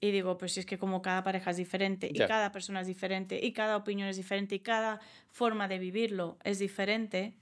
Y 0.00 0.12
digo, 0.12 0.38
pues 0.38 0.52
si 0.52 0.60
es 0.60 0.66
que 0.66 0.78
como 0.78 1.02
cada 1.02 1.24
pareja 1.24 1.50
es 1.50 1.56
diferente 1.56 2.08
y 2.12 2.18
cada 2.18 2.52
persona 2.52 2.82
es 2.82 2.86
diferente 2.86 3.40
y 3.42 3.52
cada 3.52 3.76
opinión 3.76 4.08
es 4.08 4.16
diferente 4.16 4.54
y 4.54 4.60
cada 4.60 5.00
forma 5.30 5.66
de 5.66 5.80
vivirlo 5.80 6.38
es 6.44 6.60
diferente, 6.60 7.34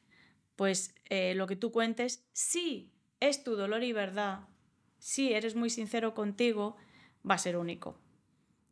pues 0.57 0.95
eh, 1.11 1.35
lo 1.35 1.47
que 1.47 1.57
tú 1.57 1.71
cuentes, 1.71 2.25
sí, 2.33 2.91
es 3.21 3.45
tu 3.45 3.57
dolor 3.57 3.85
y 3.85 3.93
verdad, 3.93 4.41
si 4.99 5.33
eres 5.33 5.55
muy 5.55 5.71
sincero 5.71 6.15
contigo, 6.15 6.77
va 7.29 7.35
a 7.35 7.39
ser 7.39 7.57
único. 7.57 7.99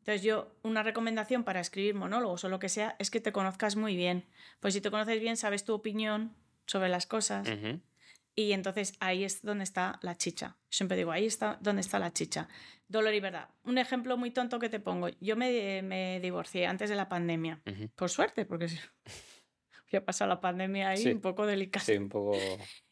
Entonces 0.01 0.23
yo, 0.23 0.53
una 0.63 0.83
recomendación 0.83 1.45
para 1.45 1.61
escribir 1.61 1.95
monólogos 1.95 2.45
o 2.45 2.49
lo 2.49 2.59
que 2.59 2.69
sea 2.69 2.95
es 2.99 3.11
que 3.11 3.21
te 3.21 3.33
conozcas 3.33 3.75
muy 3.77 3.97
bien. 3.97 4.27
Pues 4.61 4.75
si 4.75 4.81
te 4.81 4.91
conoces 4.91 5.19
bien, 5.21 5.37
sabes 5.37 5.65
tu 5.65 5.73
opinión 5.73 6.37
sobre 6.67 6.89
las 6.91 7.07
cosas 7.07 7.49
y 8.37 8.53
entonces 8.53 8.95
ahí 9.01 9.25
es 9.25 9.43
donde 9.43 9.65
está 9.65 9.99
la 10.03 10.17
chicha. 10.17 10.57
Siempre 10.69 10.97
digo, 10.97 11.11
ahí 11.13 11.25
está 11.25 11.59
donde 11.63 11.81
está 11.81 11.99
la 11.99 12.13
chicha. 12.13 12.49
Dolor 12.89 13.15
y 13.15 13.21
verdad. 13.21 13.49
Un 13.65 13.79
ejemplo 13.79 14.17
muy 14.19 14.31
tonto 14.31 14.59
que 14.59 14.69
te 14.69 14.79
pongo. 14.79 15.09
Yo 15.21 15.37
me, 15.37 15.81
me 15.83 16.21
divorcié 16.21 16.67
antes 16.67 16.91
de 16.91 16.97
la 16.97 17.09
pandemia. 17.09 17.63
Por 17.95 18.11
suerte, 18.11 18.45
porque 18.45 18.67
había 19.89 20.05
pasado 20.05 20.29
la 20.29 20.41
pandemia 20.41 20.91
ahí 20.91 20.99
Sí. 21.03 21.13
un 21.13 21.21
poco 21.21 21.47
delicada. 21.47 21.85
Sí, 21.85 21.97
un 21.97 22.09
poco. 22.11 22.37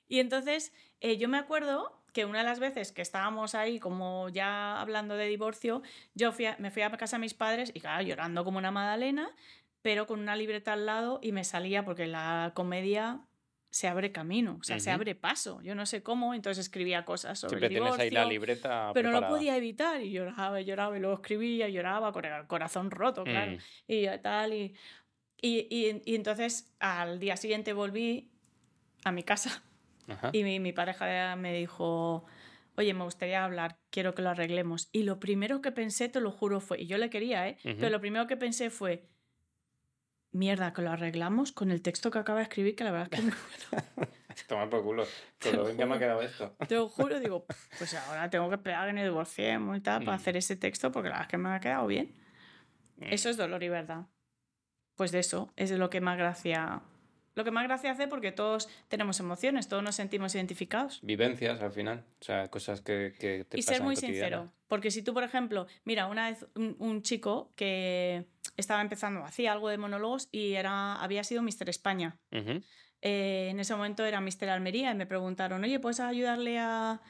Y 0.09 0.21
entonces 0.21 0.73
eh, 1.01 1.18
yo 1.18 1.29
me 1.29 1.38
acuerdo 1.38 2.02
que 2.12 2.25
una 2.25 2.38
de 2.38 2.44
las 2.44 2.59
veces 2.61 2.92
que 2.92 3.03
estábamos 3.03 3.55
ahí 3.55 3.79
como 3.81 4.29
ya 4.29 4.81
hablando 4.81 5.16
de 5.16 5.27
divorcio, 5.27 5.83
yo 6.14 6.33
fui 6.33 6.46
a- 6.46 6.57
me 6.59 6.70
fui 6.70 6.83
a 6.83 6.90
casa 6.90 7.16
de 7.16 7.20
mis 7.20 7.35
padres 7.35 7.70
y 7.75 7.81
claro, 7.81 8.03
llorando 8.03 8.44
como 8.44 8.59
una 8.59 8.70
magdalena, 8.70 9.31
pero 9.81 10.07
con 10.07 10.20
una 10.20 10.37
libreta 10.37 10.75
al 10.75 10.87
lado 10.87 11.18
y 11.22 11.33
me 11.33 11.42
salía 11.44 11.85
porque 11.85 12.07
la 12.07 12.53
comedia 12.55 13.20
se 13.70 13.88
abre 13.88 14.12
camino, 14.12 14.59
o 14.61 14.62
sea, 14.64 14.79
se 14.79 14.90
abre 14.90 15.14
paso. 15.14 15.62
Yo 15.62 15.75
no 15.75 15.87
sé 15.87 16.03
cómo, 16.03 16.35
entonces 16.35 16.66
escribía 16.66 17.07
cosas 17.07 17.38
sobre 17.38 17.53
Siempre 17.53 17.66
el 17.68 17.72
tienes 17.72 17.98
ahí 17.98 18.11
la 18.11 18.20
divorcio, 18.20 18.31
libreta 18.31 18.90
pero 18.92 19.11
no 19.11 19.20
lo 19.20 19.27
podía 19.29 19.57
evitar 19.57 20.03
y 20.03 20.11
lloraba 20.12 20.61
y 20.61 20.66
lloraba 20.66 20.94
y 20.96 21.01
luego 21.01 21.14
escribía 21.16 21.68
y 21.68 21.72
lloraba 21.72 22.12
con 22.12 22.27
el 22.27 22.46
corazón 22.46 22.90
roto, 22.90 23.25
claro 23.25 23.53
Mm, 23.53 23.59
y 23.88 24.07
tal. 24.22 24.53
Y, 24.53 24.75
y, 25.40 25.66
y- 25.70 26.03
y 26.05 26.14
entonces 26.14 26.70
al 26.81 27.18
día 27.18 27.38
siguiente 27.38 27.72
volví 27.72 28.31
a 29.05 29.11
mi 29.11 29.22
casa 29.22 29.62
ajá. 30.09 30.31
y 30.33 30.45
mi, 30.45 30.61
mi 30.61 30.73
pareja 30.73 31.37
me 31.37 31.53
dijo, 31.55 32.25
oye, 32.77 32.95
me 32.95 33.05
gustaría 33.05 33.45
hablar, 33.45 33.79
quiero 33.91 34.15
que 34.15 34.23
lo 34.23 34.31
arreglemos. 34.31 34.88
Y 34.93 35.03
lo 35.05 35.19
primero 35.21 35.61
que 35.61 35.73
pensé, 35.73 36.09
te 36.09 36.21
lo 36.21 36.31
juro, 36.31 36.61
fue, 36.61 36.81
y 36.81 36.87
yo 36.87 36.99
le 36.99 37.11
quería, 37.11 37.49
¿eh? 37.49 37.57
Ujú. 37.65 37.77
Pero 37.79 37.91
lo 37.91 38.01
primero 38.01 38.27
que 38.27 38.37
pensé 38.37 38.71
fue, 38.71 39.09
mierda, 40.33 40.73
que 40.73 40.83
lo 40.83 40.91
arreglamos 40.91 41.53
con 41.53 41.71
el 41.71 41.83
texto 41.83 42.11
que 42.11 42.19
acaba 42.19 42.38
de 42.38 42.45
escribir, 42.45 42.75
que 42.75 42.85
la 42.85 42.91
verdad 42.91 43.09
es 43.12 43.21
que 43.21 43.27
me- 43.27 43.33
Toma 44.49 44.69
por 44.69 44.83
culo. 44.83 45.05
Con 45.43 45.57
lo 45.57 45.65
bien 45.65 45.77
que 45.77 45.87
me 45.87 45.95
ha 45.95 45.99
quedado 45.99 46.23
esto. 46.23 46.57
te 46.67 46.75
lo 46.75 46.88
juro, 46.88 47.21
digo, 47.21 47.45
pues 47.79 47.95
ahora 47.95 48.29
tengo 48.31 48.49
que 48.49 48.57
esperar 48.57 48.87
que 48.87 48.93
me 48.95 49.03
divorciemos 49.05 49.77
y 49.77 49.81
tal 49.81 50.05
para 50.05 50.17
Mm. 50.17 50.21
hacer 50.21 50.37
ese 50.37 50.57
texto 50.57 50.91
porque 50.91 51.09
la 51.11 51.15
verdad 51.17 51.27
es 51.27 51.31
que 51.31 51.38
me 51.38 51.49
ha 51.51 51.61
quedado 51.61 51.87
bien. 51.87 52.15
Mm. 52.97 53.05
Eso 53.12 53.29
es 53.29 53.37
dolor 53.37 53.62
y 53.62 53.69
verdad. 53.69 54.07
Pues 54.97 55.12
de 55.12 55.19
eso 55.21 55.53
es 55.57 55.71
lo 55.73 55.91
que 55.91 56.01
más 56.01 56.17
gracia. 56.19 56.83
Lo 57.35 57.45
que 57.45 57.51
más 57.51 57.64
gracia 57.64 57.92
hace 57.92 58.09
porque 58.09 58.31
todos 58.33 58.68
tenemos 58.88 59.18
emociones, 59.21 59.68
todos 59.68 59.83
nos 59.83 59.95
sentimos 59.95 60.35
identificados. 60.35 61.01
Vivencias 61.03 61.61
al 61.62 61.73
final. 61.73 62.05
O 62.21 62.25
sea, 62.25 62.49
cosas 62.51 62.81
que, 62.83 63.14
que 63.18 63.45
te 63.45 63.59
y 63.59 63.62
ser 63.62 63.83
muy 63.83 63.97
sincero. 63.97 64.53
Porque 64.68 64.90
si 64.90 65.03
tú, 65.03 65.14
por 65.14 65.25
ejemplo, 65.25 65.66
mira, 65.85 66.07
una 66.07 66.29
vez 66.31 66.47
un, 66.55 66.77
un 66.79 67.03
chico 67.03 67.53
que 67.57 68.27
estaba 68.57 68.83
empezando, 68.83 69.25
hacía 69.25 69.53
algo 69.53 69.68
de 69.68 69.79
monólogos 69.79 70.29
y 70.31 70.55
era, 70.55 70.97
había 70.97 71.25
sido 71.25 71.42
Mister 71.42 71.68
España. 71.68 72.18
Ujú. 72.33 72.62
Eh, 73.01 73.49
en 73.51 73.59
ese 73.61 73.75
momento 73.75 74.05
era 74.05 74.21
Mister 74.21 74.49
Almería 74.49 74.90
y 74.90 74.95
me 74.95 75.07
preguntaron, 75.07 75.64
oye, 75.64 75.81
¿puedes 75.81 76.01
ayudarle 76.01 76.59
a, 76.59 77.01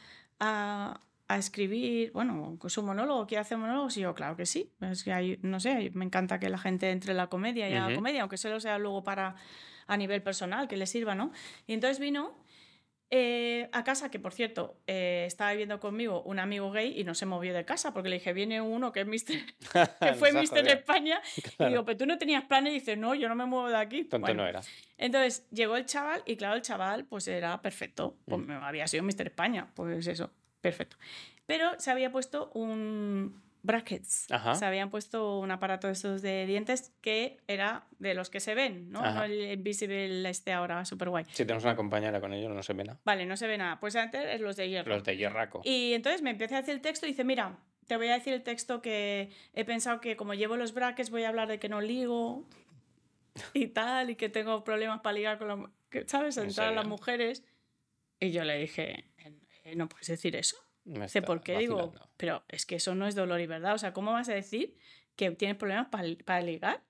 a, 0.41 1.01
a 1.29 1.37
escribir, 1.37 2.13
bueno, 2.13 2.57
con 2.59 2.71
su 2.71 2.83
monólogo? 2.83 3.27
¿Quiere 3.27 3.41
hacer 3.43 3.59
monólogos? 3.59 3.97
Y 3.97 4.01
yo, 4.01 4.15
claro 4.15 4.37
que 4.37 4.47
sí. 4.47 4.73
Es 4.81 5.05
que 5.05 5.13
hay, 5.13 5.39
no 5.43 5.61
sé, 5.61 5.91
me 5.95 6.05
encanta 6.05 6.39
que 6.39 6.49
la 6.49 6.59
gente 6.59 6.91
entre 6.91 7.11
en 7.11 7.19
la 7.19 7.27
comedia 7.27 7.69
y 7.69 7.75
haga 7.75 7.89
Ujú. 7.89 7.97
comedia, 7.97 8.23
aunque 8.23 8.37
solo 8.37 8.61
sea 8.61 8.79
luego 8.79 9.05
para 9.05 9.37
a 9.87 9.97
nivel 9.97 10.23
personal, 10.23 10.69
que 10.69 10.77
le 10.77 10.87
sirva, 10.87 11.15
¿no? 11.15 11.33
Y 11.67 11.73
entonces 11.75 11.99
vino 11.99 12.37
eh, 13.15 13.69
a 13.73 13.85
casa, 13.85 14.11
que 14.11 14.19
por 14.19 14.33
cierto, 14.33 14.79
eh, 14.87 15.25
estaba 15.27 15.51
viviendo 15.51 15.79
conmigo 15.81 16.23
un 16.23 16.39
amigo 16.39 16.71
gay 16.73 16.99
y 16.99 17.05
no 17.05 17.15
se 17.15 17.27
movió 17.27 17.53
de 17.53 17.67
casa 17.67 17.93
porque 17.93 18.09
le 18.09 18.17
dije, 18.17 18.33
viene 18.33 18.63
uno 18.63 18.91
que 18.91 19.01
es 19.03 19.07
Mister, 19.07 19.39
que 20.01 20.07
Nos 20.07 20.17
fue 20.19 20.33
Mister. 20.33 20.67
España. 20.67 21.21
Claro. 21.57 21.69
Y 21.69 21.73
digo, 21.75 21.85
pero 21.85 21.99
tú 21.99 22.07
no 22.07 22.17
tenías 22.17 22.45
planes 22.45 22.71
y 22.73 22.77
dice, 22.81 22.97
no, 22.97 23.15
yo 23.15 23.29
no 23.29 23.35
me 23.35 23.45
muevo 23.45 23.69
de 23.69 23.77
aquí. 23.77 24.05
Tonto 24.05 24.27
Bueno, 24.27 24.45
no 24.45 24.49
era. 24.49 24.63
entonces 24.97 25.47
llegó 25.51 25.77
el 25.77 25.85
chaval 25.85 26.23
y 26.25 26.37
claro, 26.37 26.55
el 26.57 26.63
chaval 26.63 27.05
pues 27.05 27.29
era 27.29 27.61
perfecto. 27.61 28.17
Pues 28.25 28.41
Mm. 28.41 28.51
había 28.63 28.87
sido 28.87 29.03
Mr. 29.05 29.27
España, 29.27 29.69
pues 29.75 30.07
eso, 30.07 30.31
perfecto. 30.63 30.97
Pero 31.45 31.79
se 31.79 31.91
había 31.91 32.11
puesto 32.11 32.51
un 32.55 33.42
brackets. 33.63 34.27
Ajá. 34.31 34.55
Se 34.55 34.65
habían 34.65 34.91
puesto 34.91 35.39
un 35.39 35.51
aparato 35.51 35.87
de 35.87 35.93
estos 35.93 36.23
de 36.23 36.47
dientes 36.47 36.93
que 37.01 37.39
era 37.47 37.87
de 37.99 38.15
los 38.15 38.29
que 38.31 38.41
se 38.41 38.55
ven, 38.55 38.91
¿no? 38.91 39.03
No 39.03 39.23
el 39.25 39.53
Invisible 39.53 40.29
este 40.29 40.53
ahora, 40.53 40.85
súper 40.85 41.09
guay. 41.11 41.25
Si 41.33 41.45
tenemos 41.45 41.65
una 41.65 41.77
compañera 41.77 42.21
con 42.21 42.33
ellos, 42.33 42.51
no 42.53 42.63
se 42.63 42.73
ve 42.73 42.85
nada. 42.85 43.01
Vale, 43.05 43.27
no 43.27 43.37
se 43.37 43.47
ve 43.47 43.59
nada. 43.59 43.79
Pues 43.81 43.95
antes 43.97 44.25
es 44.27 44.41
los 44.41 44.57
de 44.57 44.69
hierro. 44.69 44.89
Los 44.95 45.05
de 45.05 45.17
hierraco. 45.17 45.61
Y 45.65 45.93
entonces 45.95 46.23
me 46.23 46.31
empieza 46.31 46.57
a 46.57 46.61
decir 46.61 46.75
el 46.75 46.81
texto 46.81 47.07
y 47.07 47.11
dice, 47.11 47.25
mira, 47.25 47.59
te 47.87 47.97
voy 47.97 48.09
a 48.09 48.15
decir 48.15 48.33
el 48.33 48.43
texto 48.43 48.83
que 48.83 49.31
he 49.55 49.65
pensado 49.65 50.01
que 50.01 50.17
como 50.17 50.35
llevo 50.35 50.57
los 50.57 50.75
brackets 50.75 51.11
voy 51.11 51.25
a 51.25 51.29
hablar 51.29 51.49
de 51.49 51.59
que 51.59 51.69
no 51.69 51.81
ligo 51.81 52.45
y 53.55 53.69
tal, 53.69 54.11
y 54.11 54.17
que 54.17 54.29
tengo 54.29 54.65
problemas 54.65 55.01
para 55.01 55.15
ligar 55.15 55.39
con 55.39 55.49
las... 55.49 56.09
¿Sabes? 56.11 56.37
¿En 56.37 56.45
Entrar 56.49 56.69
a 56.69 56.73
las 56.73 56.87
mujeres. 56.87 57.45
Y 58.19 58.31
yo 58.31 58.45
le 58.45 58.57
dije, 58.59 59.05
"Eh, 59.65 59.77
no 59.77 59.89
puedes 59.89 60.07
decir 60.07 60.37
eso. 60.37 60.57
Me 60.85 61.05
está 61.07 61.23
¿por 61.23 61.43
qué? 61.43 61.59
Digo, 61.59 61.93
pero 62.17 62.43
es 62.49 62.67
que 62.67 62.77
eso 62.77 62.95
no 62.95 63.07
es 63.07 63.15
dolor 63.15 63.41
y 63.41 63.47
verdad. 63.47 63.75
O 63.75 63.79
sea, 63.79 63.93
¿cómo 63.93 64.13
vas 64.13 64.29
a 64.29 64.35
decir 64.35 64.77
que 65.17 65.31
tienes 65.33 65.57
problemas 65.57 65.89
para, 65.89 66.09
para 66.25 66.41
ligar? 66.41 66.83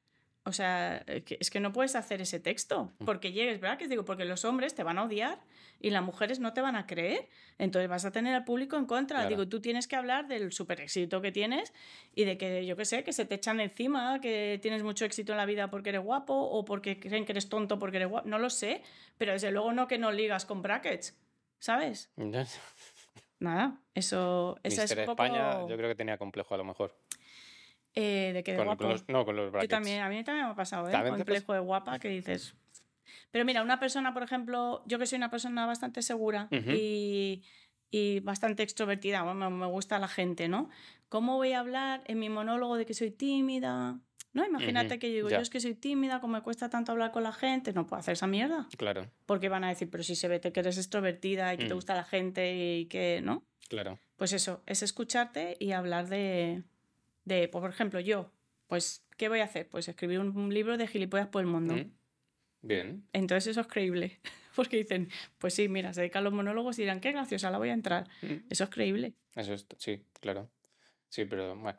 O 0.44 0.52
sea, 0.52 1.04
eh, 1.06 1.22
es 1.38 1.50
que 1.50 1.60
no 1.60 1.72
puedes 1.72 1.94
hacer 1.94 2.20
ese 2.20 2.40
texto 2.40 2.92
Mm. 2.98 3.04
porque 3.04 3.32
llegues, 3.32 3.60
¿verdad? 3.60 3.78
Que 3.78 3.86
digo, 3.86 4.04
porque 4.04 4.24
los 4.24 4.44
hombres 4.44 4.74
te 4.74 4.82
van 4.82 4.98
a 4.98 5.04
odiar 5.04 5.40
y 5.78 5.90
las 5.90 6.02
mujeres 6.02 6.40
no 6.40 6.52
te 6.52 6.60
van 6.60 6.74
a 6.74 6.86
creer. 6.86 7.28
Entonces 7.58 7.88
vas 7.88 8.04
a 8.04 8.10
tener 8.10 8.34
al 8.34 8.44
público 8.44 8.76
en 8.76 8.86
contra. 8.86 9.18
Claro. 9.18 9.28
Digo, 9.28 9.48
tú 9.48 9.60
tienes 9.60 9.86
que 9.86 9.94
hablar 9.94 10.26
del 10.26 10.50
super 10.52 10.80
éxito 10.80 11.20
que 11.20 11.30
tienes 11.30 11.72
y 12.14 12.24
de 12.24 12.38
que, 12.38 12.66
yo 12.66 12.76
qué 12.76 12.84
sé, 12.84 13.04
que 13.04 13.12
se 13.12 13.24
te 13.24 13.36
echan 13.36 13.60
encima, 13.60 14.20
que 14.20 14.58
tienes 14.60 14.82
mucho 14.82 15.04
éxito 15.04 15.30
en 15.32 15.38
la 15.38 15.46
vida 15.46 15.70
porque 15.70 15.90
eres 15.90 16.02
guapo 16.02 16.34
o 16.34 16.64
porque 16.64 16.98
creen 16.98 17.24
que 17.24 17.32
eres 17.32 17.48
tonto 17.48 17.78
porque 17.78 17.98
eres 17.98 18.08
guapo. 18.08 18.28
No 18.28 18.38
lo 18.40 18.50
sé, 18.50 18.82
pero 19.18 19.32
desde 19.32 19.52
luego 19.52 19.72
no 19.72 19.86
que 19.86 19.98
no 19.98 20.10
ligas 20.10 20.44
con 20.44 20.60
brackets, 20.60 21.16
¿sabes? 21.60 22.10
Nada, 23.42 23.80
eso 23.94 24.56
esa 24.62 24.84
es 24.84 24.90
Mister 24.90 25.04
poco... 25.06 25.24
España, 25.24 25.66
yo 25.68 25.76
creo 25.76 25.88
que 25.88 25.96
tenía 25.96 26.16
complejo 26.16 26.54
a 26.54 26.58
lo 26.58 26.64
mejor. 26.64 26.96
Eh, 27.94 28.30
de 28.32 28.42
que 28.44 28.52
de 28.52 28.58
Con, 28.58 28.66
guapo. 28.66 28.84
con 28.84 28.92
los, 28.92 29.08
no, 29.08 29.24
con 29.24 29.34
los 29.36 29.46
Yo 29.46 29.50
brackets. 29.50 29.70
también, 29.70 30.00
a 30.00 30.08
mí 30.08 30.22
también 30.22 30.46
me 30.46 30.52
ha 30.52 30.54
pasado, 30.54 30.88
¿eh? 30.88 30.92
¿También 30.92 31.14
te 31.14 31.18
Complejo 31.18 31.52
de 31.52 31.58
guapa 31.58 31.98
que 31.98 32.08
dices. 32.08 32.54
Pero 33.32 33.44
mira, 33.44 33.62
una 33.62 33.80
persona, 33.80 34.14
por 34.14 34.22
ejemplo, 34.22 34.82
yo 34.86 34.98
que 34.98 35.06
soy 35.06 35.16
una 35.16 35.30
persona 35.30 35.66
bastante 35.66 36.02
segura 36.02 36.48
y, 36.52 37.42
y 37.90 38.20
bastante 38.20 38.62
extrovertida, 38.62 39.22
bueno, 39.22 39.50
me, 39.50 39.56
me 39.56 39.66
gusta 39.66 39.98
la 39.98 40.08
gente, 40.08 40.48
¿no? 40.48 40.70
¿Cómo 41.08 41.36
voy 41.36 41.52
a 41.52 41.60
hablar 41.60 42.02
en 42.06 42.20
mi 42.20 42.28
monólogo 42.30 42.76
de 42.76 42.86
que 42.86 42.94
soy 42.94 43.10
tímida? 43.10 43.98
¿No? 44.34 44.46
Imagínate 44.46 44.98
que 44.98 45.08
yo 45.10 45.14
digo, 45.16 45.28
ya. 45.28 45.36
yo 45.36 45.42
es 45.42 45.50
que 45.50 45.60
soy 45.60 45.74
tímida, 45.74 46.20
como 46.20 46.34
me 46.34 46.42
cuesta 46.42 46.70
tanto 46.70 46.92
hablar 46.92 47.10
con 47.12 47.22
la 47.22 47.32
gente, 47.32 47.72
no 47.74 47.86
puedo 47.86 48.00
hacer 48.00 48.12
esa 48.14 48.26
mierda. 48.26 48.66
Claro, 48.78 49.10
Porque 49.26 49.48
van 49.50 49.62
a 49.64 49.68
decir, 49.68 49.90
pero 49.90 50.02
si 50.02 50.16
se 50.16 50.26
ve 50.28 50.40
que 50.40 50.58
eres 50.60 50.78
extrovertida 50.78 51.52
y 51.52 51.58
que 51.58 51.64
te 51.66 51.74
Mm. 51.74 51.76
gusta 51.76 51.94
la 51.94 52.04
gente 52.04 52.54
y 52.78 52.86
que, 52.86 53.20
¿no? 53.22 53.44
claro. 53.68 53.98
Pues 54.16 54.32
eso, 54.32 54.62
es 54.66 54.82
escucharte 54.82 55.56
y 55.58 55.72
hablar 55.72 56.08
de, 56.08 56.62
de, 57.24 57.48
por 57.48 57.68
ejemplo, 57.68 57.98
yo, 58.00 58.30
pues, 58.68 59.04
¿qué 59.16 59.28
voy 59.28 59.40
a 59.40 59.44
hacer? 59.44 59.68
Pues 59.68 59.88
escribir 59.88 60.20
un, 60.20 60.36
un 60.36 60.54
libro 60.54 60.76
de 60.78 60.86
gilipollas 60.86 61.26
por 61.28 61.40
el 61.42 61.48
mundo. 61.48 61.74
Mm. 61.74 61.90
Bien. 62.62 63.04
Entonces 63.12 63.48
eso 63.50 63.60
es 63.62 63.66
creíble, 63.66 64.20
porque 64.56 64.76
dicen, 64.78 65.08
pues 65.38 65.52
sí, 65.54 65.68
mira, 65.68 65.92
se 65.92 66.00
dedican 66.02 66.22
los 66.24 66.32
monólogos 66.32 66.78
y 66.78 66.82
dirán, 66.82 67.00
qué 67.00 67.12
graciosa, 67.12 67.50
la 67.50 67.58
voy 67.58 67.70
a 67.70 67.72
entrar. 67.74 68.08
Mm. 68.22 68.46
Eso 68.48 68.64
es 68.64 68.70
creíble. 68.70 69.14
Eso 69.34 69.52
es, 69.54 69.66
sí, 69.78 70.02
claro. 70.20 70.48
Sí, 71.08 71.24
pero 71.26 71.56
bueno. 71.56 71.78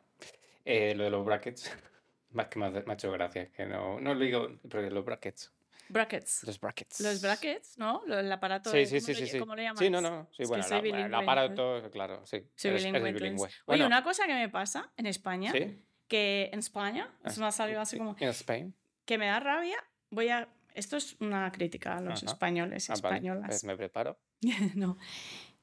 Eh, 0.66 0.94
lo 0.94 1.04
de 1.04 1.10
los 1.10 1.24
brackets, 1.24 1.70
más 2.34 2.48
que 2.48 2.58
me 2.58 2.66
ha 2.66 2.70
me 2.70 2.82
ha 2.86 2.92
hecho 2.94 3.10
gracia, 3.12 3.50
que 3.50 3.64
no, 3.66 4.00
no 4.00 4.14
lo 4.14 4.20
digo, 4.20 4.48
pero 4.68 4.88
los 4.90 5.04
brackets. 5.04 5.52
Brackets. 5.88 6.44
Los 6.44 6.58
brackets. 6.58 7.00
Los 7.00 7.20
brackets, 7.20 7.78
¿no? 7.78 8.02
Lo- 8.06 8.18
El 8.18 8.32
aparato. 8.32 8.70
Sí, 8.70 8.78
de- 8.78 8.86
sí, 8.86 9.00
¿cómo 9.00 9.06
sí, 9.14 9.20
lo 9.20 9.26
sí. 9.26 9.38
¿Cómo 9.38 9.54
le 9.56 9.62
llamas? 9.64 9.78
Sí, 9.78 9.90
no, 9.90 10.00
no. 10.00 10.28
Sí, 10.34 10.42
Es 10.44 10.48
bueno, 10.48 10.64
la- 10.68 10.80
bilingüe, 10.80 11.06
el 11.06 11.14
aparato, 11.14 11.90
claro, 11.92 12.24
sí. 12.24 12.38
Soy 12.56 12.70
eres- 12.70 12.84
eres 12.84 12.84
bilingüe, 12.84 12.98
entonces. 13.08 13.22
bilingüe. 13.22 13.46
Oye, 13.48 13.54
Bueno, 13.66 13.86
una 13.86 14.02
cosa 14.02 14.26
que 14.26 14.34
me 14.34 14.48
pasa 14.48 14.90
en 14.96 15.06
España, 15.06 15.52
¿Sí? 15.52 15.82
que 16.08 16.48
en 16.52 16.58
España, 16.58 17.10
Ah. 17.22 17.28
es 17.28 17.38
más 17.38 17.60
algo 17.60 17.80
así 17.80 17.98
como, 17.98 18.16
En 18.18 18.28
Spain. 18.30 18.74
que 19.04 19.18
me 19.18 19.26
da 19.26 19.40
rabia, 19.40 19.76
voy 20.10 20.28
a... 20.30 20.48
Esto 20.74 20.96
es 20.96 21.16
una 21.20 21.52
crítica 21.52 21.98
a 21.98 22.00
los 22.00 22.22
Ajá. 22.24 22.32
españoles 22.32 22.88
y 22.88 22.92
Ah, 22.92 22.96
vale, 23.02 23.16
españolas. 23.16 23.46
pues 23.48 23.64
me 23.64 23.76
preparo. 23.76 24.18
no. 24.74 24.96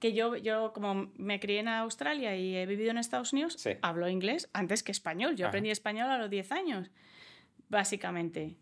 Que 0.02 0.12
yo, 0.14 0.36
yo, 0.36 0.74
como 0.74 1.12
me 1.16 1.40
crié 1.40 1.60
en 1.60 1.68
Australia 1.70 2.36
y 2.36 2.58
he 2.58 2.66
vivido 2.66 2.90
en 2.92 2.98
Estados 2.98 3.32
Unidos, 3.34 3.54
Sí. 3.60 3.72
hablo 3.84 4.10
inglés 4.10 4.50
antes 4.52 4.82
que 4.84 4.92
español. 4.92 5.36
Yo 5.36 5.46
Ajá. 5.46 5.50
aprendí 5.50 5.70
español 5.70 6.10
a 6.10 6.18
los 6.18 6.30
10 6.30 6.52
años, 6.52 6.90
básicamente. 7.70 8.58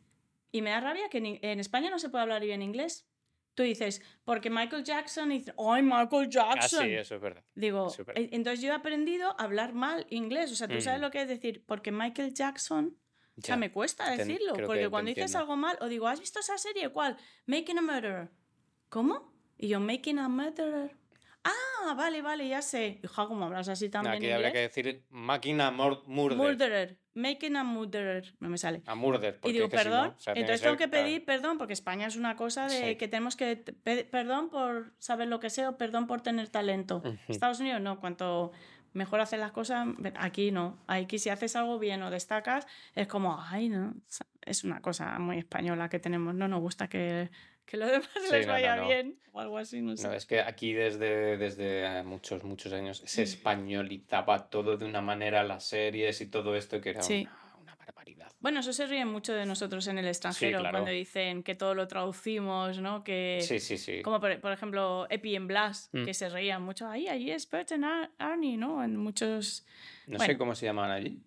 Y 0.51 0.61
me 0.61 0.71
da 0.71 0.79
rabia 0.81 1.09
que 1.09 1.19
en, 1.19 1.39
en 1.41 1.59
España 1.59 1.89
no 1.89 1.99
se 1.99 2.09
puede 2.09 2.23
hablar 2.23 2.41
bien 2.43 2.61
inglés. 2.61 3.07
Tú 3.55 3.63
dices, 3.63 4.01
porque 4.23 4.49
Michael 4.49 4.83
Jackson 4.83 5.29
dice, 5.29 5.53
¡ay, 5.57 5.81
Michael 5.81 6.25
Ah, 6.25 6.29
Jackson! 6.55 6.83
sí, 6.85 6.91
eso 6.93 7.15
es 7.15 7.21
verdad. 7.21 7.43
Digo, 7.55 7.89
Súper. 7.89 8.17
e- 8.17 8.29
entonces 8.31 8.61
yo 8.61 8.69
he 8.69 8.75
aprendido 8.75 9.29
a 9.39 9.43
hablar 9.43 9.73
mal 9.73 10.05
inglés. 10.09 10.51
O 10.51 10.55
sea, 10.55 10.67
tú 10.67 10.79
sabes 10.81 10.99
Ujú. 10.99 11.05
lo 11.07 11.11
que 11.11 11.21
es 11.21 11.27
decir, 11.27 11.63
porque 11.65 11.91
Michael 11.91 12.33
Jackson. 12.33 12.97
O 13.37 13.41
sea, 13.41 13.55
Ya. 13.55 13.59
me 13.59 13.71
cuesta 13.71 14.05
Te 14.05 14.11
en- 14.21 14.27
decirlo. 14.27 14.53
Porque 14.53 14.89
cuando 14.89 15.09
dices 15.09 15.23
entiendo. 15.23 15.39
algo 15.39 15.55
mal, 15.55 15.77
o 15.81 15.87
digo, 15.87 16.07
¿has 16.07 16.19
visto 16.19 16.39
esa 16.39 16.57
serie? 16.57 16.89
¿Cuál? 16.89 17.17
Making 17.45 17.77
a 17.77 17.81
Murderer. 17.81 18.29
¿Cómo? 18.89 19.33
Y 19.57 19.67
yo, 19.69 19.79
Making 19.79 20.19
a 20.19 20.27
Murderer. 20.29 20.97
Ah, 21.43 21.93
vale, 21.95 22.21
vale, 22.21 22.47
ya 22.47 22.61
sé. 22.61 22.99
Hija, 23.03 23.25
¿cómo 23.27 23.45
hablas 23.45 23.67
así 23.69 23.89
también 23.89 24.15
Aquí 24.15 24.29
habría 24.29 24.51
que 24.51 24.59
decir 24.59 25.05
máquina 25.09 25.71
mor- 25.71 26.03
murder. 26.07 26.37
Murderer. 26.37 26.97
Making 27.15 27.55
a 27.57 27.63
Murderer. 27.63 28.33
No 28.39 28.49
me 28.49 28.57
sale. 28.57 28.81
A 28.85 28.95
murder. 28.95 29.39
Y 29.43 29.51
digo, 29.51 29.65
es 29.65 29.71
que 29.71 29.77
si 29.79 29.83
no, 29.85 29.91
perdón. 29.91 30.07
o 30.15 30.19
sea, 30.19 30.33
tiene 30.33 30.45
Entonces 30.45 30.61
ser 30.61 30.67
tengo 30.69 30.77
que 30.77 30.87
pedir 30.87 31.25
perdón, 31.25 31.57
porque 31.57 31.73
España 31.73 32.07
es 32.07 32.15
una 32.15 32.35
cosa 32.35 32.67
de 32.67 32.89
Sí. 32.91 32.95
que 32.95 33.07
tenemos 33.07 33.35
que 33.35 33.55
perdón 33.57 34.49
por 34.49 34.93
saber 34.99 35.27
lo 35.27 35.39
que 35.39 35.49
sé 35.49 35.67
o 35.67 35.77
perdón 35.77 36.07
por 36.07 36.21
tener 36.21 36.47
talento. 36.49 37.01
Estados 37.27 37.59
Unidos 37.59 37.81
no, 37.81 37.99
cuanto 37.99 38.51
mejor 38.93 39.19
haces 39.21 39.39
las 39.39 39.51
cosas, 39.51 39.87
aquí 40.17 40.51
no. 40.51 40.77
Aquí 40.87 41.19
si 41.19 41.29
haces 41.29 41.55
algo 41.55 41.77
bien 41.79 42.01
o 42.03 42.09
destacas, 42.09 42.67
es 42.95 43.07
como, 43.07 43.41
ay, 43.41 43.69
no. 43.69 43.93
Es 44.45 44.63
una 44.63 44.81
cosa 44.81 45.19
muy 45.19 45.37
española 45.39 45.89
que 45.89 45.99
tenemos. 45.99 46.33
No 46.35 46.47
nos 46.47 46.61
gusta 46.61 46.87
que, 46.87 47.29
que 47.69 47.77
lo 47.77 47.85
demás 47.85 48.09
Sí, 48.15 48.31
les 48.31 48.47
no, 48.47 48.53
vaya 48.53 48.75
no. 48.77 48.87
bien 48.87 49.19
o 49.31 49.39
algo 49.39 49.57
así, 49.59 49.79
no 49.81 49.95
sé. 49.95 50.07
No, 50.07 50.13
es 50.13 50.25
que 50.25 50.41
aquí 50.41 50.73
desde, 50.73 51.37
desde 51.37 52.01
muchos, 52.03 52.43
muchos 52.43 52.73
años 52.73 53.01
Mm. 53.03 53.05
se 53.07 53.21
españolizaba 53.23 54.49
todo 54.49 54.75
de 54.77 54.85
una 54.85 55.01
manera, 55.01 55.43
las 55.43 55.65
series 55.65 56.19
y 56.21 56.25
todo 56.27 56.55
esto, 56.55 56.81
que 56.81 56.89
era 56.91 57.03
Sí. 57.03 57.27
una, 57.29 57.55
una 57.61 57.75
barbaridad. 57.75 58.31
Bueno, 58.39 58.61
eso 58.61 58.73
se 58.73 58.87
ríen 58.87 59.07
mucho 59.07 59.33
de 59.33 59.45
nosotros 59.45 59.85
en 59.87 59.99
el 59.99 60.07
extranjero 60.07 60.59
claro. 60.59 60.73
cuando 60.79 60.91
dicen 60.91 61.43
que 61.43 61.53
todo 61.55 61.75
lo 61.75 61.87
traducimos, 61.87 62.79
¿no? 62.79 63.03
Que, 63.03 63.39
Sí, 63.41 63.59
sí, 63.59 63.77
sí. 63.77 64.01
Como 64.01 64.19
por, 64.19 64.39
por 64.39 64.51
ejemplo 64.51 65.05
Epi 65.09 65.35
en 65.35 65.47
Blast, 65.47 65.93
Mm. 65.93 66.05
que 66.05 66.13
se 66.13 66.27
reían 66.29 66.63
mucho. 66.63 66.87
Ahí, 66.87 67.07
allí 67.07 67.29
es 67.31 67.47
Bert 67.49 67.71
and 67.73 67.85
Ar- 67.85 68.11
Arnie, 68.17 68.57
¿no? 68.57 68.83
En 68.83 68.95
muchos. 68.97 69.65
No 70.07 70.17
bueno. 70.17 70.33
sé 70.33 70.37
cómo 70.39 70.55
se 70.55 70.65
llaman 70.65 70.89
allí. 70.89 71.21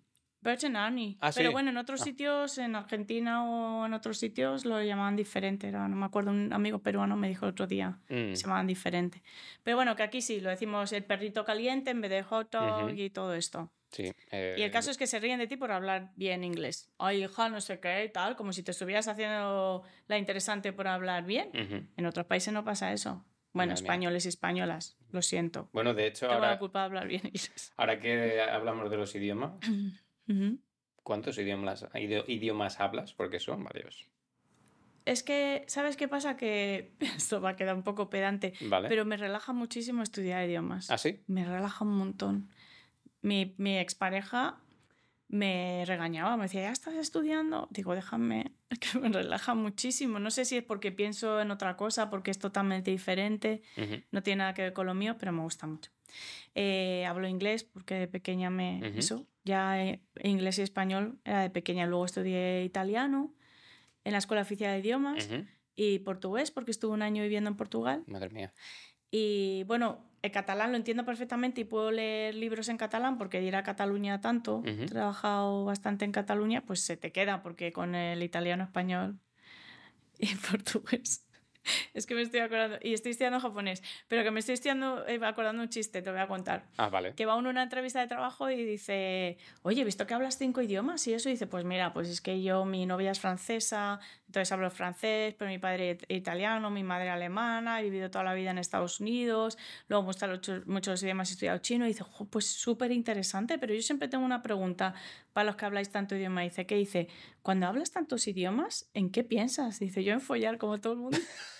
And 0.45 0.77
Arnie. 0.77 1.17
Ah, 1.21 1.31
Pero 1.35 1.49
sí. 1.49 1.53
bueno, 1.53 1.69
en 1.69 1.77
otros 1.77 2.01
Ah. 2.01 2.03
sitios, 2.03 2.57
en 2.57 2.75
Argentina 2.75 3.43
o 3.45 3.85
en 3.85 3.93
otros 3.93 4.17
sitios, 4.19 4.65
lo 4.65 4.81
llamaban 4.83 5.15
diferente. 5.15 5.67
Era, 5.67 5.87
no 5.87 5.95
me 5.95 6.05
acuerdo, 6.05 6.31
un 6.31 6.51
amigo 6.53 6.79
peruano 6.79 7.15
me 7.15 7.27
dijo 7.29 7.45
el 7.45 7.51
otro 7.51 7.67
día 7.67 7.99
Mm. 8.09 8.33
se 8.33 8.43
llamaban 8.43 8.67
diferente. 8.67 9.23
Pero 9.63 9.77
bueno, 9.77 9.95
que 9.95 10.03
aquí 10.03 10.21
sí, 10.21 10.41
lo 10.41 10.49
decimos 10.49 10.91
el 10.93 11.03
perrito 11.03 11.45
caliente 11.45 11.91
en 11.91 12.01
vez 12.01 12.11
de 12.11 12.23
hot 12.23 12.51
dog 12.51 12.85
Ujú. 12.85 12.89
y 12.95 13.09
todo 13.09 13.33
esto. 13.33 13.71
Sí. 13.91 14.11
Y 14.31 14.61
el 14.63 14.71
caso 14.71 14.89
es 14.89 14.97
que 14.97 15.05
se 15.05 15.19
ríen 15.19 15.37
de 15.37 15.45
ti 15.45 15.55
por 15.55 15.71
hablar 15.71 16.11
bien 16.15 16.43
inglés. 16.43 16.91
Ay, 16.97 17.23
hija, 17.23 17.47
no 17.49 17.61
sé 17.61 17.79
qué, 17.79 18.09
tal, 18.11 18.35
como 18.35 18.51
si 18.51 18.63
te 18.63 18.71
estuvieras 18.71 19.07
haciendo 19.07 19.83
la 20.07 20.17
interesante 20.17 20.73
por 20.73 20.87
hablar 20.87 21.25
bien. 21.25 21.49
Ujú. 21.49 21.85
En 21.95 22.05
otros 22.07 22.25
países 22.25 22.51
no 22.53 22.63
pasa 22.63 22.91
eso. 22.91 23.23
Bueno, 23.55 23.73
Madre 23.73 23.83
mía. 23.83 23.91
españoles 23.91 24.25
y 24.25 24.29
españolas, 24.29 24.97
lo 25.11 25.21
siento. 25.21 25.69
Bueno, 25.73 25.93
de 25.93 26.07
hecho, 26.07 26.21
Tengo 26.27 26.41
la 26.41 26.47
ahora, 26.47 26.57
culpa 26.59 26.79
de 26.79 26.85
hablar 26.85 27.07
bien 27.07 27.21
inglés. 27.27 27.71
ahora 27.77 27.99
que 27.99 28.41
hablamos 28.41 28.89
de 28.89 28.97
los 28.97 29.13
idiomas, 29.13 29.51
¿cuántos 31.03 31.37
idiomas, 31.37 31.83
idi- 31.93 32.23
idiomas 32.27 32.79
hablas? 32.79 33.13
Porque 33.13 33.39
son 33.39 33.63
varios. 33.63 34.09
Es 35.05 35.21
que, 35.21 35.65
¿sabes 35.67 35.97
qué 35.97 36.07
pasa? 36.07 36.37
Que 36.37 36.93
esto 37.17 37.41
va 37.41 37.49
a 37.51 37.55
quedar 37.55 37.75
un 37.75 37.83
poco 37.83 38.09
pedante, 38.09 38.53
¿Vale? 38.61 38.87
pero 38.89 39.05
me 39.05 39.17
relaja 39.17 39.53
muchísimo 39.53 40.01
estudiar 40.01 40.47
idiomas. 40.47 40.89
¿Ah, 40.89 40.97
sí? 40.97 41.23
Me 41.27 41.45
relaja 41.45 41.83
un 41.83 41.97
montón. 41.97 42.49
Mi, 43.21 43.53
mi 43.57 43.77
expareja 43.77 44.59
me 45.33 45.83
regañaba, 45.87 46.37
me 46.37 46.43
decía, 46.43 46.61
¿ya 46.61 46.71
estás 46.71 46.93
estudiando? 46.93 47.67
Digo, 47.71 47.95
déjame, 47.95 48.51
es 48.69 48.77
que 48.93 48.99
me 48.99 49.09
relaja 49.09 49.55
muchísimo. 49.55 50.19
No 50.19 50.29
sé 50.29 50.45
si 50.45 50.57
es 50.57 50.63
porque 50.63 50.91
pienso 50.91 51.41
en 51.41 51.49
otra 51.49 51.75
cosa, 51.75 52.11
porque 52.11 52.29
es 52.29 52.37
totalmente 52.37 52.91
diferente, 52.91 53.63
no 54.11 54.21
tiene 54.21 54.39
nada 54.39 54.53
que 54.53 54.61
ver 54.61 54.73
con 54.73 54.85
lo 54.85 54.93
mío, 54.93 55.15
pero 55.17 55.31
me 55.31 55.41
gusta 55.41 55.65
mucho. 55.65 55.89
Eh, 56.53 57.03
hablo 57.07 57.27
inglés 57.27 57.63
porque 57.63 57.95
de 57.95 58.07
pequeña 58.07 58.51
me... 58.51 58.77
Ujú. 58.87 58.99
Eso, 58.99 59.27
ya 59.43 59.83
eh, 59.83 60.03
inglés 60.21 60.59
y 60.59 60.61
español 60.61 61.19
era 61.25 61.41
de 61.41 61.49
pequeña. 61.49 61.87
Luego 61.87 62.05
estudié 62.05 62.63
italiano 62.63 63.33
en 64.03 64.11
la 64.11 64.19
Escuela 64.19 64.43
Oficial 64.43 64.71
de 64.71 64.79
Idiomas 64.87 65.27
y 65.75 65.97
portugués 65.99 66.51
porque 66.51 66.69
estuve 66.69 66.93
un 66.93 67.01
año 67.01 67.23
viviendo 67.23 67.49
en 67.49 67.57
Portugal. 67.57 68.03
Madre 68.05 68.29
mía. 68.29 68.53
Y 69.09 69.63
bueno, 69.63 70.05
el 70.23 70.31
catalán 70.31 70.71
lo 70.71 70.77
entiendo 70.77 71.03
perfectamente 71.03 71.61
y 71.61 71.63
puedo 71.65 71.91
leer 71.91 72.33
libros 72.33 72.69
en 72.69 72.77
catalán 72.77 73.17
porque 73.17 73.43
ir 73.43 73.57
a 73.57 73.63
Cataluña 73.63 74.21
tanto, 74.21 74.63
he 74.65 74.85
trabajado 74.85 75.65
bastante 75.65 76.05
en 76.05 76.13
Cataluña, 76.13 76.63
pues 76.65 76.79
se 76.79 76.95
te 76.95 77.11
queda 77.11 77.43
porque 77.43 77.73
con 77.73 77.93
el 77.93 78.23
italiano, 78.23 78.63
español 78.63 79.19
y 80.17 80.33
portugués. 80.35 81.27
Es 81.93 82.05
que 82.05 82.15
me 82.15 82.21
estoy 82.21 82.39
acordando, 82.39 82.77
y 82.81 82.93
estoy 82.93 83.11
estudiando 83.11 83.39
japonés, 83.39 83.83
pero 84.07 84.23
que 84.23 84.31
me 84.31 84.39
estoy 84.39 84.53
estudiando, 84.53 85.05
eh, 85.07 85.19
acordando 85.23 85.61
un 85.61 85.69
chiste, 85.69 86.01
te 86.01 86.09
voy 86.11 86.19
a 86.19 86.27
contar. 86.27 86.65
Ah, 86.77 86.89
vale. 86.89 87.13
Que 87.13 87.25
va 87.25 87.35
uno 87.35 87.49
a 87.49 87.51
una 87.51 87.63
entrevista 87.63 87.99
de 87.99 88.07
trabajo 88.07 88.49
y 88.49 88.63
dice, 88.65 89.37
oye, 89.61 89.81
he 89.81 89.85
visto 89.85 90.07
que 90.07 90.13
hablas 90.13 90.37
cinco 90.37 90.61
idiomas 90.61 91.05
y 91.07 91.13
eso. 91.13 91.29
Y 91.29 91.33
dice, 91.33 91.47
pues 91.47 91.65
mira, 91.65 91.93
pues 91.93 92.09
es 92.09 92.21
que 92.21 92.41
yo, 92.41 92.65
mi 92.65 92.85
novia 92.85 93.11
es 93.11 93.19
francesa, 93.19 93.99
entonces 94.25 94.51
hablo 94.51 94.69
francés, 94.71 95.35
pero 95.37 95.51
mi 95.51 95.59
padre 95.59 95.91
es 95.91 95.97
italiano, 96.09 96.71
mi 96.71 96.83
madre 96.83 97.09
alemana, 97.09 97.79
he 97.79 97.83
vivido 97.83 98.09
toda 98.09 98.23
la 98.23 98.33
vida 98.33 98.51
en 98.51 98.57
Estados 98.57 98.99
Unidos, 98.99 99.57
luego 99.87 100.03
me 100.03 100.07
gustan 100.07 100.31
muchos, 100.31 100.65
muchos 100.65 101.03
idiomas, 101.03 101.29
he 101.29 101.33
estudiado 101.33 101.59
chino. 101.59 101.85
Y 101.85 101.89
dice, 101.89 102.03
"Jo, 102.03 102.25
pues 102.25 102.47
súper 102.47 102.91
interesante, 102.91 103.57
pero 103.59 103.73
yo 103.73 103.81
siempre 103.81 104.07
tengo 104.07 104.25
una 104.25 104.41
pregunta 104.41 104.95
para 105.33 105.45
los 105.45 105.55
que 105.55 105.65
habláis 105.65 105.89
tanto 105.89 106.15
idioma. 106.15 106.41
Dice, 106.41 106.65
¿qué 106.65 106.75
dice? 106.75 107.07
Cuando 107.41 107.67
hablas 107.67 107.91
tantos 107.91 108.27
idiomas, 108.27 108.89
¿en 108.93 109.11
qué 109.11 109.23
piensas? 109.23 109.79
Dice, 109.79 110.03
yo 110.03 110.13
en 110.13 110.21
follar 110.21 110.57
como 110.57 110.79
todo 110.79 110.93
el 110.93 110.99
mundo. 110.99 111.17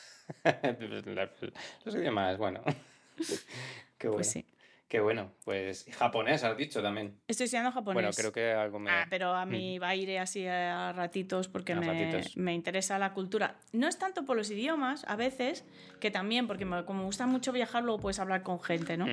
Los 1.86 1.96
idiomas, 1.96 2.38
bueno. 2.38 2.62
Qué 3.98 4.08
bueno. 4.08 4.18
Pues 4.18 4.30
sí. 4.32 4.46
Qué 4.88 5.00
bueno. 5.00 5.32
Pues 5.44 5.86
japonés 5.98 6.44
has 6.44 6.56
dicho 6.56 6.82
también. 6.82 7.20
Estoy 7.28 7.46
estudiando 7.46 7.72
japonés. 7.72 7.96
Bueno, 7.96 8.10
creo 8.16 8.32
que 8.32 8.52
algo 8.54 8.78
me... 8.80 8.92
Ah, 8.92 9.08
pero 9.10 9.34
a 9.34 9.44
mí 9.46 9.80
va 9.80 9.90
a 9.90 9.96
ir 9.96 10.20
así 10.20 10.46
a 10.46 10.94
ratitos 10.94 11.48
porque 11.48 11.74
A 11.74 11.78
me, 11.78 11.88
ratitos. 11.88 12.38
me 12.38 12.54
interesa 12.54 13.00
la 13.00 13.12
cultura. 13.14 13.56
No 13.72 13.88
es 13.88 13.98
tanto 13.98 14.24
por 14.26 14.38
los 14.38 14.52
idiomas, 14.52 15.04
a 15.08 15.16
veces, 15.16 15.66
que 16.00 16.12
también, 16.12 16.46
porque 16.46 16.66
me- 16.66 16.86
como 16.86 17.00
me 17.00 17.06
gusta 17.06 17.26
mucho 17.26 17.52
viajar, 17.52 17.84
luego 17.84 18.00
puedes 18.02 18.20
hablar 18.20 18.44
con 18.44 18.62
gente, 18.62 18.96
¿no? 18.98 19.08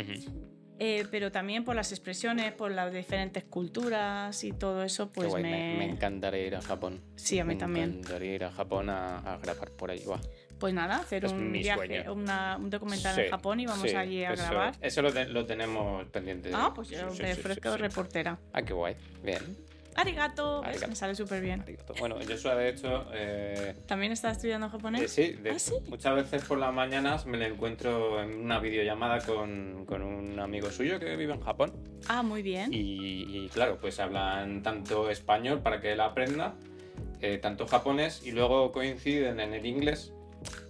Eh, 0.82 1.06
pero 1.10 1.30
también 1.32 1.64
por 1.64 1.76
las 1.76 1.92
expresiones, 1.92 2.52
por 2.52 2.70
las 2.72 2.92
diferentes 2.92 3.44
culturas 3.44 4.42
y 4.44 4.52
todo 4.52 4.82
eso, 4.82 5.08
Qué 5.08 5.14
pues 5.14 5.28
guay, 5.28 5.42
me... 5.42 5.50
me... 5.50 5.74
me 5.78 5.84
encantaría 5.90 6.46
ir 6.46 6.56
a 6.56 6.62
Japón. 6.62 7.00
Sí, 7.16 7.38
a 7.38 7.44
mí 7.44 7.54
me 7.54 7.60
también. 7.60 7.90
encantaría 7.98 8.34
ir 8.34 8.44
a 8.44 8.50
Japón 8.50 8.88
a, 8.90 9.18
a 9.18 9.36
grabar 9.38 9.70
por 9.72 9.90
ahí. 9.90 10.02
guau. 10.04 10.18
Pues 10.60 10.74
nada, 10.74 10.96
hacer 10.98 11.24
Es 11.24 11.32
un 11.32 11.50
viaje, 11.50 12.08
una- 12.10 12.56
un 12.58 12.68
documental 12.68 13.14
Sí, 13.14 13.22
en 13.22 13.30
Japón 13.30 13.60
y 13.60 13.66
vamos 13.66 13.90
sí, 13.90 13.96
allí 13.96 14.22
a 14.24 14.34
eso- 14.34 14.42
grabar. 14.44 14.74
Eso 14.82 15.00
lo, 15.02 15.10
te- 15.12 15.26
lo 15.26 15.46
tenemos 15.46 16.06
pendiente. 16.08 16.50
Ah, 16.54 16.70
pues 16.74 16.90
yo 16.90 17.10
Sí, 17.10 17.22
me 17.22 17.32
ofrezco 17.32 17.76
reportera. 17.78 18.38
Ah, 18.52 18.60
qué 18.62 18.74
guay. 18.74 18.94
Bien. 19.24 19.40
Arigato, 19.96 20.60
¿ves? 20.60 20.68
Arigato. 20.68 20.88
Me 20.88 20.94
sale 20.96 21.14
súper 21.14 21.40
bien. 21.42 21.62
Arigato. 21.62 21.94
Bueno, 21.98 22.16
Joshua, 22.26 22.54
de 22.56 22.68
hecho, 22.68 23.06
eh, 23.12 23.74
¿También 23.86 24.12
estás 24.12 24.36
estudiando 24.36 24.68
japonés? 24.68 25.00
eh, 25.02 25.08
sí, 25.08 25.32
de- 25.42 25.50
¿Ah, 25.50 25.58
sí? 25.58 25.74
muchas 25.88 26.14
veces 26.14 26.44
por 26.44 26.58
las 26.58 26.72
mañanas 26.74 27.24
me 27.26 27.38
lo 27.38 27.46
encuentro 27.46 28.22
en 28.22 28.34
una 28.38 28.60
videollamada 28.60 29.18
con, 29.24 29.86
con 29.86 30.02
un 30.02 30.38
amigo 30.38 30.70
suyo 30.70 31.00
que 31.00 31.16
vive 31.16 31.32
en 31.34 31.40
Japón. 31.40 31.72
Ah, 32.06 32.22
muy 32.22 32.42
bien. 32.42 32.70
Y, 32.72 33.44
y 33.46 33.48
claro, 33.48 33.78
pues 33.80 33.98
hablan 33.98 34.62
tanto 34.62 35.08
español 35.10 35.60
para 35.62 35.80
que 35.80 35.92
él 35.92 36.00
aprenda, 36.00 36.54
eh, 37.22 37.38
tanto 37.38 37.66
japonés, 37.66 38.22
y 38.26 38.30
luego 38.32 38.70
coinciden 38.72 39.40
en 39.40 39.54
el 39.54 39.64
inglés, 39.66 40.12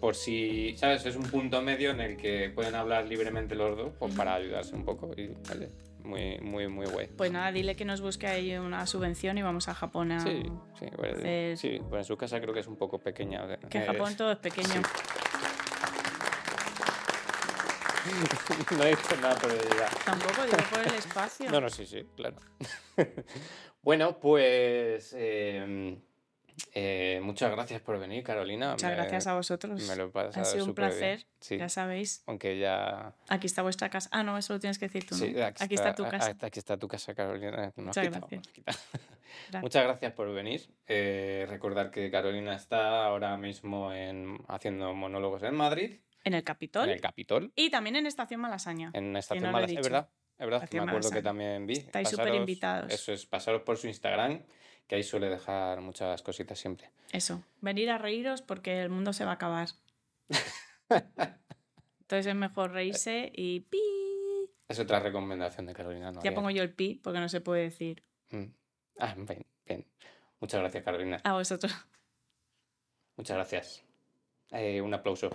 por 0.00 0.14
si, 0.14 0.76
¿sabes? 0.76 1.04
Es 1.06 1.16
un 1.16 1.22
punto 1.24 1.62
medio 1.62 1.90
en 1.90 2.00
el 2.00 2.16
que 2.16 2.50
pueden 2.50 2.74
hablar 2.74 3.06
libremente 3.06 3.54
los 3.54 3.76
dos, 3.76 3.92
pues 3.98 4.14
para 4.14 4.34
ayudarse 4.34 4.74
un 4.74 4.84
poco. 4.84 5.10
Y, 5.16 5.30
oye, 5.54 5.68
muy, 6.04 6.38
muy, 6.40 6.68
muy 6.68 6.86
guay. 6.86 7.08
Pues 7.16 7.30
nada, 7.30 7.52
dile 7.52 7.76
que 7.76 7.84
nos 7.84 8.00
busque 8.00 8.26
ahí 8.26 8.56
una 8.56 8.86
subvención 8.86 9.38
y 9.38 9.42
vamos 9.42 9.68
a 9.68 9.74
Japón 9.74 10.12
a... 10.12 10.20
Sí, 10.20 10.42
sí, 10.78 10.86
bueno, 10.96 11.18
hacer- 11.18 11.56
sí, 11.56 11.78
bueno, 11.78 11.98
en 11.98 12.04
su 12.04 12.16
casa 12.16 12.40
creo 12.40 12.54
que 12.54 12.60
es 12.60 12.66
un 12.66 12.76
poco 12.76 12.98
pequeña. 12.98 13.56
Que 13.68 13.78
en 13.78 13.86
Japón 13.86 14.16
todo 14.16 14.32
es 14.32 14.38
pequeño. 14.38 14.80
no 18.76 18.84
he 18.84 18.88
dicho 18.90 19.16
nada 19.20 19.34
por 19.36 19.50
ella. 19.52 19.88
Tampoco 20.04 20.42
digo 20.44 20.56
por 20.70 20.80
el 20.86 20.94
espacio. 20.94 21.46
No, 21.50 21.60
no, 21.60 21.68
sí, 21.68 21.86
sí, 21.86 22.04
claro. 22.16 22.36
bueno, 23.82 24.18
pues. 24.18 25.14
eh, 25.16 25.98
Eh, 26.74 27.20
muchas 27.22 27.50
gracias 27.50 27.80
por 27.80 27.98
venir, 27.98 28.22
Carolina. 28.22 28.72
Muchas 28.72 28.90
Me- 28.90 28.96
gracias 28.96 29.26
a 29.26 29.34
vosotros. 29.34 29.80
Me 29.88 29.96
lo 29.96 30.06
he 30.06 30.08
pasado 30.08 30.40
Ha 30.42 30.44
sido 30.44 30.64
un 30.64 30.74
placer, 30.74 31.26
Sí, 31.40 31.58
ya 31.58 31.68
sabéis. 31.68 32.22
aunque 32.26 32.58
ya... 32.58 33.14
Aquí 33.28 33.46
está 33.46 33.62
vuestra 33.62 33.88
casa. 33.90 34.08
Ah, 34.12 34.22
no, 34.22 34.36
eso 34.38 34.52
lo 34.54 34.60
tienes 34.60 34.78
que 34.78 34.86
decir 34.86 35.06
tú. 35.06 35.14
Sí, 35.14 35.32
¿no? 35.32 35.44
Aquí 35.44 35.74
está 35.74 35.94
tu 35.94 36.04
a- 36.04 36.08
casa. 36.10 36.36
Aquí 36.40 36.58
está 36.58 36.76
tu 36.76 36.88
casa, 36.88 37.14
Carolina. 37.14 37.72
Muchas 37.76 38.06
quitado, 38.06 38.26
gracias. 38.30 38.88
Muchas 39.62 39.84
gracias 39.84 40.12
por 40.12 40.32
venir. 40.32 40.62
Eh, 40.86 41.46
recordar 41.48 41.90
que 41.90 42.10
Carolina 42.10 42.54
está 42.54 43.04
ahora 43.04 43.36
mismo 43.36 43.92
en, 43.92 44.38
haciendo 44.48 44.92
monólogos 44.94 45.42
en 45.42 45.54
Madrid, 45.54 46.00
En 46.24 46.34
el 46.34 46.42
Capitol 46.44 46.84
en 46.88 46.94
el 46.94 47.00
Capitol, 47.00 47.52
y 47.56 47.70
también 47.70 47.96
en 47.96 48.06
Estación 48.06 48.40
Malasaña. 48.40 48.90
en 48.94 49.16
Estación 49.16 49.44
no 49.44 49.52
lo 49.52 49.58
he 49.58 49.62
Malas. 49.62 49.70
Es 49.76 49.82
verdad, 49.82 50.08
es 50.38 50.38
verdad, 50.46 50.62
Estación 50.64 50.84
me 50.84 50.90
acuerdo 50.90 51.08
que 51.10 51.22
Malasaña. 51.22 51.30
también 51.30 51.66
vi. 51.66 51.72
Estáis 51.74 52.08
súper 52.08 52.34
invitados. 52.34 52.92
Eso 52.92 53.12
es, 53.12 53.24
pasaros 53.26 53.62
por 53.62 53.76
su 53.78 53.86
Instagram, 53.86 54.42
que 54.90 54.96
ahí 54.96 55.04
suele 55.04 55.28
dejar 55.28 55.80
muchas 55.82 56.20
cositas 56.20 56.58
siempre. 56.58 56.90
Eso, 57.12 57.44
venir 57.60 57.90
a 57.90 57.98
reíros 57.98 58.42
porque 58.42 58.82
el 58.82 58.90
mundo 58.90 59.12
se 59.12 59.24
va 59.24 59.30
a 59.30 59.34
acabar. 59.34 59.68
Entonces 62.00 62.26
es 62.26 62.34
mejor 62.34 62.72
reírse 62.72 63.30
y 63.32 63.60
pi. 63.60 63.78
Es 64.68 64.80
otra 64.80 64.98
recomendación 64.98 65.66
de 65.66 65.74
Carolina. 65.74 66.10
no 66.10 66.20
Ya 66.22 66.30
había- 66.30 66.34
pongo 66.34 66.50
yo 66.50 66.64
el 66.64 66.72
pi 66.74 66.96
porque 66.96 67.20
no 67.20 67.28
se 67.28 67.40
puede 67.40 67.62
decir. 67.62 68.02
Mm. 68.30 68.46
Ah, 68.98 69.14
bien, 69.16 69.46
bien. 69.64 69.86
Muchas 70.40 70.60
gracias, 70.60 70.82
Carolina. 70.82 71.20
A 71.22 71.34
vosotros. 71.34 71.72
Muchas 73.16 73.36
gracias. 73.36 73.84
Eh, 74.50 74.80
un 74.80 74.92
aplauso 74.92 75.30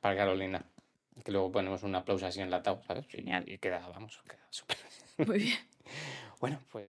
para 0.00 0.16
Carolina. 0.16 0.64
Que 1.22 1.30
luego 1.30 1.52
ponemos 1.52 1.82
un 1.82 1.94
aplauso 1.94 2.26
así 2.26 2.40
enlatado, 2.40 2.80
¿sabes? 2.86 3.06
Genial. 3.06 3.44
y 3.46 3.58
queda, 3.58 3.86
vamos, 3.88 4.18
queda 4.26 4.46
súper. 4.48 4.78
Muy 5.26 5.38
bien. 5.40 5.58
Bueno, 6.40 6.58
pues. 6.72 6.82